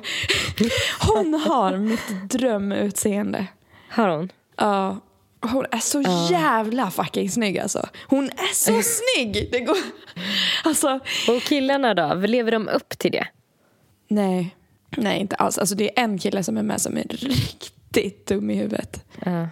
Hon 1.08 1.34
har 1.34 1.76
mitt 1.76 2.30
drömutseende. 2.30 3.46
Har 3.90 4.08
hon? 4.08 4.32
Ja. 4.56 4.96
Hon 5.40 5.66
är 5.70 5.78
så 5.78 6.02
jävla 6.30 6.90
fucking 6.90 7.30
snygg 7.30 7.58
alltså. 7.58 7.88
Hon 8.08 8.24
är 8.24 8.54
så 8.54 8.82
snygg! 8.82 9.48
Det 9.52 9.60
går... 9.60 9.76
Alltså, 10.64 11.00
Och 11.28 11.42
killarna 11.42 11.94
då? 11.94 12.14
Lever 12.14 12.52
de 12.52 12.68
upp 12.68 12.98
till 12.98 13.12
det? 13.12 13.26
nej. 14.08 14.54
Nej, 14.96 15.20
inte 15.20 15.36
alls. 15.36 15.58
Alltså, 15.58 15.74
det 15.74 15.98
är 15.98 16.04
en 16.04 16.18
kille 16.18 16.42
som 16.42 16.56
är 16.56 16.62
med 16.62 16.80
som 16.80 16.96
är 16.96 17.02
riktigt 17.08 18.26
dum 18.26 18.50
i 18.50 18.54
huvudet. 18.54 19.04
Ja. 19.24 19.48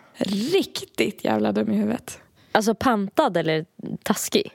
Riktigt 0.53 1.25
jävla 1.25 1.53
dum 1.53 1.72
i 1.72 1.77
huvudet. 1.77 2.18
Alltså 2.53 2.75
pantad 2.75 3.37
eller 3.37 3.64
taskig? 4.03 4.51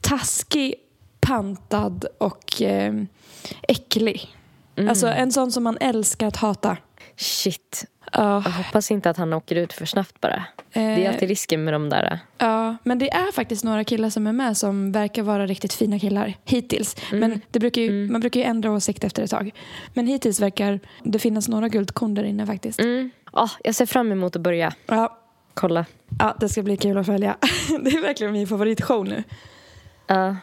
Taskig, 0.00 0.74
pantad 1.20 2.04
och 2.18 2.62
eh, 2.62 2.94
äcklig. 3.68 4.36
Alltså 4.88 5.06
en 5.06 5.32
sån 5.32 5.52
som 5.52 5.62
man 5.62 5.78
älskar 5.80 6.26
att 6.26 6.36
hata. 6.36 6.76
Shit. 7.20 7.84
Ja, 8.12 8.42
Jag 8.44 8.50
hoppas 8.52 8.90
inte 8.90 9.10
att 9.10 9.16
han 9.16 9.32
åker 9.32 9.56
ut 9.56 9.72
för 9.72 9.86
snabbt 9.86 10.20
bara. 10.20 10.44
Det 10.72 10.80
är 10.80 10.98
Eh. 10.98 11.08
alltid 11.12 11.28
risken 11.28 11.64
med 11.64 11.74
de 11.74 11.88
där. 11.88 12.18
Ja, 12.38 12.76
men 12.84 12.98
det 12.98 13.10
är 13.12 13.32
faktiskt 13.32 13.64
några 13.64 13.84
killar 13.84 14.10
som 14.10 14.26
är 14.26 14.32
med 14.32 14.56
som 14.56 14.92
verkar 14.92 15.22
vara 15.22 15.46
riktigt 15.46 15.72
fina 15.72 15.98
killar 15.98 16.34
hittills. 16.44 16.96
Mm. 17.12 17.30
Men 17.30 17.40
det 17.50 17.58
brukar 17.58 17.82
ju, 17.82 18.08
man 18.10 18.20
brukar 18.20 18.40
ju 18.40 18.46
ändra 18.46 18.72
åsikt 18.72 19.04
efter 19.04 19.22
ett 19.22 19.30
tag. 19.30 19.50
Men 19.94 20.06
hittills 20.06 20.40
verkar 20.40 20.80
det 21.04 21.18
finnas 21.18 21.48
några 21.48 21.68
guldkorn 21.68 22.14
där 22.14 22.24
inne 22.24 22.46
faktiskt. 22.46 22.80
Mm. 22.80 23.10
Ah, 23.32 23.48
jag 23.64 23.74
ser 23.74 23.86
fram 23.86 24.12
emot 24.12 24.36
att 24.36 24.42
börja 24.42 24.72
Ja, 24.86 25.18
kolla. 25.54 25.84
ja, 26.18 26.36
det 26.40 26.48
ska 26.48 26.62
bli 26.62 26.76
kul 26.76 26.98
att 26.98 27.06
följa. 27.06 27.36
Det 27.84 27.90
är 27.90 28.02
verkligen 28.02 28.32
min 28.32 28.46
favoritshow 28.46 29.04
nu. 29.04 29.24
Ja. 30.06 30.36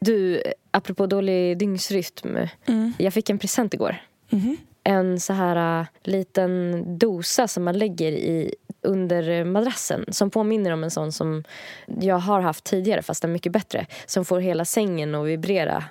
Du, 0.00 0.42
apropå 0.70 1.06
dålig 1.06 1.58
dygnsrytm. 1.58 2.36
Mm. 2.66 2.92
Jag 2.98 3.14
fick 3.14 3.30
en 3.30 3.38
present 3.38 3.74
igår. 3.74 3.96
Mhm. 4.30 4.56
En 4.84 5.20
så 5.20 5.32
här 5.32 5.80
äh, 5.80 5.86
liten 6.02 6.84
dosa 6.98 7.48
som 7.48 7.64
man 7.64 7.78
lägger 7.78 8.12
i 8.12 8.54
under 8.82 9.44
madrassen 9.44 10.04
som 10.08 10.30
påminner 10.30 10.70
om 10.72 10.84
en 10.84 10.90
sån 10.90 11.12
som 11.12 11.44
jag 12.00 12.18
har 12.18 12.40
haft 12.40 12.64
tidigare 12.64 13.02
fast 13.02 13.22
den 13.22 13.30
är 13.30 13.32
mycket 13.32 13.52
bättre. 13.52 13.86
Som 14.06 14.24
får 14.24 14.40
hela 14.40 14.64
sängen 14.64 15.14
att 15.14 15.26
vibrera. 15.26 15.84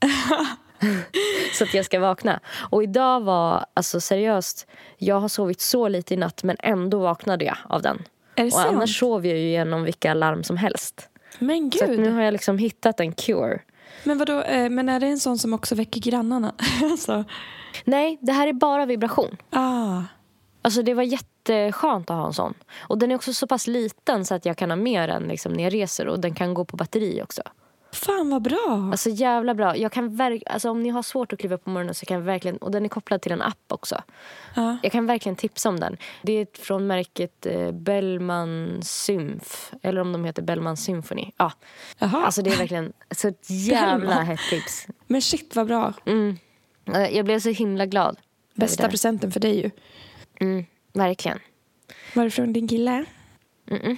så 1.58 1.64
att 1.64 1.74
jag 1.74 1.84
ska 1.84 2.00
vakna. 2.00 2.40
Och 2.70 2.82
idag 2.82 3.20
var, 3.20 3.66
alltså 3.74 4.00
seriöst, 4.00 4.66
jag 4.98 5.20
har 5.20 5.28
sovit 5.28 5.60
så 5.60 5.88
lite 5.88 6.14
i 6.14 6.16
natt 6.16 6.42
men 6.42 6.56
ändå 6.60 6.98
vaknade 6.98 7.44
jag 7.44 7.56
av 7.68 7.82
den. 7.82 8.02
Är 8.34 8.42
det 8.42 8.46
Och 8.46 8.52
sant? 8.52 8.68
annars 8.68 8.98
sover 8.98 9.28
jag 9.28 9.38
ju 9.38 9.48
genom 9.50 9.82
vilka 9.84 10.14
larm 10.14 10.42
som 10.44 10.56
helst. 10.56 11.08
Men 11.38 11.70
Så 11.72 11.86
gud. 11.86 12.00
nu 12.00 12.10
har 12.10 12.22
jag 12.22 12.32
liksom 12.32 12.58
hittat 12.58 13.00
en 13.00 13.12
cure. 13.12 13.60
Men 14.04 14.18
vadå, 14.18 14.42
eh, 14.42 14.70
men 14.70 14.88
är 14.88 15.00
det 15.00 15.06
en 15.06 15.18
sån 15.18 15.38
som 15.38 15.54
också 15.54 15.74
väcker 15.74 16.00
grannarna? 16.00 16.54
alltså, 16.82 17.24
Nej, 17.84 18.18
det 18.20 18.32
här 18.32 18.46
är 18.48 18.52
bara 18.52 18.86
vibration. 18.86 19.36
ah. 19.50 20.02
Alltså 20.64 20.82
det 20.82 20.94
var 20.94 21.02
jätteskönt 21.02 22.10
att 22.10 22.16
ha 22.16 22.26
en 22.26 22.32
sån. 22.32 22.54
Och 22.80 22.98
den 22.98 23.10
är 23.10 23.14
också 23.14 23.32
så 23.34 23.46
pass 23.46 23.66
liten 23.66 24.24
så 24.24 24.34
att 24.34 24.46
jag 24.46 24.56
kan 24.56 24.70
ha 24.70 24.76
med 24.76 25.08
den 25.08 25.22
liksom 25.22 25.52
när 25.52 25.64
jag 25.64 25.74
reser 25.74 26.06
och 26.08 26.20
den 26.20 26.34
kan 26.34 26.54
gå 26.54 26.64
på 26.64 26.76
batteri 26.76 27.22
också. 27.22 27.42
Fan 27.92 28.30
vad 28.30 28.42
bra. 28.42 28.88
Alltså 28.92 29.10
jävla 29.10 29.54
bra. 29.54 29.76
Jag 29.76 29.92
kan 29.92 30.16
verk- 30.16 30.42
alltså, 30.46 30.70
om 30.70 30.82
ni 30.82 30.88
har 30.88 31.02
svårt 31.02 31.32
att 31.32 31.38
kliva 31.38 31.54
upp 31.54 31.64
på 31.64 31.70
morgonen 31.70 31.94
så 31.94 32.06
kan 32.06 32.14
jag 32.16 32.22
verkligen, 32.24 32.56
och 32.56 32.70
den 32.70 32.84
är 32.84 32.88
kopplad 32.88 33.22
till 33.22 33.32
en 33.32 33.42
app 33.42 33.58
också. 33.68 34.02
Ja. 34.54 34.76
Jag 34.82 34.92
kan 34.92 35.06
verkligen 35.06 35.36
tipsa 35.36 35.68
om 35.68 35.80
den. 35.80 35.96
Det 36.22 36.32
är 36.32 36.46
från 36.62 36.86
märket 36.86 37.46
eh, 37.46 37.70
Bellman 37.72 38.80
Symf. 38.82 39.72
Eller 39.82 40.00
om 40.00 40.12
de 40.12 40.24
heter 40.24 40.42
Bellman 40.42 40.76
Symphony. 40.76 41.30
Ja. 41.36 41.52
Jaha. 41.98 42.24
Alltså 42.24 42.42
det 42.42 42.50
är 42.50 42.56
verkligen 42.58 42.92
så 43.10 43.28
ett 43.28 43.50
jävla 43.50 44.20
hett 44.20 44.40
tips. 44.50 44.86
Men 45.06 45.22
shit 45.22 45.56
vad 45.56 45.66
bra. 45.66 45.92
Mm. 46.06 46.38
Eh, 46.86 47.16
Jag 47.16 47.24
blev 47.24 47.40
så 47.40 47.50
himla 47.50 47.86
glad. 47.86 48.16
Bästa 48.54 48.82
det. 48.82 48.88
presenten 48.88 49.32
för 49.32 49.40
dig 49.40 49.60
ju. 49.60 49.70
Mm, 50.40 50.64
verkligen. 50.92 51.38
Varifrån 52.14 52.52
din 52.52 52.68
kille? 52.68 53.04
Mm-mm. 53.66 53.96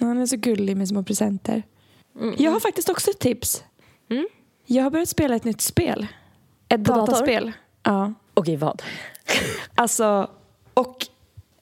Han 0.00 0.18
är 0.18 0.26
så 0.26 0.36
gullig 0.36 0.76
med 0.76 0.88
små 0.88 1.02
presenter. 1.02 1.62
Mm. 2.20 2.34
Jag 2.38 2.50
har 2.50 2.60
faktiskt 2.60 2.88
också 2.88 3.10
ett 3.10 3.18
tips. 3.18 3.64
Mm. 4.10 4.28
Jag 4.66 4.82
har 4.82 4.90
börjat 4.90 5.08
spela 5.08 5.36
ett 5.36 5.44
nytt 5.44 5.60
spel. 5.60 6.06
Ett 6.68 6.84
På 6.84 6.92
dator? 6.92 7.06
dataspel. 7.06 7.52
Ja. 7.82 8.12
Okej, 8.34 8.56
vad? 8.56 8.82
Alltså, 9.74 10.30
och 10.74 11.06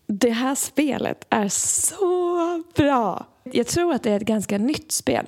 det 0.06 0.30
här 0.30 0.54
spelet 0.54 1.26
är 1.30 1.48
så 1.48 2.62
bra. 2.74 3.26
Jag 3.44 3.66
tror 3.66 3.94
att 3.94 4.02
det 4.02 4.10
är 4.10 4.16
ett 4.16 4.22
ganska 4.22 4.58
nytt 4.58 4.92
spel. 4.92 5.26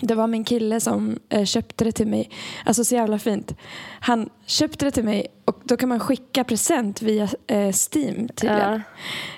Det 0.00 0.14
var 0.14 0.26
min 0.26 0.44
kille 0.44 0.80
som 0.80 1.18
eh, 1.28 1.44
köpte 1.44 1.84
det 1.84 1.92
till 1.92 2.06
mig. 2.06 2.30
Alltså 2.64 2.84
så 2.84 2.94
jävla 2.94 3.18
fint. 3.18 3.56
Han 4.00 4.30
köpte 4.46 4.84
det 4.84 4.90
till 4.90 5.04
mig 5.04 5.26
och 5.44 5.60
då 5.64 5.76
kan 5.76 5.88
man 5.88 6.00
skicka 6.00 6.44
present 6.44 7.02
via 7.02 7.28
eh, 7.46 7.74
Steam 7.92 8.28
tydligen. 8.28 8.82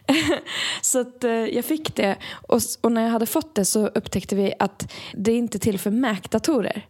Ja. 0.06 0.14
Så 0.82 1.00
att, 1.00 1.24
eh, 1.24 1.30
jag 1.30 1.64
fick 1.64 1.96
det 1.96 2.16
och, 2.48 2.60
och 2.80 2.92
när 2.92 3.02
jag 3.02 3.10
hade 3.10 3.26
fått 3.26 3.54
det 3.54 3.64
så 3.64 3.86
upptäckte 3.86 4.36
vi 4.36 4.52
att 4.58 4.92
det 5.12 5.32
är 5.32 5.36
inte 5.36 5.58
till 5.58 5.78
för 5.78 5.90
Mac-datorer. 5.90 6.86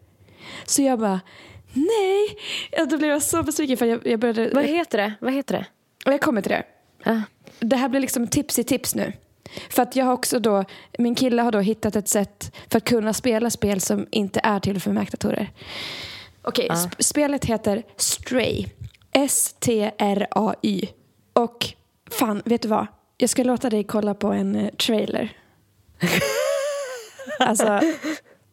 Så 0.64 0.82
jag 0.82 0.98
bara, 0.98 1.20
nej! 1.72 2.38
Ja, 2.70 2.86
då 2.86 2.98
blev 2.98 3.10
jag 3.10 3.22
så 3.22 3.42
besviken 3.42 3.76
för 3.76 3.86
jag, 3.86 4.06
jag 4.06 4.20
började... 4.20 4.50
Vad 4.54 4.64
heter 4.64 4.98
det? 4.98 5.14
Vad 5.20 5.32
heter 5.32 5.54
det? 5.58 5.66
Jag 6.10 6.20
kommer 6.20 6.42
till 6.42 6.50
det. 6.50 6.62
Ja. 7.04 7.22
Det 7.60 7.76
här 7.76 7.88
blir 7.88 8.00
liksom 8.00 8.28
tips 8.28 8.58
i 8.58 8.64
tips 8.64 8.94
nu. 8.94 9.12
För 9.70 9.82
att 9.82 9.96
jag 9.96 10.04
har 10.04 10.12
också 10.12 10.38
då, 10.38 10.64
min 10.98 11.14
kille 11.14 11.42
har 11.42 11.52
då 11.52 11.60
hittat 11.60 11.96
ett 11.96 12.08
sätt 12.08 12.56
för 12.70 12.78
att 12.78 12.84
kunna 12.84 13.12
spela 13.12 13.50
spel 13.50 13.80
som 13.80 14.06
inte 14.10 14.40
är 14.42 14.60
till 14.60 14.80
för 14.80 14.92
Mac-datorer. 14.92 15.50
Okej, 16.42 16.68
sp- 16.68 16.96
spelet 17.02 17.44
heter 17.44 17.82
Stray. 17.96 18.66
S-T-R-A-Y. 19.12 20.88
Och 21.32 21.66
fan, 22.10 22.42
vet 22.44 22.62
du 22.62 22.68
vad? 22.68 22.86
Jag 23.18 23.30
ska 23.30 23.42
låta 23.44 23.70
dig 23.70 23.84
kolla 23.84 24.14
på 24.14 24.28
en 24.28 24.56
eh, 24.56 24.70
trailer. 24.70 25.36
alltså, 27.38 27.80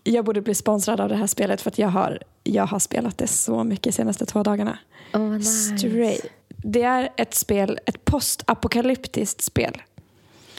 jag 0.04 0.26
borde 0.26 0.42
bli 0.42 0.56
sponsrad 0.56 1.02
av 1.02 1.10
det 1.10 1.16
här 1.16 1.28
spelet 1.28 1.62
för 1.62 1.70
att 1.72 1.78
jag 1.78 1.88
har, 1.88 2.24
jag 2.44 2.66
har 2.66 2.80
spelat 2.80 3.18
det 3.18 3.28
så 3.28 3.64
mycket 3.64 3.84
de 3.84 3.92
senaste 3.92 4.26
två 4.26 4.44
dagarna. 4.44 4.78
Oh, 5.14 5.30
nice. 5.30 5.78
Stray. 5.78 6.18
Det 6.48 6.84
är 6.84 7.10
ett 7.18 7.34
spel, 7.34 7.80
ett 7.86 8.06
postapokalyptiskt 8.06 9.42
spel. 9.42 9.82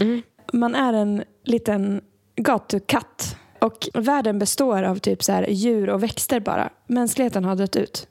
Mm. 0.00 0.22
Man 0.52 0.74
är 0.74 0.92
en 0.92 1.24
liten 1.44 2.00
gatukatt 2.36 3.36
och 3.60 3.88
världen 3.94 4.38
består 4.38 4.82
av 4.82 4.96
typ 4.98 5.22
så 5.24 5.32
här 5.32 5.46
djur 5.50 5.90
och 5.90 6.02
växter 6.02 6.40
bara. 6.40 6.70
Mänskligheten 6.86 7.44
har 7.44 7.56
dött 7.56 7.76
ut. 7.76 8.06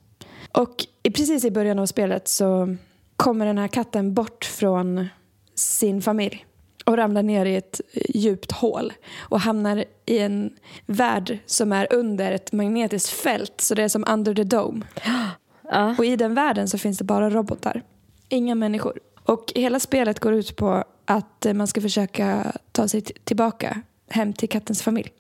Och 0.52 0.86
i- 1.04 1.12
precis 1.12 1.46
i 1.46 1.52
början 1.52 1.80
av 1.80 1.86
spelet 1.86 2.28
så 2.28 2.76
kommer 3.16 3.46
den 3.46 3.58
här 3.58 3.68
katten 3.68 4.14
bort 4.14 4.46
från 4.46 5.08
sin 5.56 6.02
familj 6.02 6.46
och 6.86 6.98
ramlar 6.98 7.24
ner 7.24 7.46
i 7.46 7.56
ett 7.56 7.82
djupt 7.94 8.52
hål 8.52 8.94
och 9.20 9.40
hamnar 9.40 9.86
i 10.06 10.20
en 10.20 10.54
värld 10.86 11.38
som 11.46 11.72
är 11.72 11.94
under 11.94 12.32
ett 12.32 12.52
magnetiskt 12.52 13.10
fält 13.10 13.62
så 13.62 13.76
det 13.76 13.84
är 13.84 13.88
som 13.88 14.06
under 14.08 14.36
the 14.36 14.44
dome. 14.44 14.82
Och 15.98 16.06
i 16.06 16.16
den 16.16 16.34
världen 16.36 16.68
så 16.70 16.78
finns 16.78 16.98
det 16.98 17.04
bara 17.04 17.30
robotar. 17.30 17.82
Inga 18.30 18.56
människor. 18.56 19.00
Och 19.26 19.52
hela 19.56 19.80
spelet 19.80 20.20
går 20.20 20.34
ut 20.34 20.56
på 20.56 20.84
att 21.06 21.46
eh, 21.46 21.54
man 21.54 21.68
ska 21.68 21.82
försöka 21.82 22.52
ta 22.72 22.88
sig 22.88 23.02
tillbaka 23.02 23.82
hem 24.10 24.34
till 24.34 24.50
kattens 24.50 24.82
familj. 24.82 25.12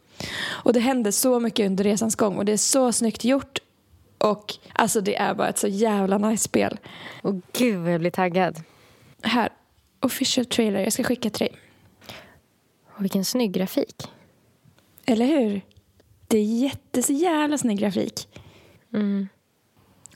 Och 0.46 0.74
det 0.74 0.80
händer 0.80 1.12
så 1.12 1.40
mycket 1.40 1.66
under 1.66 1.84
resans 1.84 2.16
gång 2.16 2.38
och 2.38 2.46
det 2.46 2.52
är 2.52 2.58
så 2.58 2.92
snyggt 2.92 3.24
gjort. 3.24 3.60
Och 4.18 4.54
alltså 4.74 5.02
det 5.02 5.16
är 5.16 5.34
bara 5.34 5.50
ett 5.50 5.58
så 5.58 5.68
jävla 5.68 6.18
nice 6.18 6.44
spel. 6.44 6.80
Åh 7.24 7.36
gud 7.54 7.80
vad 7.80 7.94
jag 7.94 8.00
blir 8.00 8.12
taggad. 8.12 8.64
Här, 9.22 9.50
official 10.00 10.46
trailer. 10.46 10.80
Jag 10.80 10.94
ska 10.94 11.04
skicka 11.04 11.30
till 11.30 11.48
dig. 11.48 11.58
Och 12.88 13.04
vilken 13.04 13.26
snygg 13.26 13.52
grafik. 13.52 14.12
Eller 15.06 15.26
hur? 15.26 15.62
Det 16.28 16.38
är 16.38 16.44
jätte, 16.44 17.04
så 17.04 17.14
jävla 17.14 17.58
snygg 17.58 17.80
grafik. 17.80 18.28
Mm. 18.94 19.28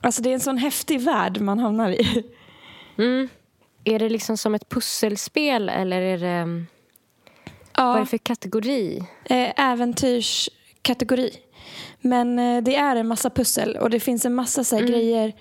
Alltså 0.00 0.22
det 0.22 0.30
är 0.30 0.34
en 0.34 0.40
sån 0.40 0.58
häftig 0.58 1.00
värld 1.00 1.40
man 1.40 1.58
hamnar 1.58 1.90
i. 1.90 2.24
Mm. 2.98 3.28
Är 3.84 3.98
det 3.98 4.08
liksom 4.08 4.36
som 4.36 4.54
ett 4.54 4.68
pusselspel 4.68 5.68
eller 5.68 6.00
är 6.02 6.18
det... 6.18 6.26
mm, 6.28 6.66
Vad 7.76 7.86
är 7.86 7.94
Ja, 7.94 8.00
det 8.00 8.06
för 8.06 8.18
kategori? 8.18 8.98
eh, 9.24 9.60
äventyrskategori. 9.60 11.30
Men 12.00 12.38
eh, 12.38 12.62
det 12.62 12.76
är 12.76 12.96
en 12.96 13.06
massa 13.08 13.30
pussel 13.30 13.76
och 13.76 13.90
det 13.90 14.00
finns 14.00 14.24
en 14.24 14.34
massa 14.34 14.64
så 14.64 14.76
här, 14.76 14.82
grejer. 14.82 15.32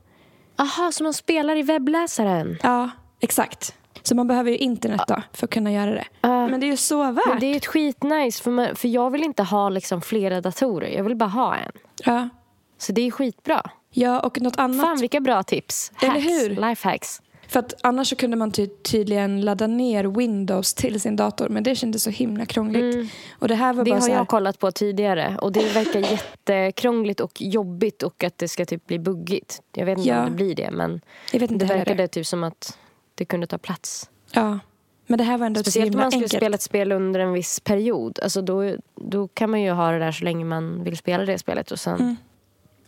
Aha, 0.56 0.92
så 0.92 1.04
man 1.04 1.14
spelar 1.14 1.56
i 1.56 1.64
webbläsaren? 1.64 2.58
Ja, 2.64 2.90
exakt. 3.20 3.76
Så 4.10 4.16
man 4.16 4.28
behöver 4.28 4.52
ju 4.52 4.58
internet 4.58 5.02
då 5.08 5.16
för 5.34 5.48
att 5.48 5.52
kunna 5.52 5.72
göra 5.72 5.92
det. 5.92 6.06
Ja. 6.22 6.48
Men 6.48 6.60
det 6.60 6.66
är 6.66 6.72
ju 6.72 6.78
så 6.78 7.12
värt. 7.12 7.26
Men 7.28 7.40
det 7.40 7.46
är 7.46 7.56
ett 7.58 7.66
skitnice, 7.66 8.44
för, 8.44 8.52
man, 8.52 8.76
för 8.76 8.88
jag 8.88 9.10
vill 9.10 9.24
inte 9.24 9.44
ha 9.44 9.70
liksom 9.70 10.02
flera 10.02 10.42
datorer. 10.42 10.88
Jag 10.90 11.04
vill 11.04 11.16
bara 11.16 11.30
ha 11.30 11.56
en. 11.56 11.72
ja. 12.06 12.30
Så 12.78 12.92
det 12.92 13.02
är 13.08 13.12
skitbra. 13.12 13.70
ja, 13.92 14.20
och 14.20 14.42
något 14.42 14.60
annat. 14.60 14.82
Fan 14.86 14.98
vilka 15.00 15.20
bra 15.20 15.44
tips. 15.44 15.92
Eller 16.02 16.12
Hacks, 16.14 16.26
hur? 16.26 16.50
Lifehacks. 16.70 17.22
För 17.48 17.60
att 17.60 17.74
annars 17.84 18.14
kunde 18.18 18.38
man 18.38 18.52
ty- 18.52 18.68
tydligen 18.68 19.42
ladda 19.42 19.68
ner 19.68 20.04
Windows 20.04 20.74
till 20.74 21.02
sin 21.02 21.16
dator. 21.16 21.50
Men 21.50 21.64
det 21.64 21.76
kändes 21.76 22.04
så 22.04 22.10
himla 22.10 22.46
krångligt. 22.46 23.12
Och 23.40 23.48
det 23.48 23.56
här 23.56 23.74
var 23.74 23.84
Det 23.84 23.90
bara 23.92 23.96
har 23.96 24.02
så 24.02 24.12
här, 24.12 24.18
jag 24.18 24.28
kollat 24.28 24.60
på 24.60 24.72
tidigare 24.72 25.38
och 25.42 25.52
det 25.52 25.74
verkar 25.74 26.00
jättekrångligt 26.12 27.20
och 27.20 27.42
jobbigt 27.42 28.04
och 28.04 28.24
att 28.24 28.38
det 28.38 28.48
ska 28.48 28.66
typ 28.66 28.88
bli 28.88 29.00
buggigt. 29.00 29.62
Jag 29.76 29.86
vet 29.86 29.98
inte 29.98 30.10
Ja. 30.10 30.20
om 30.20 30.26
det 30.26 30.32
blir 30.36 30.56
det 30.56 30.72
men 30.72 31.02
det 31.32 31.66
verkade 31.66 32.08
typ 32.08 32.26
som 32.28 32.44
att 32.44 32.78
det 33.20 33.26
kunde 33.26 33.48
ta 33.48 33.58
plats. 33.58 34.10
Ja. 34.32 34.60
Men 35.08 35.18
det 35.18 35.24
här 35.24 35.38
var 35.38 35.46
ändå 35.46 35.62
Speciellt 35.62 35.96
om 35.96 36.02
man 36.02 36.12
skulle 36.12 36.26
enkelt. 36.26 36.42
spela 36.42 36.56
ett 36.56 36.62
spel 36.62 36.92
under 36.92 37.20
en 37.20 37.34
viss 37.34 37.60
period. 37.60 38.20
Alltså 38.24 38.42
då, 38.42 38.76
då 38.96 39.28
kan 39.28 39.50
man 39.50 39.62
ju 39.62 39.72
ha 39.72 39.92
det 39.92 40.00
där 40.00 40.12
så 40.12 40.24
länge 40.24 40.46
man 40.46 40.84
vill 40.84 40.98
spela 40.98 41.26
det 41.26 41.38
spelet 41.40 41.72
och 41.72 41.80
sen 41.80 42.00
Mm. 42.00 42.16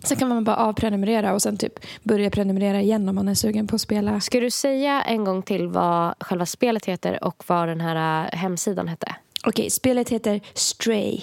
Sen 0.03 0.17
kan 0.17 0.29
man 0.29 0.43
bara 0.43 0.55
avprenumerera 0.55 1.34
och 1.34 1.41
sen 1.41 1.57
typ 1.57 1.79
börja 2.03 2.29
prenumerera 2.29 2.82
igen 2.82 3.09
om 3.09 3.15
man 3.15 3.27
är 3.27 3.34
sugen 3.36 3.67
på 3.67 3.75
att 3.75 3.82
spela. 3.82 4.19
Ska 4.19 4.39
du 4.39 4.51
säga 4.51 5.01
en 5.01 5.23
gång 5.23 5.41
till 5.43 5.67
vad 5.67 6.13
själva 6.19 6.45
spelet 6.45 6.86
heter 6.86 7.23
och 7.23 7.43
vad 7.47 7.67
den 7.67 7.82
här 7.82 8.25
äh, 8.34 8.39
hemsidan 8.39 8.88
hette? 8.88 9.15
Okej, 9.47 9.69
spelet 9.69 10.09
heter 10.09 10.41
Stray. 10.53 11.21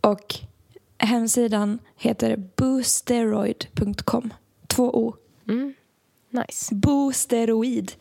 Och 0.00 0.34
hemsidan 0.98 1.78
heter 1.96 2.36
boosteroid.com. 2.56 4.34
Två 4.66 4.90
O. 4.94 5.14
Mm. 5.48 5.74
Nice. 6.30 6.74
Boosteroid. 6.74 7.92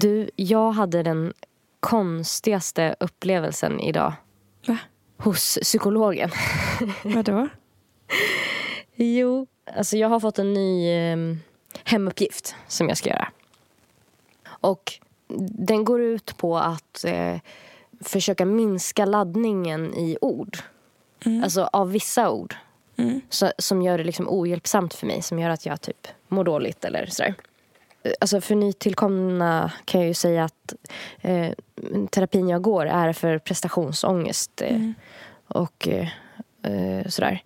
Du, 0.00 0.30
jag 0.36 0.72
hade 0.72 1.02
den 1.02 1.32
konstigaste 1.80 2.96
upplevelsen 3.00 3.80
idag 3.80 4.12
Va? 4.66 4.78
hos 5.16 5.58
psykologen. 5.62 6.30
Vadå? 7.02 7.48
Jo, 8.94 9.46
alltså 9.76 9.96
jag 9.96 10.08
har 10.08 10.20
fått 10.20 10.38
en 10.38 10.52
ny 10.52 10.88
eh, 10.90 11.16
hemuppgift 11.84 12.54
som 12.68 12.88
jag 12.88 12.98
ska 12.98 13.10
göra. 13.10 13.28
Och 14.46 14.92
den 15.48 15.84
går 15.84 16.00
ut 16.00 16.36
på 16.36 16.58
att 16.58 17.04
eh, 17.04 17.36
försöka 18.00 18.44
minska 18.44 19.04
laddningen 19.04 19.94
i 19.94 20.18
ord. 20.20 20.58
Alltså 21.42 21.68
av 21.72 21.92
vissa 21.92 22.30
ord. 22.30 22.54
Så, 23.28 23.52
som 23.58 23.82
gör 23.82 23.98
det 23.98 24.04
liksom 24.04 24.26
ohjälpsamt 24.28 24.94
för 24.94 25.06
mig. 25.06 25.22
Som 25.22 25.38
gör 25.38 25.50
att 25.50 25.66
jag 25.66 25.80
typ 25.80 26.08
mår 26.28 26.44
dåligt 26.44 26.84
eller 26.84 27.06
sådär. 27.06 27.34
Alltså 28.20 28.40
för 28.40 28.54
nytillkomna 28.54 29.72
kan 29.84 30.00
jag 30.00 30.08
ju 30.08 30.14
säga 30.14 30.44
att 30.44 30.74
eh, 31.20 31.52
terapin 32.10 32.48
jag 32.48 32.62
går 32.62 32.86
är 32.86 33.12
för 33.12 33.38
prestationsångest. 33.38 34.62
Eh, 34.62 34.90
Och 35.48 35.88
eh, 35.88 37.08
sådär. 37.08 37.42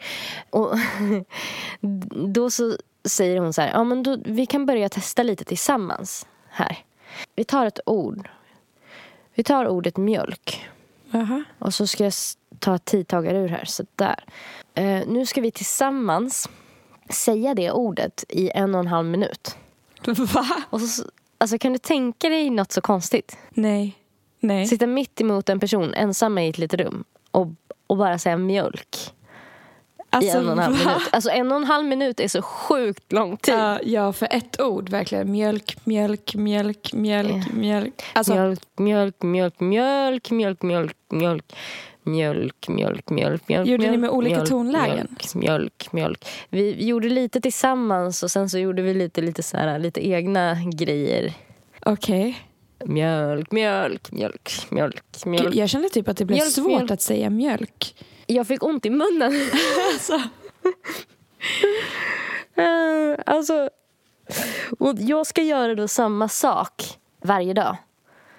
Och 0.51 0.75
då 2.33 2.51
så 2.51 2.77
säger 3.05 3.41
hon 3.41 3.53
så 3.53 3.63
här, 3.63 3.71
ja 3.73 3.85
men 3.85 4.03
då, 4.03 4.17
vi 4.25 4.47
kan 4.47 4.67
börja 4.67 4.89
testa 4.89 5.23
lite 5.23 5.45
tillsammans 5.45 6.27
här. 6.49 6.79
Vi 7.35 7.45
tar 7.45 7.67
ett 7.67 7.81
ord. 7.87 8.29
Vi 9.35 9.43
tar 9.43 9.69
ordet 9.69 9.97
mjölk. 9.97 10.69
Jaha. 11.11 11.45
Och 11.59 11.75
så 11.75 11.87
ska 11.87 12.05
jag 12.05 12.13
ta 12.59 12.75
ett 12.75 12.85
tidtagare 12.85 13.39
ur 13.39 13.49
här. 13.49 13.65
Så 13.65 13.85
där. 13.97 14.25
Eh, 14.75 15.03
nu 15.07 15.27
ska 15.27 15.41
vi 15.41 15.51
tillsammans 15.51 16.49
säga 17.11 17.55
det 17.55 17.71
ordet 17.71 18.25
i 18.29 18.51
en 18.55 18.75
och 18.75 18.81
en 18.81 18.87
halv 18.87 19.07
minut. 19.07 19.57
Va? 20.07 20.47
Och 20.71 20.81
så, 20.81 21.05
alltså, 21.39 21.59
kan 21.59 21.73
du 21.73 21.79
tänka 21.79 22.29
dig 22.29 22.51
något 22.51 22.73
så 22.73 22.81
konstigt? 22.81 23.39
Nej. 23.51 23.97
Nej. 24.41 24.67
Sitta 24.67 24.87
mitt 24.87 25.21
emot 25.21 25.49
en 25.49 25.61
person 25.61 25.95
ensam 25.95 26.39
i 26.39 26.49
ett 26.49 26.59
litet 26.59 26.81
rum 26.81 27.05
och, 27.31 27.49
och 27.87 27.97
bara 27.97 28.19
säga 28.19 28.37
mjölk 28.37 29.13
i 30.23 30.29
en 30.29 30.47
och 30.47 30.53
en 30.53 30.59
halv 30.59 30.77
va? 30.77 30.85
minut. 30.85 31.09
Alltså 31.13 31.31
en 31.31 31.53
och 31.53 31.57
en 31.57 31.65
halv 31.65 31.87
minut 31.87 32.21
är 32.21 32.29
så 32.29 32.43
sjukt 32.43 33.13
lång 33.13 33.37
tid. 33.37 33.55
Ja, 33.55 33.79
ja, 33.83 34.13
för 34.13 34.29
ett 34.31 34.61
ord 34.61 34.89
verkligen. 34.89 35.31
Mjölk, 35.33 35.77
mjölk, 35.85 36.35
mjölk, 36.35 36.93
mjölk, 36.93 37.53
mjölk. 37.53 38.03
Alltså, 38.13 38.35
Mjölk, 38.35 39.23
mjölk, 39.23 39.23
mjölk, 39.23 39.61
mjölk, 39.61 40.31
mjölk, 40.31 40.63
mjölk, 40.63 40.97
mjölk. 41.09 41.57
Mjölk, 42.07 42.69
mjölk, 42.69 43.11
mjölk, 43.11 43.49
mjölk. 43.49 43.69
Gjorde 43.69 43.83
ni 43.83 43.89
mjölk, 43.89 44.01
med 44.01 44.11
olika 44.11 44.35
mjölk, 44.37 44.49
tonlägen? 44.49 44.97
Mjölk, 44.97 45.35
mjölk, 45.35 45.93
mjölk. 45.93 46.27
Vi 46.49 46.87
gjorde 46.87 47.09
lite 47.09 47.41
tillsammans 47.41 48.23
och 48.23 48.31
sen 48.31 48.51
så 48.51 48.59
gjorde 48.59 48.83
vi 48.83 48.95
lite, 48.95 49.21
lite, 49.21 49.43
så 49.43 49.57
här, 49.57 49.79
lite 49.79 50.09
egna 50.09 50.57
grejer. 50.75 51.33
Okej. 51.87 52.39
Mjölk, 52.85 53.53
mjölk, 53.53 54.13
mjölk, 54.13 54.51
mjölk, 54.71 55.03
Gud, 55.25 55.27
mjölk. 55.27 55.55
Jag 55.55 55.69
kände 55.69 55.89
typ 55.89 56.09
att 56.09 56.17
det 56.17 56.25
blev 56.25 56.37
Mjölk, 56.37 56.53
svårt 56.53 56.67
mjölk. 56.67 56.91
att 56.91 57.01
säga 57.01 57.31
mjölk. 57.31 58.05
Jag 58.27 58.47
fick 58.47 58.63
ont 58.63 58.87
i 58.87 58.91
munnen. 58.91 59.33
Alltså. 59.93 60.15
Eh, 62.55 63.19
alltså, 63.27 63.71
och 64.79 64.95
jag 64.99 65.27
ska 65.27 65.43
göra 65.43 65.75
då 65.75 65.89
samma 65.89 66.29
sak 66.29 66.99
varje 67.23 67.55
dag 67.55 67.77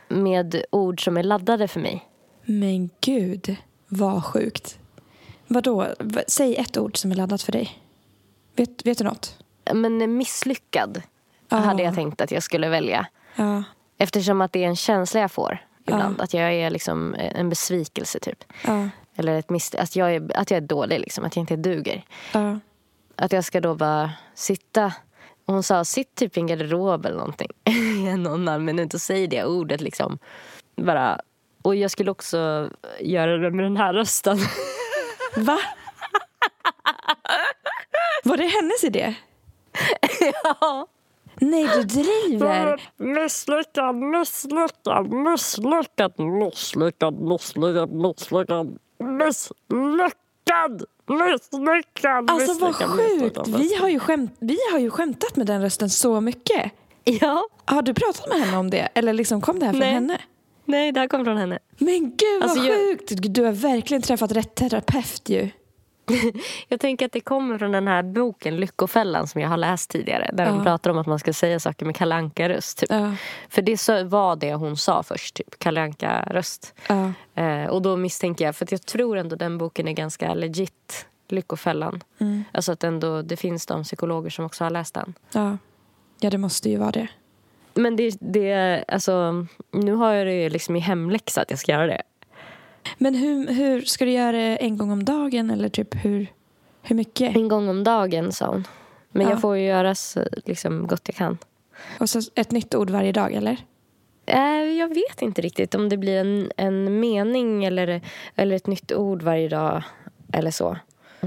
med 0.07 0.63
ord 0.71 1.03
som 1.03 1.17
är 1.17 1.23
laddade 1.23 1.67
för 1.67 1.79
mig. 1.79 2.05
Men 2.49 2.89
gud, 3.01 3.55
vad 3.87 4.23
sjukt. 4.25 4.79
Vadå? 5.47 5.87
Säg 6.27 6.55
ett 6.55 6.77
ord 6.77 6.97
som 6.97 7.11
är 7.11 7.15
laddat 7.15 7.41
för 7.41 7.51
dig. 7.51 7.79
Vet, 8.55 8.85
vet 8.85 8.97
du 8.97 9.03
något? 9.03 9.37
Men 9.73 10.17
misslyckad 10.17 11.01
Ah. 11.49 11.55
hade 11.57 11.83
jag 11.83 11.95
tänkt 11.95 12.21
att 12.21 12.31
jag 12.31 12.43
skulle 12.43 12.69
välja. 12.69 13.07
Ja. 13.35 13.63
Eftersom 13.97 14.41
att 14.41 14.51
det 14.53 14.63
är 14.63 14.67
en 14.67 14.75
känsla 14.75 15.19
jag 15.19 15.31
får 15.31 15.57
ibland. 15.83 16.21
Att 16.21 16.33
jag 16.33 16.53
är 16.53 16.69
liksom 16.69 17.15
en 17.19 17.49
besvikelse 17.49 18.19
typ. 18.19 18.43
Ja. 18.65 18.89
Eller 19.15 19.39
ett 19.39 19.49
misstag. 19.49 19.81
Att 19.81 19.95
jag 19.95 20.15
är, 20.15 20.37
att 20.37 20.51
jag 20.51 20.57
är 20.57 20.61
dålig 20.67 20.99
liksom. 20.99 21.25
Att 21.25 21.35
jag 21.35 21.43
inte 21.43 21.55
duger. 21.55 22.03
Ja. 22.33 22.59
Att 23.15 23.31
jag 23.31 23.43
ska 23.45 23.61
då 23.61 23.75
bara 23.75 24.11
sitta. 24.35 24.85
Och 25.45 25.53
hon 25.53 25.63
sa 25.63 25.85
sitt 25.85 26.15
typ 26.15 26.37
i 26.37 26.39
en 26.39 26.47
garderob 26.47 27.05
eller 27.05 27.17
någonting. 27.17 27.49
I 27.65 28.05
halv 28.47 28.61
minut 28.63 28.93
och 28.93 29.01
säg 29.01 29.27
det 29.27 29.45
ordet 29.45 29.81
liksom. 29.81 30.17
Bara. 30.75 31.21
Och 31.67 31.75
jag 31.75 31.91
skulle 31.91 32.11
också 32.11 32.69
göra 32.99 33.37
det 33.37 33.51
med 33.51 33.65
den 33.65 33.77
här 33.77 33.93
rösten. 33.93 34.37
Va? 35.35 35.59
Var 38.23 38.37
det 38.37 38.45
hennes 38.45 38.83
idé? 38.83 39.15
Ja. 40.43 40.87
Nej, 41.35 41.69
du 41.75 41.83
driver. 41.83 42.81
Misslyckad, 42.97 43.95
misslyckad, 43.95 45.11
misslyckad, 45.11 46.19
misslyckad, 46.19 47.19
misslyckad, 47.19 47.19
misslyckad, 47.99 48.77
misslyckad, 48.99 50.85
misslyckad, 51.07 52.31
Alltså 52.31 52.53
vad 52.59 52.75
sjukt. 52.75 53.47
Vi 53.47 53.75
har, 53.75 53.89
ju 53.89 53.99
skämt, 53.99 54.31
vi 54.39 54.57
har 54.71 54.79
ju 54.79 54.89
skämtat 54.89 55.35
med 55.35 55.47
den 55.47 55.61
rösten 55.61 55.89
så 55.89 56.21
mycket. 56.21 56.71
Ja, 57.03 57.47
Har 57.65 57.81
du 57.81 57.93
pratat 57.93 58.29
med 58.29 58.39
henne 58.39 58.57
om 58.57 58.69
det? 58.69 58.89
Eller 58.93 59.13
liksom 59.13 59.41
kom 59.41 59.59
det 59.59 59.65
här 59.65 59.73
från 59.73 59.81
henne? 59.81 60.21
Nej 60.67 60.91
det 60.91 60.99
här 60.99 61.07
kom 61.07 61.25
från 61.25 61.37
henne. 61.37 61.59
Men 61.77 61.99
gud 62.09 62.19
vad 62.41 62.49
Alltså, 62.49 62.65
jag- 62.65 62.75
sjukt. 62.77 63.11
Du 63.33 63.43
har 63.43 63.51
verkligen 63.51 64.01
träffat 64.01 64.31
rätt 64.31 64.55
terapeut 64.55 65.29
ju. 65.29 65.49
Jag 66.67 66.79
tänker 66.79 67.05
att 67.05 67.11
det 67.11 67.19
kommer 67.19 67.57
från 67.57 67.71
den 67.71 67.87
här 67.87 68.03
boken 68.03 68.57
Lyckofällan 68.57 69.27
som 69.27 69.41
jag 69.41 69.49
har 69.49 69.57
läst 69.57 69.89
tidigare. 69.89 70.29
Där 70.33 70.45
Ja. 70.45 70.49
de 70.51 70.63
pratar 70.63 70.89
om 70.91 70.97
att 70.97 71.07
man 71.07 71.19
ska 71.19 71.33
säga 71.33 71.59
saker 71.59 71.85
med 71.85 71.95
Kalle 71.95 72.15
Anka-röst. 72.15 72.77
Typ. 72.77 72.89
Ja. 72.91 73.15
För 73.49 73.61
det 73.61 73.77
så 73.77 74.03
var 74.03 74.35
det 74.35 74.53
hon 74.53 74.77
sa 74.77 75.03
först, 75.03 75.33
typ. 75.35 75.67
Anka-röst. 75.67 76.73
Ja. 76.89 77.11
Eh, 77.43 77.65
och 77.65 77.81
då 77.81 77.97
misstänker 77.97 78.45
jag, 78.45 78.55
för 78.55 78.65
att 78.65 78.71
jag 78.71 78.85
tror 78.85 79.17
ändå 79.17 79.35
den 79.35 79.57
boken 79.57 79.87
är 79.87 79.93
ganska 79.93 80.33
legit, 80.33 81.05
Lyckofällan. 81.29 82.03
Mm. 82.19 82.43
Alltså 82.51 82.71
att 82.71 82.83
ändå, 82.83 83.21
det 83.21 83.37
finns 83.37 83.65
de 83.65 83.83
psykologer 83.83 84.29
som 84.29 84.45
också 84.45 84.63
har 84.63 84.71
läst 84.71 84.93
den. 84.93 85.13
Ja. 85.31 85.57
ja, 86.19 86.29
det 86.29 86.37
måste 86.37 86.69
ju 86.69 86.77
vara 86.77 86.91
det. 86.91 87.07
Men 87.77 87.95
det, 87.95 88.17
det 88.19 88.83
alltså, 88.87 89.45
nu 89.71 89.93
har 89.93 90.13
jag 90.13 90.27
det 90.27 90.49
liksom 90.49 90.75
i 90.75 90.79
hemläxa 90.79 91.41
att 91.41 91.49
jag 91.49 91.59
ska 91.59 91.71
göra 91.71 91.87
det. 91.87 92.01
Men 92.97 93.15
hur, 93.15 93.47
hur 93.47 93.81
ska 93.81 94.05
du 94.05 94.11
göra 94.11 94.31
det 94.31 94.55
en 94.55 94.77
gång 94.77 94.91
om 94.91 95.05
dagen 95.05 95.49
eller 95.49 95.69
typ 95.69 96.05
hur, 96.05 96.27
hur 96.81 96.95
mycket? 96.95 97.35
En 97.35 97.47
gång 97.47 97.69
om 97.69 97.83
dagen 97.83 98.31
sa 98.31 98.47
hon. 98.47 98.67
Men 99.11 99.23
Ja. 99.25 99.29
jag 99.29 99.41
får 99.41 99.57
ju 99.57 99.65
göra 99.65 99.95
så 99.95 100.23
liksom, 100.45 100.87
gott 100.87 101.01
jag 101.05 101.15
kan. 101.15 101.37
Och 101.99 102.09
så 102.09 102.19
ett 102.35 102.51
nytt 102.51 102.75
ord 102.75 102.89
varje 102.89 103.11
dag 103.11 103.33
eller? 103.33 103.57
Eh, 104.25 104.63
Jag 104.79 104.87
vet 104.87 105.21
inte 105.21 105.41
riktigt 105.41 105.75
om 105.75 105.89
det 105.89 105.97
blir 105.97 106.19
en, 106.19 106.51
en 106.57 106.99
mening 106.99 107.65
eller, 107.65 108.01
eller 108.35 108.55
ett 108.55 108.67
nytt 108.67 108.91
ord 108.91 109.21
varje 109.21 109.49
dag 109.49 109.83
eller 110.33 110.51
så. 110.51 110.77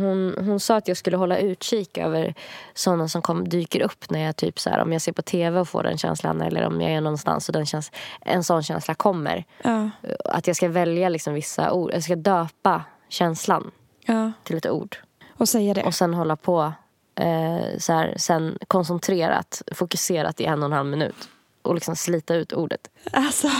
Hon, 0.00 0.34
hon 0.38 0.60
sa 0.60 0.76
att 0.76 0.88
jag 0.88 0.96
skulle 0.96 1.16
hålla 1.16 1.38
utkik 1.38 1.98
över 1.98 2.34
sådana 2.74 3.08
som 3.08 3.22
kom, 3.22 3.48
dyker 3.48 3.82
upp 3.82 4.10
när 4.10 4.20
jag 4.20 4.36
typ 4.36 4.58
så 4.58 4.70
här, 4.70 4.78
om 4.78 4.92
jag 4.92 5.02
ser 5.02 5.12
på 5.12 5.22
tv 5.22 5.60
och 5.60 5.68
får 5.68 5.82
den 5.82 5.98
känslan 5.98 6.40
eller 6.40 6.66
om 6.66 6.80
jag 6.80 6.92
är 6.92 7.00
någonstans 7.00 7.48
och 7.48 7.52
den 7.52 7.66
käns, 7.66 7.92
en 8.20 8.44
sån 8.44 8.62
känsla 8.62 8.94
kommer. 8.94 9.44
Ja. 9.62 9.90
Att 10.24 10.46
jag 10.46 10.56
ska 10.56 10.68
välja 10.68 11.08
liksom 11.08 11.34
vissa 11.34 11.72
ord, 11.72 11.90
jag 11.94 12.02
ska 12.02 12.16
döpa 12.16 12.84
känslan 13.08 13.70
ja. 14.04 14.32
till 14.44 14.56
ett 14.56 14.66
ord. 14.66 14.96
Och 15.36 15.48
säga 15.48 15.74
det. 15.74 15.82
Och 15.82 15.94
sen 15.94 16.14
hålla 16.14 16.36
på 16.36 16.72
eh, 17.14 17.78
så 17.78 17.92
här, 17.92 18.14
sen 18.16 18.58
koncentrerat, 18.68 19.62
fokuserat 19.72 20.40
i 20.40 20.44
en 20.44 20.62
och 20.62 20.66
en 20.66 20.72
halv 20.72 20.88
minut. 20.88 21.28
Och 21.62 21.74
liksom 21.74 21.96
slita 21.96 22.34
ut 22.34 22.52
ordet. 22.52 22.90
Alltså, 23.12 23.50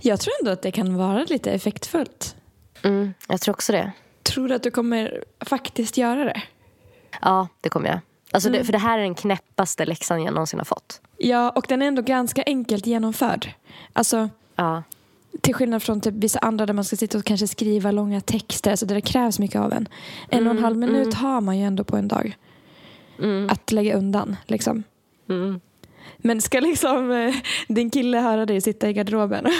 jag 0.00 0.20
tror 0.20 0.32
ändå 0.40 0.52
att 0.52 0.62
det 0.62 0.70
kan 0.70 0.96
vara 0.96 1.24
lite 1.24 1.50
effektfullt. 1.50 2.36
Mm, 2.82 3.14
jag 3.28 3.40
tror 3.40 3.54
också 3.54 3.72
det. 3.72 3.92
Tror 4.22 4.48
du 4.48 4.54
att 4.54 4.62
du 4.62 4.70
kommer 4.70 5.24
faktiskt 5.40 5.96
göra 5.96 6.24
det? 6.24 6.42
Ja, 7.22 7.48
det 7.60 7.68
kommer 7.68 7.88
jag. 7.88 7.98
Alltså 8.32 8.50
det, 8.50 8.64
för 8.64 8.72
det 8.72 8.78
här 8.78 8.98
är 8.98 9.02
den 9.02 9.14
knäppaste 9.14 9.84
läxan 9.84 10.22
jag 10.22 10.34
någonsin 10.34 10.60
har 10.60 10.64
fått. 10.64 11.00
Ja, 11.18 11.50
och 11.50 11.64
den 11.68 11.82
är 11.82 11.86
ändå 11.86 12.02
ganska 12.02 12.42
enkelt 12.46 12.86
genomförd. 12.86 13.50
Alltså, 13.92 14.28
Ja. 14.56 14.82
till 15.40 15.54
skillnad 15.54 15.82
från 15.82 16.00
typ 16.00 16.14
vissa 16.14 16.38
andra 16.38 16.66
där 16.66 16.74
man 16.74 16.84
ska 16.84 16.96
sitta 16.96 17.18
och 17.18 17.24
kanske 17.24 17.48
skriva 17.48 17.90
långa 17.90 18.20
texter, 18.20 18.70
alltså 18.70 18.86
där 18.86 18.94
det 18.94 19.00
krävs 19.00 19.38
mycket 19.38 19.60
av 19.60 19.72
en. 19.72 19.88
En 20.28 20.46
och 20.46 20.50
en 20.56 20.62
halv 20.62 20.76
minut 20.76 21.14
har 21.14 21.40
man 21.40 21.58
ju 21.58 21.64
ändå 21.64 21.84
på 21.84 21.96
en 21.96 22.08
dag 22.08 22.36
Mm, 23.18 23.50
att 23.50 23.72
lägga 23.72 23.96
undan. 23.96 24.36
Liksom. 24.46 24.82
Men 26.22 26.40
ska 26.42 26.60
liksom 26.60 27.10
eh, 27.10 27.34
din 27.68 27.90
kille 27.90 28.18
höra 28.18 28.46
dig 28.46 28.60
sitta 28.60 28.88
i 28.88 28.92
garderoben 28.92 29.44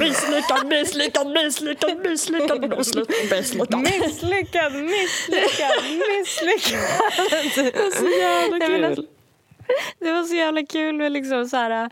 Misslyckad, 0.00 0.66
misslyckad, 0.66 1.26
misslyckad, 1.26 1.98
misslyckad, 2.04 2.70
misslyckad, 2.70 3.30
misslyckad. 3.30 3.80
Misslyckad, 3.80 4.72
misslyckad, 4.72 5.84
misslyckad. 6.18 6.84
Det 7.54 7.78
är 7.78 7.90
så 7.90 8.20
jävla 8.20 8.66
kul. 8.66 9.06
Det 9.98 10.12
var 10.12 10.22
så 10.22 10.34
jävla 10.34 10.66
kul. 10.66 10.96
Med 10.96 11.12
liksom 11.12 11.46
så 11.48 11.56
här, 11.56 11.84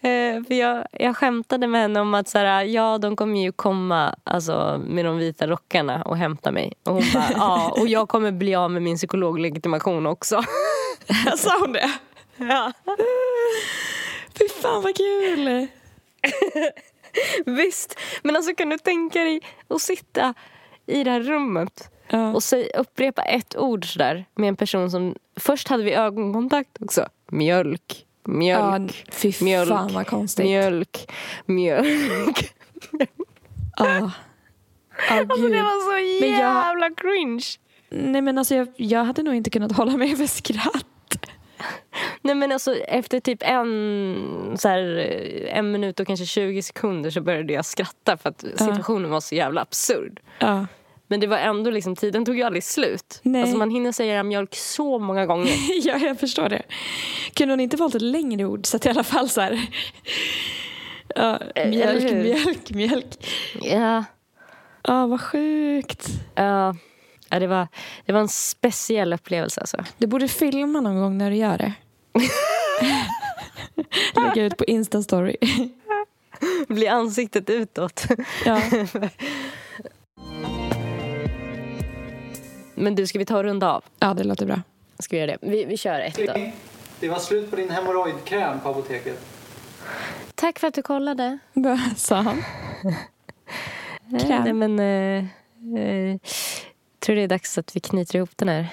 eh, 0.00 0.42
för 0.44 0.54
jag, 0.54 0.86
jag 0.92 1.16
skämtade 1.16 1.66
med 1.66 1.80
henne 1.80 2.00
om 2.00 2.14
att 2.14 2.28
så 2.28 2.38
här, 2.38 2.64
ja, 2.64 2.98
de 2.98 3.16
kommer 3.16 3.40
ju 3.40 3.52
komma 3.52 4.14
alltså, 4.24 4.80
med 4.86 5.04
de 5.04 5.18
vita 5.18 5.46
rockarna 5.46 6.02
och 6.02 6.16
hämta 6.16 6.50
mig. 6.50 6.72
Och 6.84 6.94
hon 6.94 7.04
bara, 7.14 7.30
ja, 7.34 7.74
och 7.80 7.88
jag 7.88 8.08
kommer 8.08 8.30
bli 8.32 8.54
av 8.54 8.70
med 8.70 8.82
min 8.82 8.96
psykologlegitimation 8.96 10.06
också. 10.06 10.42
Sa 11.36 11.58
hon 11.60 11.72
det? 11.72 11.90
Ja. 12.48 12.72
Fy 14.38 14.48
fan 14.48 14.82
vad 14.82 14.96
kul. 14.96 15.66
Visst, 17.56 17.98
men 18.22 18.36
alltså 18.36 18.54
kan 18.54 18.68
du 18.68 18.78
tänka 18.78 19.18
dig 19.24 19.40
att 19.68 19.82
sitta 19.82 20.34
i 20.86 21.04
det 21.04 21.10
här 21.10 21.20
rummet 21.20 21.88
Ja. 22.08 22.32
och 22.34 22.42
säg, 22.42 22.70
upprepa 22.78 23.22
ett 23.22 23.56
ord 23.56 23.92
sådär 23.92 24.24
med 24.34 24.48
en 24.48 24.56
person 24.56 24.90
som... 24.90 25.14
Först 25.36 25.68
hade 25.68 25.82
vi 25.82 25.92
ögonkontakt 25.92 26.82
också. 26.82 27.08
Mjölk, 27.30 28.06
Ja, 28.24 28.30
mjölk, 28.32 29.04
fy 29.12 29.32
mjölk, 29.40 29.68
fan 29.68 29.92
vad 29.94 30.06
konstigt. 30.06 30.44
mjölk, 30.44 31.10
mjölk. 31.46 32.54
Ja. 33.76 33.84
Ja, 33.88 34.10
Alltså 35.10 35.48
det 35.48 35.62
var 35.62 35.80
så 35.84 36.20
Men 36.20 36.30
jag- 36.30 36.38
jävla 36.40 36.90
cringe. 36.90 37.44
Nej 37.90 38.22
men 38.22 38.38
alltså 38.38 38.54
jag, 38.54 38.68
jag 38.76 39.04
hade 39.04 39.22
nog 39.22 39.34
inte 39.34 39.50
kunnat 39.50 39.72
hålla 39.72 39.96
mig 39.96 40.16
för 40.16 40.26
skratt. 40.26 40.86
Nej 42.22 42.34
men 42.34 42.52
alltså 42.52 42.74
efter 42.74 43.20
typ 43.20 43.42
en, 43.42 44.56
så 44.58 44.68
här, 44.68 44.82
en 45.48 45.72
minut 45.72 46.00
och 46.00 46.06
kanske 46.06 46.26
20 46.26 46.62
sekunder 46.62 47.10
så 47.10 47.20
började 47.20 47.52
jag 47.52 47.64
skratta 47.64 48.16
för 48.16 48.28
att 48.28 48.40
situationen 48.40 49.10
var 49.10 49.20
så 49.20 49.34
jävla 49.34 49.60
absurd. 49.60 50.20
Ja. 50.38 50.66
Men 51.06 51.20
det 51.20 51.26
var 51.26 51.38
ändå 51.38 51.70
liksom, 51.70 51.96
tiden 51.96 52.24
tog 52.24 52.36
ju 52.36 52.42
aldrig 52.42 52.64
slut. 52.64 53.20
Nej. 53.22 53.42
Alltså 53.42 53.56
man 53.58 53.70
hinner 53.70 53.92
säga 53.92 54.22
mjölk 54.22 54.54
så 54.54 54.98
många 54.98 55.26
gånger. 55.26 55.52
ja, 55.86 55.98
jag 55.98 56.20
förstår 56.20 56.48
det. 56.48 56.62
Kunde 57.34 57.52
hon 57.52 57.60
inte 57.60 57.76
valt 57.76 57.94
ett 57.94 58.02
längre 58.02 58.44
ord 58.44 58.66
så 58.66 58.76
att 58.76 58.86
i 58.86 58.88
alla 58.88 59.04
fall 59.04 59.28
så 59.28 59.40
här... 59.40 59.66
Ja, 61.16 61.38
eller 61.54 61.70
mjölk, 61.70 62.12
mjölk, 62.12 62.70
mjölk. 62.70 63.28
Ja, 63.62 64.04
Ja, 64.84 65.06
vad 65.06 65.20
sjukt. 65.20 66.08
ja, 66.34 66.76
ja 67.28 67.38
det, 67.38 67.46
var, 67.46 67.68
det 68.06 68.12
var 68.12 68.20
en 68.20 68.28
speciell 68.28 69.12
upplevelse 69.12 69.60
alltså. 69.60 69.84
Du 69.98 70.06
borde 70.06 70.28
filma 70.28 70.80
någon 70.80 71.00
gång 71.00 71.18
när 71.18 71.30
du 71.30 71.36
gör 71.36 71.58
det. 71.58 71.72
Lägga 74.14 74.44
ut 74.44 74.56
på 74.56 74.64
Insta-story. 74.64 75.36
Bli 76.68 76.88
ansiktet 76.88 77.50
utåt. 77.50 78.04
ja. 78.44 78.62
Men 82.74 82.94
du, 82.94 83.06
ska 83.06 83.18
vi 83.18 83.24
ta 83.24 83.36
och 83.36 83.44
runda 83.44 83.72
av? 83.72 83.84
ja, 83.98 84.14
det 84.14 84.24
låter 84.24 84.46
bra. 84.46 84.62
Ska 84.98 85.16
vi 85.16 85.20
göra 85.20 85.30
det? 85.30 85.38
Vi, 85.40 85.64
vi 85.64 85.76
kör 85.76 86.00
ett 86.00 86.16
då. 86.16 86.34
Det 87.00 87.08
var 87.08 87.18
slut 87.18 87.50
på 87.50 87.56
din 87.56 87.70
hemorrojdkräm 87.70 88.60
på 88.60 88.68
apoteket. 88.68 89.26
Tack 90.34 90.58
för 90.58 90.66
att 90.66 90.74
du 90.74 90.82
kollade. 90.82 91.38
Vad 91.52 91.78
sa 91.96 92.16
han? 92.16 92.42
Kräm. 94.20 94.44
Nej, 94.44 94.52
men, 94.52 94.78
eh, 94.78 95.24
eh, 95.84 96.16
tror 96.98 97.16
det 97.16 97.22
är 97.22 97.28
dags 97.28 97.58
att 97.58 97.76
vi 97.76 97.80
knyter 97.80 98.16
ihop 98.16 98.30
den 98.36 98.48
här 98.48 98.66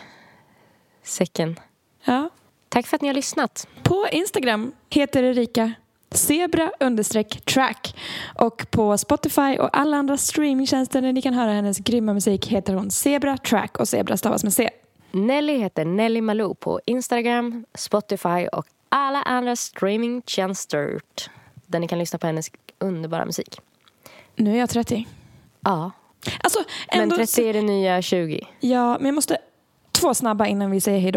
säcken. 1.04 1.60
Ja. 2.04 2.30
Tack 2.70 2.88
för 2.88 2.95
att 2.95 3.01
ni 3.01 3.07
har 3.07 3.15
lyssnat. 3.15 3.67
På 3.84 4.07
Instagram 4.11 4.72
heter 4.89 5.24
Erika 5.24 5.74
zebra 6.11 6.72
understreck 6.80 7.41
track 7.45 7.95
och 8.36 8.65
på 8.72 8.97
Spotify 8.97 9.57
och 9.59 9.78
alla 9.78 9.97
andra 9.97 10.17
streamingtjänster 10.17 11.01
där 11.01 11.13
ni 11.13 11.22
kan 11.22 11.34
höra 11.34 11.51
hennes 11.51 11.78
grymma 11.78 12.13
musik 12.13 12.47
heter 12.47 12.74
hon 12.74 12.91
Zebra 12.91 13.38
Track 13.38 13.80
och 13.80 13.88
Zebra 13.88 14.17
stavas 14.17 14.43
med 14.43 14.53
C. 14.53 14.70
Nelly 15.11 15.57
heter 15.57 15.86
Nelly 15.86 16.22
Malou 16.22 16.55
på 16.55 16.80
Instagram, 16.86 17.65
Spotify 17.74 18.47
och 18.51 18.65
alla 18.89 19.22
andra 19.22 19.55
streamingtjänster 19.55 20.99
där 21.65 21.80
ni 21.80 21.88
kan 21.88 21.99
lyssna 21.99 22.20
på 22.20 22.28
hennes 22.28 22.51
underbara 22.80 23.26
musik. 23.26 23.61
Nu 24.36 24.53
är 24.55 24.59
jag 24.59 24.70
30. 24.70 25.07
Ja, 25.61 25.91
Alltså, 26.43 26.59
men 26.93 27.01
ändå 27.01 27.15
30 27.15 27.49
är 27.49 27.53
det 27.53 27.61
nya 27.61 28.01
20. 28.01 28.47
Ja, 28.59 28.97
men 28.97 29.05
jag 29.05 29.15
måste 29.15 29.38
två 29.91 30.13
snabba 30.13 30.47
innan 30.47 30.72
vi 30.72 30.82
säger 30.82 30.99
hej 30.99 31.11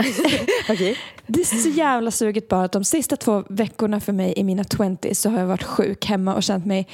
Okej. 0.68 0.96
Det 1.26 1.40
är 1.40 1.44
så 1.44 1.68
jävla 1.68 2.10
suget 2.10 2.48
bara 2.48 2.64
att 2.64 2.72
de 2.72 2.84
sista 2.84 3.16
två 3.16 3.44
veckorna 3.48 4.00
för 4.00 4.12
mig 4.12 4.34
i 4.36 4.44
mina 4.44 4.64
20 4.64 5.14
så 5.14 5.30
har 5.30 5.38
jag 5.38 5.46
varit 5.46 5.62
sjuk 5.62 6.06
hemma 6.06 6.34
och 6.34 6.42
känt 6.42 6.66
mig 6.66 6.88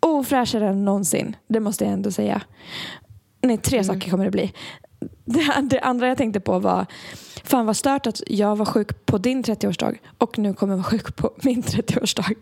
ofräschare 0.00 0.68
än 0.68 0.84
någonsin. 0.84 1.36
Det 1.48 1.60
måste 1.60 1.84
jag 1.84 1.92
ändå 1.92 2.10
säga. 2.10 2.42
Nej, 3.42 3.58
tre 3.58 3.84
saker 3.84 4.10
kommer 4.10 4.24
det 4.24 4.30
bli. 4.30 4.52
Det, 5.24 5.60
det 5.62 5.80
andra 5.80 6.08
jag 6.08 6.18
tänkte 6.18 6.40
på 6.40 6.58
var 6.58 6.86
fan 7.44 7.66
vad 7.66 7.76
stört 7.76 8.06
att 8.06 8.22
jag 8.26 8.56
var 8.56 8.66
sjuk 8.66 9.06
på 9.06 9.18
din 9.18 9.44
30-årsdag 9.44 9.98
och 10.18 10.38
nu 10.38 10.54
kommer 10.54 10.72
jag 10.72 10.78
vara 10.78 10.90
sjuk 10.90 11.16
på 11.16 11.32
min 11.42 11.62
30-årsdag. 11.62 12.34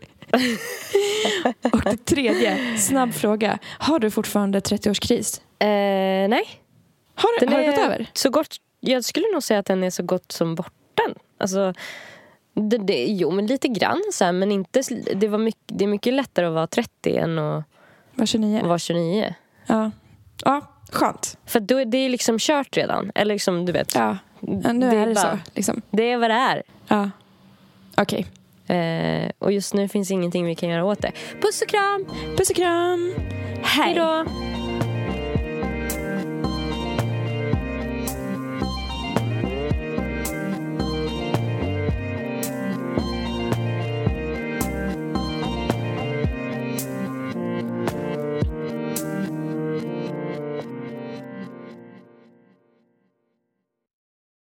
och 1.72 1.80
det 1.84 2.04
tredje, 2.04 2.78
snabb 2.78 3.14
fråga. 3.14 3.58
Har 3.78 3.98
du 3.98 4.10
fortfarande 4.10 4.60
30-årskris? 4.60 5.40
Eh, 5.58 6.28
nej, 6.28 6.44
Har, 7.14 7.40
den 7.40 7.48
har 7.48 7.58
det 7.58 7.66
gått 7.66 7.78
över? 7.78 8.10
Så 8.12 8.30
gott, 8.30 8.56
jag 8.80 9.04
skulle 9.04 9.26
nog 9.32 9.42
säga 9.42 9.60
att 9.60 9.66
den 9.66 9.84
är 9.84 9.90
så 9.90 10.02
gott 10.02 10.32
som 10.32 10.54
borta. 10.54 11.02
Alltså, 11.38 11.74
det, 12.54 12.78
det, 12.78 13.04
jo, 13.06 13.30
men 13.30 13.46
lite 13.46 13.68
grann 13.68 14.02
så 14.12 14.24
här, 14.24 14.32
men 14.32 14.52
inte, 14.52 14.82
det, 15.14 15.28
var 15.28 15.38
mycket, 15.38 15.62
det 15.66 15.84
är 15.84 15.88
mycket 15.88 16.14
lättare 16.14 16.46
att 16.46 16.52
vara 16.54 16.66
30 16.66 17.16
än 17.16 17.38
att 17.38 17.64
Var 18.14 18.26
29. 18.26 18.62
vara 18.64 18.78
29. 18.78 19.34
Ja. 19.66 19.90
ja, 20.44 20.60
skönt. 20.92 21.38
För 21.46 21.60
då, 21.60 21.76
är 21.80 21.84
det 21.84 21.98
är 21.98 22.08
liksom 22.08 22.38
kört 22.38 22.76
redan. 22.76 23.12
Eller 23.14 23.34
liksom, 23.34 23.66
du 23.66 23.72
vet. 23.72 23.94
Ja. 23.94 24.16
ja 24.40 24.72
nu 24.72 24.90
Det 24.90 24.96
är 24.96 25.06
det 25.06 25.14
bara- 25.14 25.30
så. 25.32 25.38
Liksom. 25.54 25.82
Det 25.90 26.10
är 26.12 26.16
vad 26.16 26.30
det 26.30 26.34
är. 26.34 26.62
Ja. 26.88 27.10
Okej. 27.96 28.26
Eh, 28.76 29.30
och 29.38 29.52
just 29.52 29.74
nu 29.74 29.88
finns 29.88 30.10
ingenting 30.10 30.46
vi 30.46 30.54
kan 30.54 30.68
göra 30.68 30.84
åt 30.84 31.02
det. 31.02 31.12
Puss 31.40 31.62
och 31.62 31.68
kram! 31.68 32.06
Puss 32.36 32.50
och 32.50 32.56
kram. 32.56 33.14
Hej 33.62 33.94
då! 33.94 34.24